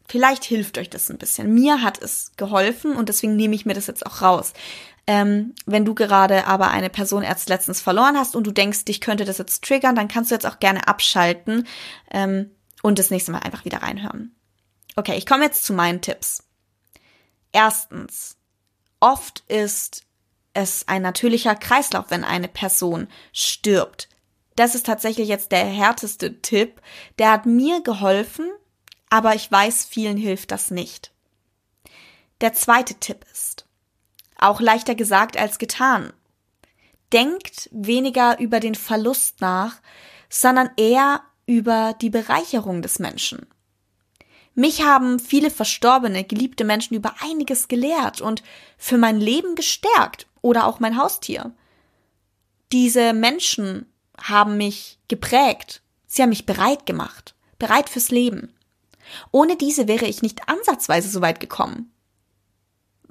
vielleicht 0.07 0.45
hilft 0.45 0.77
euch 0.77 0.91
das 0.91 1.09
ein 1.11 1.19
bisschen. 1.19 1.55
Mir 1.55 1.83
hat 1.83 2.03
es 2.03 2.33
geholfen 2.37 2.97
und 2.97 3.09
deswegen 3.09 3.37
nehme 3.37 3.55
ich 3.55 3.65
mir 3.65 3.75
das 3.75 3.87
jetzt 3.87 4.05
auch 4.05 4.21
raus. 4.21 4.53
Ähm, 5.07 5.55
wenn 5.67 5.85
du 5.85 5.95
gerade 5.95 6.47
aber 6.47 6.71
eine 6.71 6.91
Person 6.91 7.23
erst 7.23 7.49
letztens 7.49 7.81
verloren 7.81 8.17
hast 8.17 8.37
und 8.37 8.47
du 8.47 8.53
denkst, 8.53 8.85
dich 8.85 9.01
könnte 9.01 9.25
das 9.25 9.39
jetzt 9.39 9.65
triggern, 9.65 9.97
dann 9.97 10.09
kannst 10.09 10.31
du 10.31 10.35
jetzt 10.35 10.47
auch 10.47 10.61
gerne 10.61 10.87
abschalten 10.87 11.67
ähm, 12.11 12.51
und 12.83 12.99
das 12.99 13.11
nächste 13.11 13.33
Mal 13.33 13.41
einfach 13.41 13.65
wieder 13.65 13.83
reinhören. 13.83 14.35
Okay, 14.97 15.17
ich 15.17 15.27
komme 15.27 15.45
jetzt 15.45 15.65
zu 15.65 15.73
meinen 15.73 16.01
Tipps. 16.01 16.45
Erstens, 17.53 18.37
oft 19.01 19.43
ist 19.49 20.05
es 20.53 20.87
ein 20.89 21.03
natürlicher 21.03 21.55
Kreislauf, 21.55 22.07
wenn 22.11 22.25
eine 22.25 22.49
Person 22.49 23.09
stirbt. 23.33 24.09
Das 24.57 24.75
ist 24.75 24.87
tatsächlich 24.87 25.29
jetzt 25.29 25.53
der 25.53 25.65
härteste 25.65 26.41
Tipp. 26.43 26.83
Der 27.19 27.33
hat 27.33 27.47
mir 27.47 27.83
geholfen, 27.83 28.51
aber 29.09 29.35
ich 29.35 29.51
weiß, 29.51 29.85
vielen 29.85 30.17
hilft 30.17 30.51
das 30.51 30.71
nicht. 30.71 31.13
Der 32.41 32.53
zweite 32.53 32.95
Tipp 32.95 33.25
ist, 33.33 33.67
auch 34.41 34.61
leichter 34.61 34.95
gesagt 34.95 35.37
als 35.37 35.59
getan. 35.59 36.13
Denkt 37.13 37.69
weniger 37.73 38.39
über 38.39 38.61
den 38.61 38.75
Verlust 38.75 39.41
nach, 39.41 39.81
sondern 40.29 40.71
eher 40.77 41.23
über 41.47 41.95
die 42.01 42.11
Bereicherung 42.11 42.83
des 42.83 42.99
Menschen. 42.99 43.47
Mich 44.55 44.83
haben 44.83 45.19
viele 45.19 45.51
verstorbene, 45.51 46.25
geliebte 46.25 46.65
Menschen 46.65 46.95
über 46.95 47.15
einiges 47.21 47.69
gelehrt 47.69 48.21
und 48.21 48.43
für 48.77 48.99
mein 48.99 49.21
Leben 49.21 49.55
gestärkt 49.55 50.27
oder 50.43 50.67
auch 50.67 50.81
mein 50.81 50.97
Haustier. 50.97 51.53
Diese 52.73 53.13
Menschen 53.13 53.87
haben 54.21 54.57
mich 54.57 54.99
geprägt. 55.09 55.83
Sie 56.07 56.23
haben 56.23 56.31
mich 56.31 56.47
bereit 56.47 56.87
gemacht, 56.87 57.35
bereit 57.59 57.89
fürs 57.89 58.11
Leben. 58.11 58.55
Ohne 59.33 59.57
diese 59.57 59.89
wäre 59.89 60.07
ich 60.07 60.23
nicht 60.23 60.49
ansatzweise 60.49 61.09
so 61.09 61.21
weit 61.21 61.41
gekommen. 61.41 61.93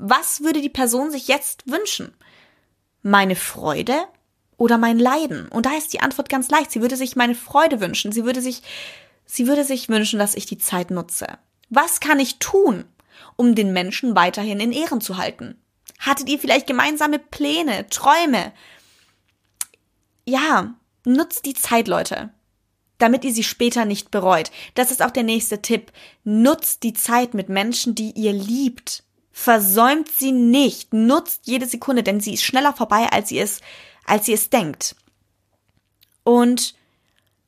Was 0.01 0.41
würde 0.41 0.61
die 0.61 0.69
Person 0.69 1.11
sich 1.11 1.27
jetzt 1.27 1.69
wünschen? 1.69 2.13
Meine 3.01 3.35
Freude 3.35 4.05
oder 4.55 4.77
mein 4.77 4.97
Leiden? 4.97 5.49
Und 5.49 5.65
da 5.65 5.75
ist 5.75 5.91
die 5.91 5.99
Antwort 5.99 6.29
ganz 6.29 6.49
leicht. 6.49 6.71
Sie 6.71 6.79
würde 6.79 6.95
sich 6.95 7.17
meine 7.17 7.35
Freude 7.35 7.81
wünschen. 7.81 8.13
Sie 8.13 8.23
würde 8.23 8.39
sich, 8.39 8.63
sie 9.25 9.45
würde 9.45 9.65
sich 9.65 9.89
wünschen, 9.89 10.17
dass 10.17 10.35
ich 10.35 10.45
die 10.45 10.57
Zeit 10.57 10.89
nutze. 10.89 11.27
Was 11.69 11.99
kann 11.99 12.17
ich 12.17 12.39
tun, 12.39 12.85
um 13.35 13.55
den 13.55 13.73
Menschen 13.73 14.15
weiterhin 14.15 14.61
in 14.61 14.71
Ehren 14.71 15.01
zu 15.01 15.17
halten? 15.17 15.61
Hattet 15.99 16.29
ihr 16.29 16.39
vielleicht 16.39 16.67
gemeinsame 16.67 17.19
Pläne, 17.19 17.85
Träume? 17.89 18.53
Ja, 20.25 20.75
nutzt 21.03 21.45
die 21.45 21.55
Zeit, 21.55 21.89
Leute, 21.89 22.29
damit 22.99 23.25
ihr 23.25 23.33
sie 23.33 23.43
später 23.43 23.83
nicht 23.83 24.11
bereut. 24.11 24.49
Das 24.75 24.91
ist 24.91 25.01
auch 25.01 25.11
der 25.11 25.23
nächste 25.23 25.61
Tipp. 25.61 25.91
Nutzt 26.23 26.83
die 26.83 26.93
Zeit 26.93 27.33
mit 27.33 27.49
Menschen, 27.49 27.95
die 27.95 28.11
ihr 28.11 28.31
liebt. 28.31 29.03
Versäumt 29.41 30.09
sie 30.09 30.33
nicht. 30.33 30.93
Nutzt 30.93 31.47
jede 31.47 31.65
Sekunde, 31.65 32.03
denn 32.03 32.19
sie 32.19 32.33
ist 32.33 32.43
schneller 32.43 32.73
vorbei, 32.73 33.07
als 33.09 33.31
ihr 33.31 33.41
es, 33.41 33.61
als 34.05 34.27
ihr 34.27 34.35
es 34.35 34.49
denkt. 34.49 34.97
Und 36.25 36.75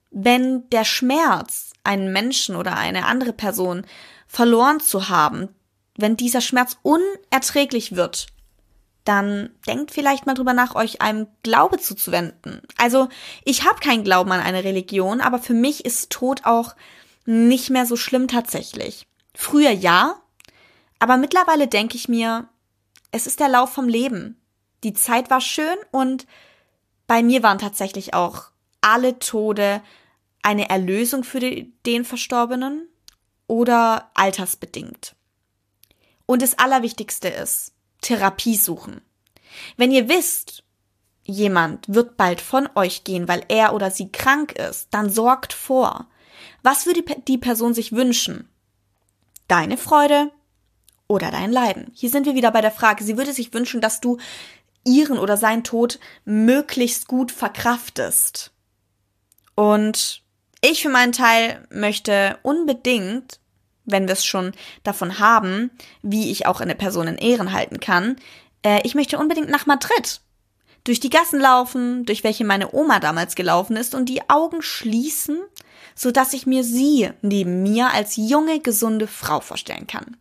wenn 0.10 0.70
der 0.70 0.86
Schmerz, 0.86 1.74
einen 1.84 2.14
Menschen 2.14 2.56
oder 2.56 2.78
eine 2.78 3.08
andere 3.08 3.34
Person 3.34 3.86
verloren 4.26 4.80
zu 4.80 5.10
haben, 5.10 5.50
wenn 5.98 6.16
dieser 6.16 6.40
Schmerz 6.40 6.78
unerträglich 6.82 7.94
wird, 7.94 8.28
dann 9.04 9.50
denkt 9.68 9.92
vielleicht 9.92 10.26
mal 10.26 10.36
drüber 10.36 10.54
nach, 10.54 10.76
euch 10.76 11.02
einem 11.02 11.28
Glaube 11.44 11.78
zuzuwenden. 11.78 12.62
Also 12.78 13.10
ich 13.44 13.66
habe 13.66 13.82
keinen 13.82 14.06
Glauben 14.06 14.32
an 14.32 14.40
eine 14.40 14.64
Religion, 14.64 15.20
aber 15.20 15.40
für 15.40 15.54
mich 15.54 15.84
ist 15.84 16.10
Tod 16.10 16.46
auch 16.46 16.74
nicht 17.26 17.70
mehr 17.70 17.86
so 17.86 17.98
schlimm 17.98 18.30
tatsächlich. 18.30 19.08
Früher 19.36 19.72
ja, 19.72 20.21
aber 21.02 21.18
mittlerweile 21.18 21.68
denke 21.68 21.98
ich 21.98 22.08
mir, 22.08 22.48
es 23.12 23.26
ist 23.26 23.40
der 23.40 23.50
Lauf 23.50 23.74
vom 23.74 23.88
Leben. 23.88 24.40
Die 24.84 24.94
Zeit 24.94 25.32
war 25.32 25.42
schön 25.42 25.76
und 25.90 26.28
bei 27.08 27.24
mir 27.24 27.42
waren 27.42 27.58
tatsächlich 27.58 28.14
auch 28.14 28.52
alle 28.82 29.18
Tode 29.18 29.82
eine 30.44 30.70
Erlösung 30.70 31.24
für 31.24 31.40
den 31.40 32.06
Verstorbenen 32.06 32.88
oder 33.48 34.12
altersbedingt. 34.14 35.16
Und 36.28 36.44
das 36.44 36.60
Allerwichtigste 36.60 37.30
ist, 37.30 37.74
Therapie 38.02 38.56
suchen. 38.56 39.02
Wenn 39.78 39.92
ihr 39.92 40.08
wisst, 40.08 40.64
jemand 41.24 41.92
wird 41.92 42.16
bald 42.16 42.42
von 42.42 42.70
euch 42.76 43.04
gehen, 43.04 43.28
weil 43.28 43.44
er 43.48 43.74
oder 43.74 43.90
sie 43.90 44.12
krank 44.12 44.52
ist, 44.52 44.90
dann 44.92 45.10
sorgt 45.10 45.52
vor. 45.52 46.08
Was 46.62 46.86
würde 46.86 47.04
die 47.28 47.40
Person 47.40 47.74
sich 47.74 47.92
wünschen? 47.92 48.48
Deine 49.48 49.78
Freude 49.78 50.32
oder 51.12 51.30
dein 51.32 51.52
Leiden? 51.52 51.92
Hier 51.94 52.10
sind 52.10 52.26
wir 52.26 52.36
wieder 52.36 52.52
bei 52.52 52.62
der 52.62 52.72
Frage. 52.72 53.04
Sie 53.04 53.18
würde 53.18 53.34
sich 53.34 53.54
wünschen, 53.54 53.82
dass 53.82 54.02
du 54.02 54.18
ihren 54.84 55.20
oder 55.20 55.38
seinen 55.38 55.64
Tod 55.64 56.00
möglichst 56.26 57.08
gut 57.08 57.32
verkraftest. 57.32 58.52
Und 59.54 60.24
ich 60.62 60.82
für 60.82 60.90
meinen 60.90 61.12
Teil 61.12 61.68
möchte 61.70 62.40
unbedingt 62.42 63.42
wenn 63.86 64.08
wir 64.08 64.14
es 64.14 64.26
schon 64.26 64.54
davon 64.84 65.20
haben, 65.20 65.72
wie 66.02 66.32
ich 66.32 66.46
auch 66.46 66.62
eine 66.62 66.76
Person 66.76 67.08
in 67.08 67.18
Ehren 67.18 67.52
halten 67.54 67.80
kann, 67.80 68.16
äh, 68.64 68.82
ich 68.84 68.96
möchte 68.96 69.18
unbedingt 69.18 69.50
nach 69.50 69.66
Madrid. 69.66 70.22
Durch 70.84 71.00
die 71.00 71.10
Gassen 71.10 71.40
laufen, 71.40 72.06
durch 72.06 72.24
welche 72.24 72.44
meine 72.44 72.74
Oma 72.74 73.00
damals 73.00 73.36
gelaufen 73.36 73.76
ist 73.76 73.94
und 73.94 74.08
die 74.08 74.28
Augen 74.30 74.62
schließen, 74.62 75.40
so 75.94 76.12
dass 76.12 76.34
ich 76.34 76.48
mir 76.48 76.64
sie 76.64 77.10
neben 77.22 77.62
mir 77.62 77.92
als 77.94 78.16
junge, 78.16 78.60
gesunde 78.60 79.08
Frau 79.08 79.42
vorstellen 79.42 79.86
kann. 79.86 80.18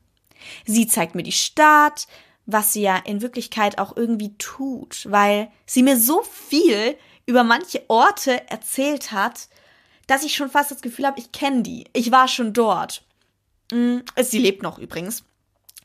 Sie 0.67 0.87
zeigt 0.87 1.15
mir 1.15 1.23
die 1.23 1.33
Stadt, 1.33 2.07
was 2.47 2.73
sie 2.73 2.83
ja 2.83 2.97
in 2.97 3.23
Wirklichkeit 3.23 3.79
auch 3.79 3.97
irgendwie 3.97 4.37
tut, 4.39 5.07
weil 5.11 5.51
sie 5.67 5.83
mir 5.83 5.99
so 5.99 6.23
viel 6.23 6.97
über 7.27 7.45
manche 7.45 7.83
Orte 7.89 8.49
erzählt 8.51 9.13
hat, 9.13 9.49
dass 10.07 10.25
ich 10.25 10.35
schon 10.35 10.51
fast 10.51 10.71
das 10.71 10.83
Gefühl 10.83 11.07
habe, 11.07 11.21
ich 11.21 11.31
kenne 11.31 11.63
die. 11.63 11.85
Ich 11.93 12.11
war 12.11 12.27
schon 12.27 12.53
dort. 12.53 13.05
Mm, 13.71 13.99
sie 14.21 14.39
lebt 14.39 14.63
noch 14.63 14.79
übrigens. 14.79 15.23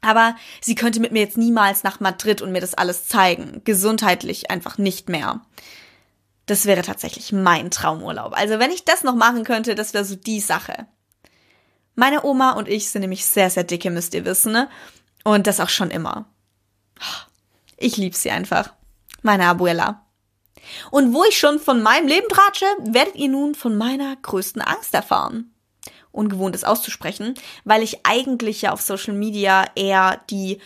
Aber 0.01 0.36
sie 0.61 0.76
könnte 0.76 0.99
mit 0.99 1.11
mir 1.11 1.20
jetzt 1.20 1.38
niemals 1.38 1.84
nach 1.84 1.99
Madrid 1.99 2.41
und 2.41 2.51
mir 2.51 2.61
das 2.61 2.74
alles 2.74 3.07
zeigen. 3.07 3.61
Gesundheitlich 3.63 4.49
einfach 4.51 4.78
nicht 4.78 5.09
mehr. 5.09 5.41
Das 6.45 6.66
wäre 6.66 6.84
tatsächlich 6.84 7.32
mein 7.32 7.72
Traumurlaub. 7.72 8.34
Also 8.38 8.59
wenn 8.59 8.72
ich 8.72 8.86
das 8.86 9.03
noch 9.03 9.16
machen 9.16 9.43
könnte, 9.43 9.74
das 9.76 9.93
wäre 9.93 10.05
so 10.05 10.16
die 10.16 10.39
Sache. 10.39 10.88
Meine 11.95 12.25
Oma 12.25 12.51
und 12.51 12.67
ich 12.67 12.89
sind 12.89 13.01
nämlich 13.01 13.25
sehr, 13.25 13.49
sehr 13.49 13.63
dicke, 13.63 13.89
müsst 13.89 14.13
ihr 14.13 14.25
wissen, 14.25 14.51
ne? 14.51 14.69
Und 15.23 15.47
das 15.47 15.59
auch 15.59 15.69
schon 15.69 15.91
immer. 15.91 16.25
Ich 17.77 17.97
lieb 17.97 18.15
sie 18.15 18.31
einfach. 18.31 18.73
Meine 19.21 19.47
Abuela. 19.47 20.05
Und 20.91 21.13
wo 21.13 21.23
ich 21.23 21.37
schon 21.37 21.59
von 21.59 21.81
meinem 21.81 22.07
Leben 22.07 22.27
tratsche, 22.29 22.65
werdet 22.79 23.15
ihr 23.15 23.29
nun 23.29 23.55
von 23.55 23.75
meiner 23.75 24.15
größten 24.15 24.61
Angst 24.61 24.93
erfahren 24.93 25.55
ungewohnt 26.15 26.55
ist 26.55 26.65
auszusprechen, 26.65 27.35
weil 27.63 27.83
ich 27.83 28.05
eigentlich 28.05 28.63
ja 28.63 28.71
auf 28.71 28.81
Social 28.81 29.13
Media 29.13 29.65
eher 29.75 30.21
die 30.29 30.59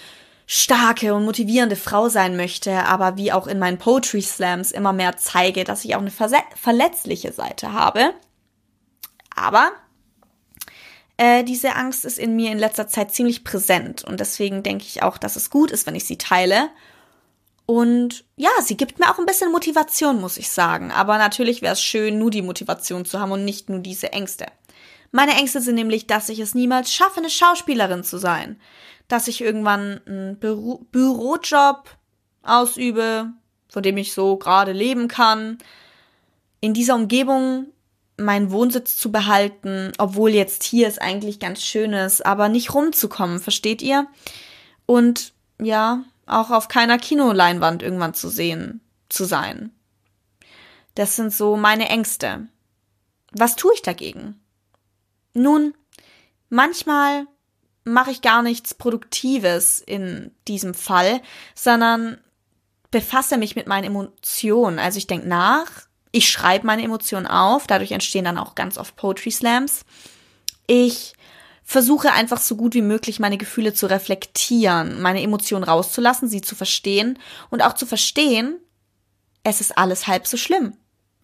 starke 0.45 1.13
und 1.13 1.25
motivierende 1.25 1.75
Frau 1.75 2.09
sein 2.09 2.36
möchte, 2.36 2.86
aber 2.86 3.17
wie 3.17 3.32
auch 3.32 3.47
in 3.47 3.59
meinen 3.59 3.77
Poetry 3.77 4.21
Slams 4.21 4.71
immer 4.71 4.93
mehr 4.93 5.17
zeige, 5.17 5.63
dass 5.63 5.86
ich 5.86 5.95
auch 5.95 6.01
eine 6.01 6.11
verletzliche 6.11 7.32
Seite 7.32 7.73
habe. 7.73 8.13
Aber 9.36 9.71
äh, 11.20 11.43
diese 11.43 11.76
Angst 11.76 12.05
ist 12.05 12.17
in 12.17 12.38
mir 12.38 12.49
in 12.49 12.57
letzter 12.57 12.88
Zeit 12.88 13.13
ziemlich 13.13 13.43
präsent 13.43 14.05
und 14.05 14.22
deswegen 14.22 14.63
denke 14.63 14.86
ich 14.86 15.03
auch, 15.03 15.17
dass 15.17 15.36
es 15.36 15.49
gut 15.49 15.70
ist, 15.70 15.86
wenn 15.86 15.95
ich 15.95 16.05
sie 16.05 16.17
teile. 16.17 16.70
Und 17.65 18.24
ja, 18.38 18.49
sie 18.63 18.78
gibt 18.78 18.99
mir 18.99 19.11
auch 19.11 19.20
ein 19.20 19.26
bisschen 19.26 19.51
Motivation, 19.51 20.22
muss 20.22 20.38
ich 20.38 20.49
sagen. 20.49 20.91
Aber 20.91 21.17
natürlich 21.17 21.61
wäre 21.61 21.74
es 21.74 21.82
schön, 21.82 22.20
nur 22.20 22.32
die 22.32 22.41
Motivation 22.41 23.03
zu 23.03 23.20
haben 23.20 23.34
und 23.34 23.43
nicht 23.43 23.70
nur 23.70 23.80
diese 23.80 24.13
Ängste. 24.13 24.45
Meine 25.11 25.34
Ängste 25.34 25.59
sind 25.59 25.76
nämlich, 25.76 26.07
dass 26.07 26.30
ich 26.30 26.39
es 26.39 26.55
niemals 26.55 26.93
schaffe, 26.93 27.20
eine 27.20 27.30
Schauspielerin 27.30 28.05
zu 28.05 28.17
sein. 28.17 28.57
Dass 29.09 29.28
ich 29.28 29.41
irgendwann 29.41 29.99
einen 30.07 30.39
Büro 30.39 30.86
Bürojob 30.89 31.97
ausübe, 32.43 33.34
von 33.67 33.84
dem 33.84 33.97
ich 33.97 34.13
so 34.13 34.38
gerade 34.38 34.72
leben 34.72 35.09
kann. 35.09 35.57
In 36.61 36.74
dieser 36.74 36.95
Umgebung 36.95 37.67
meinen 38.20 38.51
Wohnsitz 38.51 38.97
zu 38.97 39.11
behalten, 39.11 39.91
obwohl 39.97 40.32
jetzt 40.32 40.63
hier 40.63 40.88
es 40.88 40.97
eigentlich 40.97 41.39
ganz 41.39 41.63
schön 41.63 41.93
ist, 41.93 42.26
aber 42.26 42.49
nicht 42.49 42.74
rumzukommen, 42.74 43.39
versteht 43.39 43.82
ihr? 43.82 44.07
Und 44.86 45.34
ja, 45.61 46.03
auch 46.26 46.51
auf 46.51 46.67
keiner 46.67 46.97
Kinoleinwand 46.97 47.84
irgendwann 47.84 48.13
zu 48.13 48.30
sehen, 48.30 48.82
zu 49.09 49.26
sein. 49.26 49.72
Das 50.95 51.15
sind 51.15 51.34
so 51.34 51.55
meine 51.55 51.89
Ängste. 51.89 52.47
Was 53.32 53.55
tue 53.55 53.74
ich 53.74 53.82
dagegen? 53.82 54.39
Nun, 55.34 55.74
manchmal 56.49 57.26
mache 57.84 58.11
ich 58.11 58.22
gar 58.22 58.41
nichts 58.41 58.74
Produktives 58.74 59.80
in 59.80 60.32
diesem 60.47 60.74
Fall, 60.74 61.22
sondern 61.55 62.20
befasse 62.91 63.38
mich 63.38 63.55
mit 63.55 63.67
meinen 63.67 63.86
Emotionen. 63.86 64.80
Also 64.80 64.97
ich 64.97 65.07
denke 65.07 65.28
nach, 65.28 65.70
ich 66.12 66.30
schreibe 66.30 66.66
meine 66.66 66.84
Emotionen 66.84 67.28
auf, 67.28 67.68
dadurch 67.68 67.91
entstehen 67.91 68.26
dann 68.26 68.38
auch 68.38 68.55
ganz 68.55 68.78
oft 68.78 68.95
Poetry 68.95 69.32
Slams. 69.32 69.86
Ich 70.68 71.14
versuche 71.64 72.12
einfach 72.12 72.39
so 72.39 72.55
gut 72.55 72.74
wie 72.74 72.82
möglich 72.82 73.20
meine 73.20 73.38
Gefühle 73.38 73.74
zu 73.74 73.86
reflektieren, 73.86 75.01
meine 75.01 75.22
Emotionen 75.22 75.64
rauszulassen, 75.64 76.28
sie 76.28 76.41
zu 76.41 76.55
verstehen 76.55 77.20
und 77.51 77.62
auch 77.62 77.74
zu 77.74 77.86
verstehen, 77.86 78.60
es 79.43 79.62
ist 79.62 79.78
alles 79.78 80.07
halb 80.07 80.26
so 80.26 80.36
schlimm. 80.36 80.76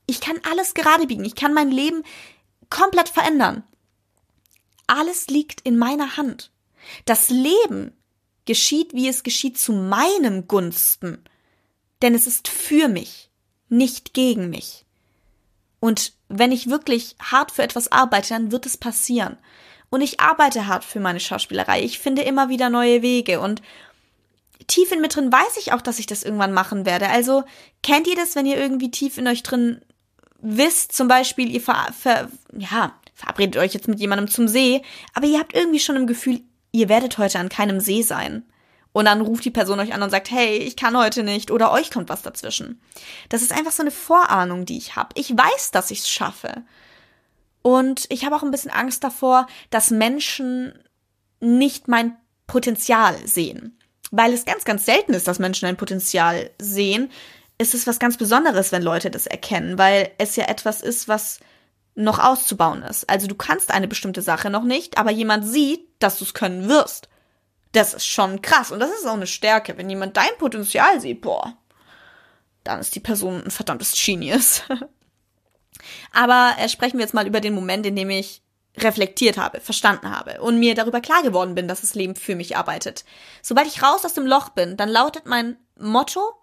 Ich 0.06 0.22
kann 0.22 0.40
alles 0.50 0.76
gerade 0.76 1.08
biegen, 1.08 1.26
ich 1.26 1.36
kann 1.36 1.54
mein 1.54 1.72
Leben 1.72 2.04
komplett 2.70 3.10
verändern. 3.10 3.64
Alles 4.86 5.28
liegt 5.28 5.62
in 5.62 5.78
meiner 5.78 6.16
Hand. 6.16 6.52
Das 7.06 7.30
Leben 7.30 7.92
geschieht, 8.46 8.94
wie 8.94 9.08
es 9.08 9.24
geschieht, 9.24 9.58
zu 9.58 9.74
meinem 9.74 10.48
Gunsten. 10.48 11.24
Denn 12.04 12.14
es 12.14 12.28
ist 12.28 12.48
für 12.48 12.88
mich, 12.88 13.25
nicht 13.78 14.14
gegen 14.14 14.50
mich. 14.50 14.86
Und 15.80 16.14
wenn 16.30 16.52
ich 16.52 16.70
wirklich 16.70 17.16
hart 17.20 17.52
für 17.52 17.64
etwas 17.64 17.92
arbeite, 17.92 18.30
dann 18.30 18.52
wird 18.52 18.66
es 18.66 18.78
passieren. 18.78 19.38
Und 19.90 20.02
ich 20.02 20.20
arbeite 20.20 20.68
hart 20.68 20.84
für 20.84 21.00
meine 21.00 21.20
Schauspielerei. 21.20 21.84
Ich 21.84 22.00
finde 22.00 22.24
immer 22.24 22.50
wieder 22.50 22.70
neue 22.70 23.02
Wege 23.02 23.40
und 23.40 23.62
tief 24.68 24.92
in 24.92 25.02
mir 25.02 25.10
drin 25.10 25.32
weiß 25.32 25.58
ich 25.60 25.74
auch, 25.74 25.82
dass 25.82 26.00
ich 26.00 26.08
das 26.08 26.24
irgendwann 26.24 26.54
machen 26.54 26.86
werde. 26.86 27.10
Also 27.10 27.44
kennt 27.84 28.08
ihr 28.08 28.16
das, 28.16 28.36
wenn 28.36 28.46
ihr 28.46 28.58
irgendwie 28.58 28.90
tief 28.90 29.18
in 29.18 29.28
euch 29.28 29.44
drin 29.44 29.82
wisst, 30.42 30.92
zum 30.92 31.08
Beispiel, 31.08 31.52
ihr 31.52 31.62
ver, 31.62 31.88
ver 31.98 32.30
ja, 32.58 32.94
verabredet 33.14 33.58
euch 33.58 33.74
jetzt 33.74 33.88
mit 33.88 34.00
jemandem 34.00 34.28
zum 34.28 34.48
See, 34.48 34.82
aber 35.14 35.28
ihr 35.28 35.40
habt 35.40 35.54
irgendwie 35.54 35.80
schon 35.80 35.96
im 35.96 36.08
Gefühl, 36.08 36.42
ihr 36.72 36.90
werdet 36.90 37.18
heute 37.18 37.40
an 37.40 37.50
keinem 37.50 37.80
See 37.80 38.02
sein. 38.02 38.44
Und 38.96 39.04
dann 39.04 39.20
ruft 39.20 39.44
die 39.44 39.52
Person 39.52 39.82
euch 39.82 39.94
an 39.94 40.02
und 40.04 40.10
sagt, 40.10 40.32
hey, 40.32 40.56
ich 40.56 40.78
kann 40.78 40.98
heute 40.98 41.24
nicht 41.24 41.52
oder 41.52 41.74
euch 41.74 41.92
kommt 41.92 42.08
was 42.08 42.22
dazwischen. 42.22 42.80
Das 43.28 43.42
ist 43.42 43.52
einfach 43.52 43.74
so 43.74 43.84
eine 43.84 43.92
Vorahnung, 43.92 44.64
die 44.64 44.78
ich 44.78 44.96
habe. 44.96 45.10
Ich 45.16 45.32
weiß, 45.32 45.72
dass 45.72 45.92
ich 45.92 46.00
es 46.00 46.10
schaffe. 46.10 46.64
Und 47.62 48.06
ich 48.08 48.24
habe 48.24 48.38
auch 48.38 48.44
ein 48.44 48.52
bisschen 48.52 48.72
Angst 48.72 49.04
davor, 49.04 49.48
dass 49.70 49.92
Menschen 49.92 50.80
nicht 51.42 51.90
mein 51.90 52.16
Potenzial 52.48 53.18
sehen. 53.28 53.78
Weil 54.12 54.32
es 54.32 54.46
ganz, 54.46 54.64
ganz 54.64 54.86
selten 54.86 55.14
ist, 55.14 55.28
dass 55.28 55.40
Menschen 55.40 55.68
ein 55.68 55.76
Potenzial 55.76 56.52
sehen, 56.58 57.12
ist 57.58 57.74
es 57.74 57.88
was 57.88 58.00
ganz 58.00 58.16
Besonderes, 58.16 58.72
wenn 58.72 58.82
Leute 58.82 59.12
das 59.12 59.28
erkennen, 59.28 59.78
weil 59.78 60.10
es 60.20 60.38
ja 60.38 60.46
etwas 60.46 60.80
ist, 60.80 61.10
was 61.10 61.42
noch 61.96 62.20
auszubauen 62.20 62.82
ist. 62.82 63.10
Also 63.10 63.28
du 63.28 63.36
kannst 63.36 63.72
eine 63.72 63.90
bestimmte 63.90 64.22
Sache 64.22 64.50
noch 64.50 64.64
nicht, 64.64 64.98
aber 64.98 65.12
jemand 65.12 65.46
sieht, 65.46 65.86
dass 66.00 66.18
du 66.18 66.24
es 66.24 66.34
können 66.34 66.70
wirst. 66.70 67.10
Das 67.76 67.94
ist 67.94 68.08
schon 68.08 68.42
krass 68.42 68.72
und 68.72 68.80
das 68.80 68.90
ist 68.90 69.06
auch 69.06 69.14
eine 69.14 69.28
Stärke. 69.28 69.78
Wenn 69.78 69.90
jemand 69.90 70.16
dein 70.16 70.38
Potenzial 70.38 71.02
sieht, 71.02 71.20
boah, 71.20 71.58
dann 72.64 72.80
ist 72.80 72.96
die 72.96 73.02
Person 73.02 73.44
ein 73.44 73.52
verdammtes 73.52 73.94
Genius. 73.94 74.64
aber 76.14 76.56
äh, 76.58 76.70
sprechen 76.70 76.98
wir 76.98 77.04
jetzt 77.04 77.14
mal 77.14 77.28
über 77.28 77.42
den 77.42 77.54
Moment, 77.54 77.86
in 77.86 77.98
dem 77.98 78.10
ich 78.10 78.42
reflektiert 78.78 79.38
habe, 79.38 79.60
verstanden 79.60 80.10
habe 80.10 80.42
und 80.42 80.58
mir 80.58 80.74
darüber 80.74 81.02
klar 81.02 81.22
geworden 81.22 81.54
bin, 81.54 81.68
dass 81.68 81.82
das 81.82 81.96
Leben 81.96 82.16
für 82.16 82.36
mich 82.36 82.56
arbeitet. 82.56 83.04
Sobald 83.42 83.68
ich 83.68 83.84
raus 83.84 84.06
aus 84.06 84.14
dem 84.14 84.26
Loch 84.26 84.50
bin, 84.50 84.78
dann 84.78 84.90
lautet 84.90 85.26
mein 85.26 85.58
Motto 85.78 86.34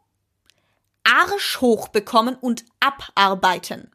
Arsch 1.05 1.61
hochbekommen 1.61 2.37
und 2.37 2.65
abarbeiten. 2.81 3.91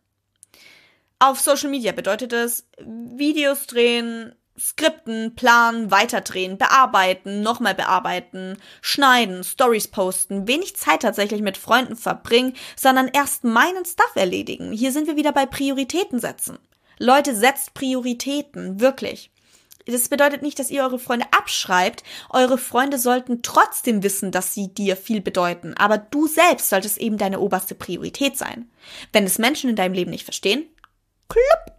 Auf 1.20 1.40
Social 1.40 1.70
Media 1.70 1.92
bedeutet 1.92 2.34
es 2.34 2.68
Videos 2.80 3.68
drehen, 3.68 4.36
Skripten, 4.60 5.36
planen, 5.36 5.91
weiterdrehen, 5.91 6.58
bearbeiten, 6.58 7.41
nochmal 7.41 7.76
bearbeiten, 7.76 8.58
schneiden, 8.82 9.43
Stories 9.43 9.88
posten, 9.88 10.47
wenig 10.47 10.76
Zeit 10.76 11.03
tatsächlich 11.03 11.41
mit 11.41 11.58
Freunden 11.58 11.95
verbringen, 11.95 12.53
sondern 12.76 13.08
erst 13.08 13.43
meinen 13.43 13.86
Stuff 13.86 14.16
erledigen. 14.16 14.72
Hier 14.72 14.91
sind 14.91 15.08
wir 15.08 15.16
wieder 15.16 15.32
bei 15.32 15.45
Prioritäten 15.45 16.20
setzen. 16.20 16.58
Leute, 16.97 17.36
setzt 17.36 17.76
Prioritäten, 17.76 18.80
wirklich. 18.80 19.30
Das 19.86 20.10
bedeutet 20.10 20.41
nicht, 20.41 20.60
dass 20.60 20.70
ihr 20.70 20.84
eure 20.84 20.99
Freunde 20.99 21.28
abschreibt. 21.32 22.03
Eure 22.30 22.58
Freunde 22.58 22.97
sollten 22.97 23.41
trotzdem 23.41 24.03
wissen, 24.03 24.32
dass 24.32 24.53
sie 24.53 24.74
dir 24.74 24.97
viel 24.97 25.22
bedeuten. 25.22 25.76
Aber 25.78 25.97
du 25.97 26.28
selbst 26.28 26.70
solltest 26.70 26.97
eben 26.97 27.18
deine 27.18 27.39
oberste 27.39 27.74
Priorität 27.74 28.38
sein. 28.38 28.70
Wenn 29.14 29.24
es 29.24 29.38
Menschen 29.38 29.70
in 29.70 29.78
deinem 29.78 29.93
Leben 29.93 30.12
nicht 30.12 30.26
verstehen, 30.26 30.66
klupp, 31.30 31.77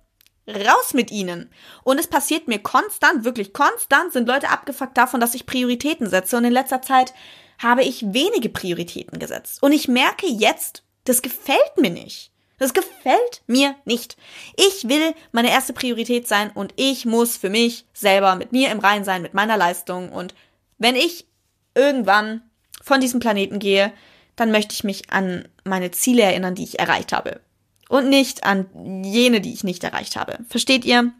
raus 0.48 0.94
mit 0.94 1.10
ihnen. 1.10 1.50
Und 1.84 1.98
es 1.98 2.06
passiert 2.06 2.48
mir 2.48 2.58
konstant, 2.58 3.24
wirklich 3.24 3.52
konstant, 3.52 4.12
sind 4.12 4.28
Leute 4.28 4.48
abgefuckt 4.48 4.96
davon, 4.96 5.20
dass 5.20 5.34
ich 5.34 5.46
Prioritäten 5.46 6.08
setze. 6.08 6.36
Und 6.36 6.44
in 6.44 6.52
letzter 6.52 6.82
Zeit 6.82 7.12
habe 7.58 7.82
ich 7.82 8.12
wenige 8.12 8.48
Prioritäten 8.48 9.18
gesetzt. 9.18 9.62
Und 9.62 9.72
ich 9.72 9.88
merke 9.88 10.26
jetzt, 10.26 10.82
das 11.04 11.22
gefällt 11.22 11.76
mir 11.76 11.90
nicht. 11.90 12.32
Das 12.58 12.74
gefällt 12.74 13.42
mir 13.46 13.76
nicht. 13.84 14.16
Ich 14.56 14.88
will 14.88 15.14
meine 15.30 15.50
erste 15.50 15.72
Priorität 15.72 16.26
sein 16.26 16.50
und 16.50 16.72
ich 16.76 17.06
muss 17.06 17.36
für 17.36 17.50
mich 17.50 17.86
selber 17.92 18.34
mit 18.34 18.50
mir 18.50 18.72
im 18.72 18.80
Rein 18.80 19.04
sein, 19.04 19.22
mit 19.22 19.32
meiner 19.32 19.56
Leistung. 19.56 20.10
Und 20.10 20.34
wenn 20.78 20.96
ich 20.96 21.26
irgendwann 21.74 22.42
von 22.82 23.00
diesem 23.00 23.20
Planeten 23.20 23.60
gehe, 23.60 23.92
dann 24.34 24.50
möchte 24.50 24.74
ich 24.74 24.82
mich 24.82 25.10
an 25.10 25.46
meine 25.64 25.92
Ziele 25.92 26.22
erinnern, 26.22 26.56
die 26.56 26.64
ich 26.64 26.78
erreicht 26.80 27.12
habe. 27.12 27.40
Und 27.88 28.08
nicht 28.08 28.44
an 28.44 28.66
jene, 29.02 29.40
die 29.40 29.52
ich 29.52 29.64
nicht 29.64 29.82
erreicht 29.82 30.16
habe. 30.16 30.38
Versteht 30.48 30.84
ihr? 30.84 31.12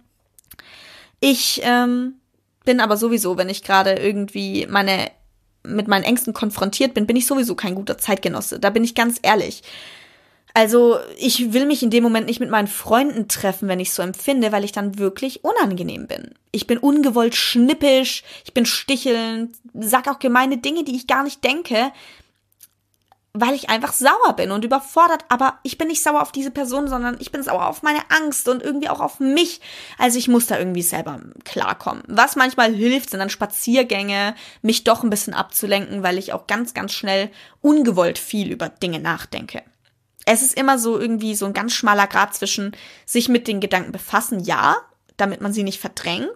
Ich 1.21 1.61
ähm, 1.65 2.15
bin 2.65 2.81
aber 2.81 2.97
sowieso, 2.97 3.39
wenn 3.39 3.49
ich 3.49 3.63
gerade 3.63 3.95
irgendwie 3.95 4.67
meine 4.69 5.11
mit 5.65 5.89
meinen 5.89 6.05
Ängsten 6.05 6.33
konfrontiert 6.33 6.95
bin, 6.95 7.07
bin 7.07 7.17
ich 7.17 7.27
sowieso 7.27 7.55
kein 7.55 7.75
guter 7.75 7.99
Zeitgenosse. 7.99 8.59
Da 8.59 8.71
bin 8.71 8.85
ich 8.85 8.95
ganz 8.95 9.19
ehrlich. 9.23 9.63
Also 10.55 10.99
ich 11.19 11.53
will 11.53 11.67
mich 11.67 11.83
in 11.83 11.91
dem 11.91 12.03
Moment 12.03 12.27
nicht 12.27 12.41
mit 12.41 12.51
meinen 12.51 12.69
Freunden 12.69 13.29
treffen, 13.29 13.69
wenn 13.69 13.81
ich 13.81 13.93
so 13.93 14.03
empfinde, 14.03 14.51
weil 14.51 14.65
ich 14.65 14.73
dann 14.73 14.99
wirklich 14.99 15.45
unangenehm 15.45 16.07
bin. 16.07 16.35
Ich 16.53 16.67
bin 16.67 16.79
ungewollt 16.79 17.35
schnippisch, 17.35 18.25
ich 18.45 18.55
bin 18.55 18.67
stichelnd, 18.67 19.55
sag 19.75 20.09
auch 20.09 20.19
gemeine 20.19 20.57
Dinge, 20.59 20.85
die 20.85 20.97
ich 20.97 21.07
gar 21.07 21.23
nicht 21.23 21.45
denke, 21.45 21.93
weil 23.41 23.55
ich 23.55 23.71
einfach 23.71 23.93
sauer 23.93 24.35
bin 24.37 24.51
und 24.51 24.65
überfordert. 24.65 25.25
Aber 25.29 25.59
ich 25.63 25.79
bin 25.79 25.89
nicht 25.89 26.03
sauer 26.03 26.23
auf 26.23 26.33
diese 26.33 26.51
Person, 26.51 26.89
sondern 26.89 27.17
ich 27.21 27.33
bin 27.33 27.43
sauer 27.43 27.67
auf 27.67 27.83
meine 27.83 28.01
Angst 28.11 28.49
und 28.49 28.63
irgendwie 28.63 28.89
auch 28.89 29.01
auf 29.01 29.21
mich. 29.21 29.61
Also 29.99 30.19
ich 30.19 30.29
muss 30.29 30.47
da 30.47 30.59
irgendwie 30.59 30.83
selber 30.83 31.21
klarkommen. 31.45 32.03
Was 32.07 32.37
manchmal 32.37 32.73
hilft, 32.75 33.11
sind 33.11 33.21
dann 33.21 33.31
Spaziergänge, 33.31 34.35
mich 34.63 34.85
doch 34.85 35.03
ein 35.03 35.11
bisschen 35.11 35.35
abzulenken, 35.35 36.03
weil 36.03 36.19
ich 36.19 36.33
auch 36.33 36.47
ganz, 36.47 36.75
ganz 36.75 36.93
schnell 36.93 37.31
ungewollt 37.61 38.19
viel 38.19 38.51
über 38.51 38.69
Dinge 38.69 39.01
nachdenke 39.01 39.63
es 40.31 40.43
ist 40.43 40.59
immer 40.59 40.79
so 40.79 40.99
irgendwie 40.99 41.35
so 41.35 41.47
ein 41.47 41.55
ganz 41.55 41.73
schmaler 41.73 42.07
Grad 42.07 42.35
zwischen 42.35 42.77
sich 43.07 43.31
mit 43.31 43.49
den 43.49 43.61
Gedanken 43.61 43.93
befassen, 43.93 44.41
ja, 44.41 44.77
damit 45.17 45.41
man 45.41 45.55
sie 45.55 45.63
nicht 45.63 45.81
verdrängt, 45.81 46.29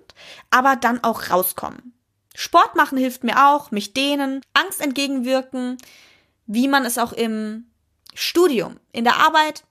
aber 0.50 0.76
dann 0.76 1.04
auch 1.04 1.28
rauskommen. 1.28 1.92
Sport 2.34 2.74
machen 2.74 2.96
hilft 2.96 3.22
mir 3.22 3.48
auch, 3.48 3.70
mich 3.70 3.92
dehnen, 3.92 4.40
Angst 4.54 4.80
entgegenwirken, 4.80 5.76
wie 6.46 6.68
man 6.68 6.84
es 6.84 6.98
auch 6.98 7.12
im 7.12 7.66
Studium, 8.14 8.78
in 8.92 9.04
der 9.04 9.16
Arbeit 9.16 9.64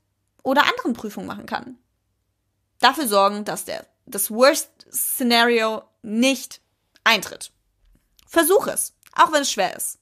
oder 0.43 0.63
anderen 0.63 0.93
Prüfungen 0.93 1.27
machen 1.27 1.45
kann. 1.45 1.77
Dafür 2.79 3.07
sorgen, 3.07 3.45
dass 3.45 3.65
der, 3.65 3.85
das 4.05 4.31
Worst 4.31 4.69
Scenario 4.91 5.83
nicht 6.01 6.61
eintritt. 7.03 7.51
Versuch 8.27 8.67
es, 8.67 8.93
auch 9.13 9.31
wenn 9.31 9.43
es 9.43 9.51
schwer 9.51 9.75
ist. 9.75 9.99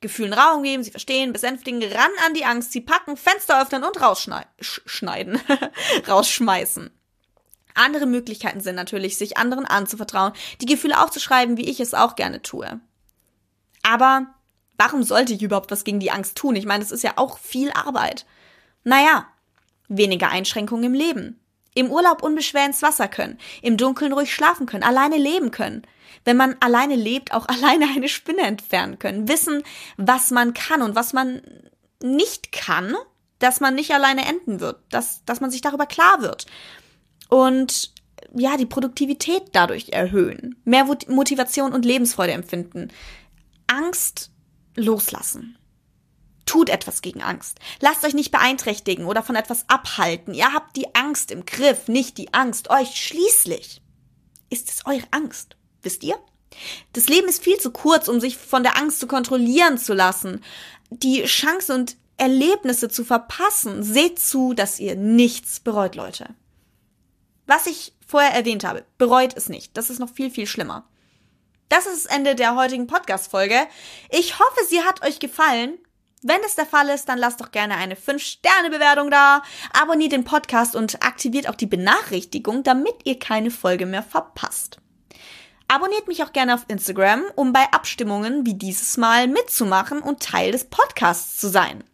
Gefühlen 0.00 0.32
Raum 0.32 0.62
geben, 0.62 0.82
sie 0.82 0.90
verstehen, 0.90 1.32
besänftigen, 1.32 1.82
ran 1.82 2.10
an 2.26 2.34
die 2.34 2.44
Angst, 2.44 2.72
sie 2.72 2.80
packen, 2.80 3.16
Fenster 3.16 3.60
öffnen 3.62 3.84
und 3.84 4.00
rausschneiden, 4.00 5.40
rausschmeißen. 6.08 6.90
Andere 7.74 8.06
Möglichkeiten 8.06 8.60
sind 8.60 8.74
natürlich, 8.74 9.18
sich 9.18 9.36
anderen 9.36 9.64
anzuvertrauen, 9.64 10.32
die 10.60 10.66
Gefühle 10.66 11.00
aufzuschreiben, 11.00 11.56
wie 11.56 11.68
ich 11.68 11.78
es 11.78 11.94
auch 11.94 12.16
gerne 12.16 12.42
tue. 12.42 12.80
Aber 13.82 14.34
warum 14.78 15.02
sollte 15.02 15.34
ich 15.34 15.42
überhaupt 15.42 15.70
was 15.70 15.84
gegen 15.84 16.00
die 16.00 16.10
Angst 16.10 16.36
tun? 16.36 16.56
Ich 16.56 16.64
meine, 16.64 16.82
es 16.82 16.90
ist 16.90 17.02
ja 17.02 17.12
auch 17.16 17.38
viel 17.38 17.70
Arbeit. 17.72 18.24
Naja, 18.84 19.26
weniger 19.88 20.30
Einschränkungen 20.30 20.84
im 20.84 20.94
Leben. 20.94 21.40
Im 21.74 21.90
Urlaub 21.90 22.22
unbeschwert 22.22 22.68
ins 22.68 22.82
Wasser 22.82 23.08
können, 23.08 23.38
im 23.60 23.76
Dunkeln 23.76 24.12
ruhig 24.12 24.32
schlafen 24.32 24.66
können, 24.66 24.82
alleine 24.82 25.18
leben 25.18 25.50
können. 25.50 25.82
Wenn 26.24 26.36
man 26.36 26.56
alleine 26.60 26.96
lebt, 26.96 27.32
auch 27.32 27.46
alleine 27.48 27.86
eine 27.94 28.08
Spinne 28.08 28.42
entfernen 28.42 28.98
können. 28.98 29.28
Wissen, 29.28 29.62
was 29.96 30.30
man 30.30 30.54
kann 30.54 30.82
und 30.82 30.94
was 30.94 31.12
man 31.12 31.42
nicht 32.02 32.52
kann, 32.52 32.94
dass 33.38 33.60
man 33.60 33.74
nicht 33.74 33.92
alleine 33.92 34.26
enden 34.26 34.60
wird, 34.60 34.80
dass, 34.90 35.24
dass 35.24 35.40
man 35.40 35.50
sich 35.50 35.60
darüber 35.60 35.86
klar 35.86 36.22
wird. 36.22 36.46
Und 37.28 37.92
ja, 38.34 38.56
die 38.56 38.66
Produktivität 38.66 39.42
dadurch 39.52 39.90
erhöhen, 39.90 40.60
mehr 40.64 40.86
Motivation 41.08 41.72
und 41.72 41.84
Lebensfreude 41.84 42.32
empfinden, 42.32 42.88
Angst 43.66 44.30
loslassen. 44.78 45.58
Tut 46.46 46.70
etwas 46.70 47.02
gegen 47.02 47.22
Angst. 47.22 47.58
Lasst 47.80 48.04
euch 48.04 48.14
nicht 48.14 48.30
beeinträchtigen 48.30 49.04
oder 49.04 49.22
von 49.22 49.36
etwas 49.36 49.68
abhalten. 49.68 50.32
Ihr 50.32 50.52
habt 50.54 50.76
die 50.76 50.94
Angst 50.94 51.30
im 51.30 51.44
Griff, 51.44 51.88
nicht 51.88 52.16
die 52.16 52.32
Angst 52.32 52.70
euch. 52.70 52.96
Schließlich 52.96 53.82
ist 54.48 54.70
es 54.70 54.86
eure 54.86 55.06
Angst. 55.10 55.56
Wisst 55.82 56.02
ihr? 56.02 56.16
Das 56.94 57.08
Leben 57.08 57.28
ist 57.28 57.44
viel 57.44 57.58
zu 57.58 57.70
kurz, 57.70 58.08
um 58.08 58.20
sich 58.20 58.38
von 58.38 58.62
der 58.62 58.78
Angst 58.78 59.00
zu 59.00 59.06
kontrollieren 59.06 59.76
zu 59.76 59.92
lassen. 59.92 60.42
Die 60.90 61.22
Chancen 61.24 61.74
und 61.74 61.96
Erlebnisse 62.16 62.88
zu 62.88 63.04
verpassen. 63.04 63.82
Seht 63.82 64.18
zu, 64.18 64.54
dass 64.54 64.80
ihr 64.80 64.96
nichts 64.96 65.60
bereut, 65.60 65.94
Leute. 65.94 66.34
Was 67.46 67.66
ich 67.66 67.92
vorher 68.06 68.32
erwähnt 68.32 68.64
habe, 68.64 68.84
bereut 68.96 69.36
es 69.36 69.48
nicht. 69.48 69.76
Das 69.76 69.90
ist 69.90 69.98
noch 69.98 70.10
viel, 70.10 70.30
viel 70.30 70.46
schlimmer. 70.46 70.88
Das 71.68 71.86
ist 71.86 72.06
das 72.06 72.16
Ende 72.16 72.34
der 72.34 72.54
heutigen 72.54 72.86
Podcast-Folge. 72.86 73.66
Ich 74.10 74.38
hoffe, 74.38 74.64
sie 74.68 74.82
hat 74.82 75.06
euch 75.06 75.18
gefallen. 75.18 75.78
Wenn 76.22 76.40
es 76.44 76.56
der 76.56 76.66
Fall 76.66 76.88
ist, 76.88 77.08
dann 77.08 77.18
lasst 77.18 77.40
doch 77.40 77.52
gerne 77.52 77.76
eine 77.76 77.94
5-Sterne-Bewertung 77.94 79.10
da, 79.10 79.42
abonniert 79.72 80.12
den 80.12 80.24
Podcast 80.24 80.74
und 80.74 81.04
aktiviert 81.04 81.48
auch 81.48 81.54
die 81.54 81.66
Benachrichtigung, 81.66 82.64
damit 82.64 82.94
ihr 83.04 83.18
keine 83.18 83.50
Folge 83.50 83.86
mehr 83.86 84.02
verpasst. 84.02 84.78
Abonniert 85.68 86.08
mich 86.08 86.24
auch 86.24 86.32
gerne 86.32 86.54
auf 86.54 86.64
Instagram, 86.68 87.24
um 87.36 87.52
bei 87.52 87.64
Abstimmungen 87.70 88.46
wie 88.46 88.54
dieses 88.54 88.96
Mal 88.96 89.28
mitzumachen 89.28 90.00
und 90.00 90.22
Teil 90.22 90.50
des 90.50 90.64
Podcasts 90.64 91.38
zu 91.38 91.48
sein. 91.48 91.84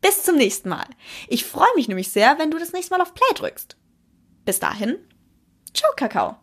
Bis 0.00 0.22
zum 0.22 0.36
nächsten 0.36 0.68
Mal. 0.68 0.86
Ich 1.26 1.44
freue 1.44 1.74
mich 1.74 1.88
nämlich 1.88 2.10
sehr, 2.10 2.38
wenn 2.38 2.52
du 2.52 2.58
das 2.58 2.72
nächste 2.72 2.94
Mal 2.94 3.02
auf 3.02 3.14
Play 3.14 3.34
drückst. 3.34 3.76
Bis 4.44 4.60
dahin, 4.60 4.96
ciao 5.74 5.90
Kakao. 5.96 6.38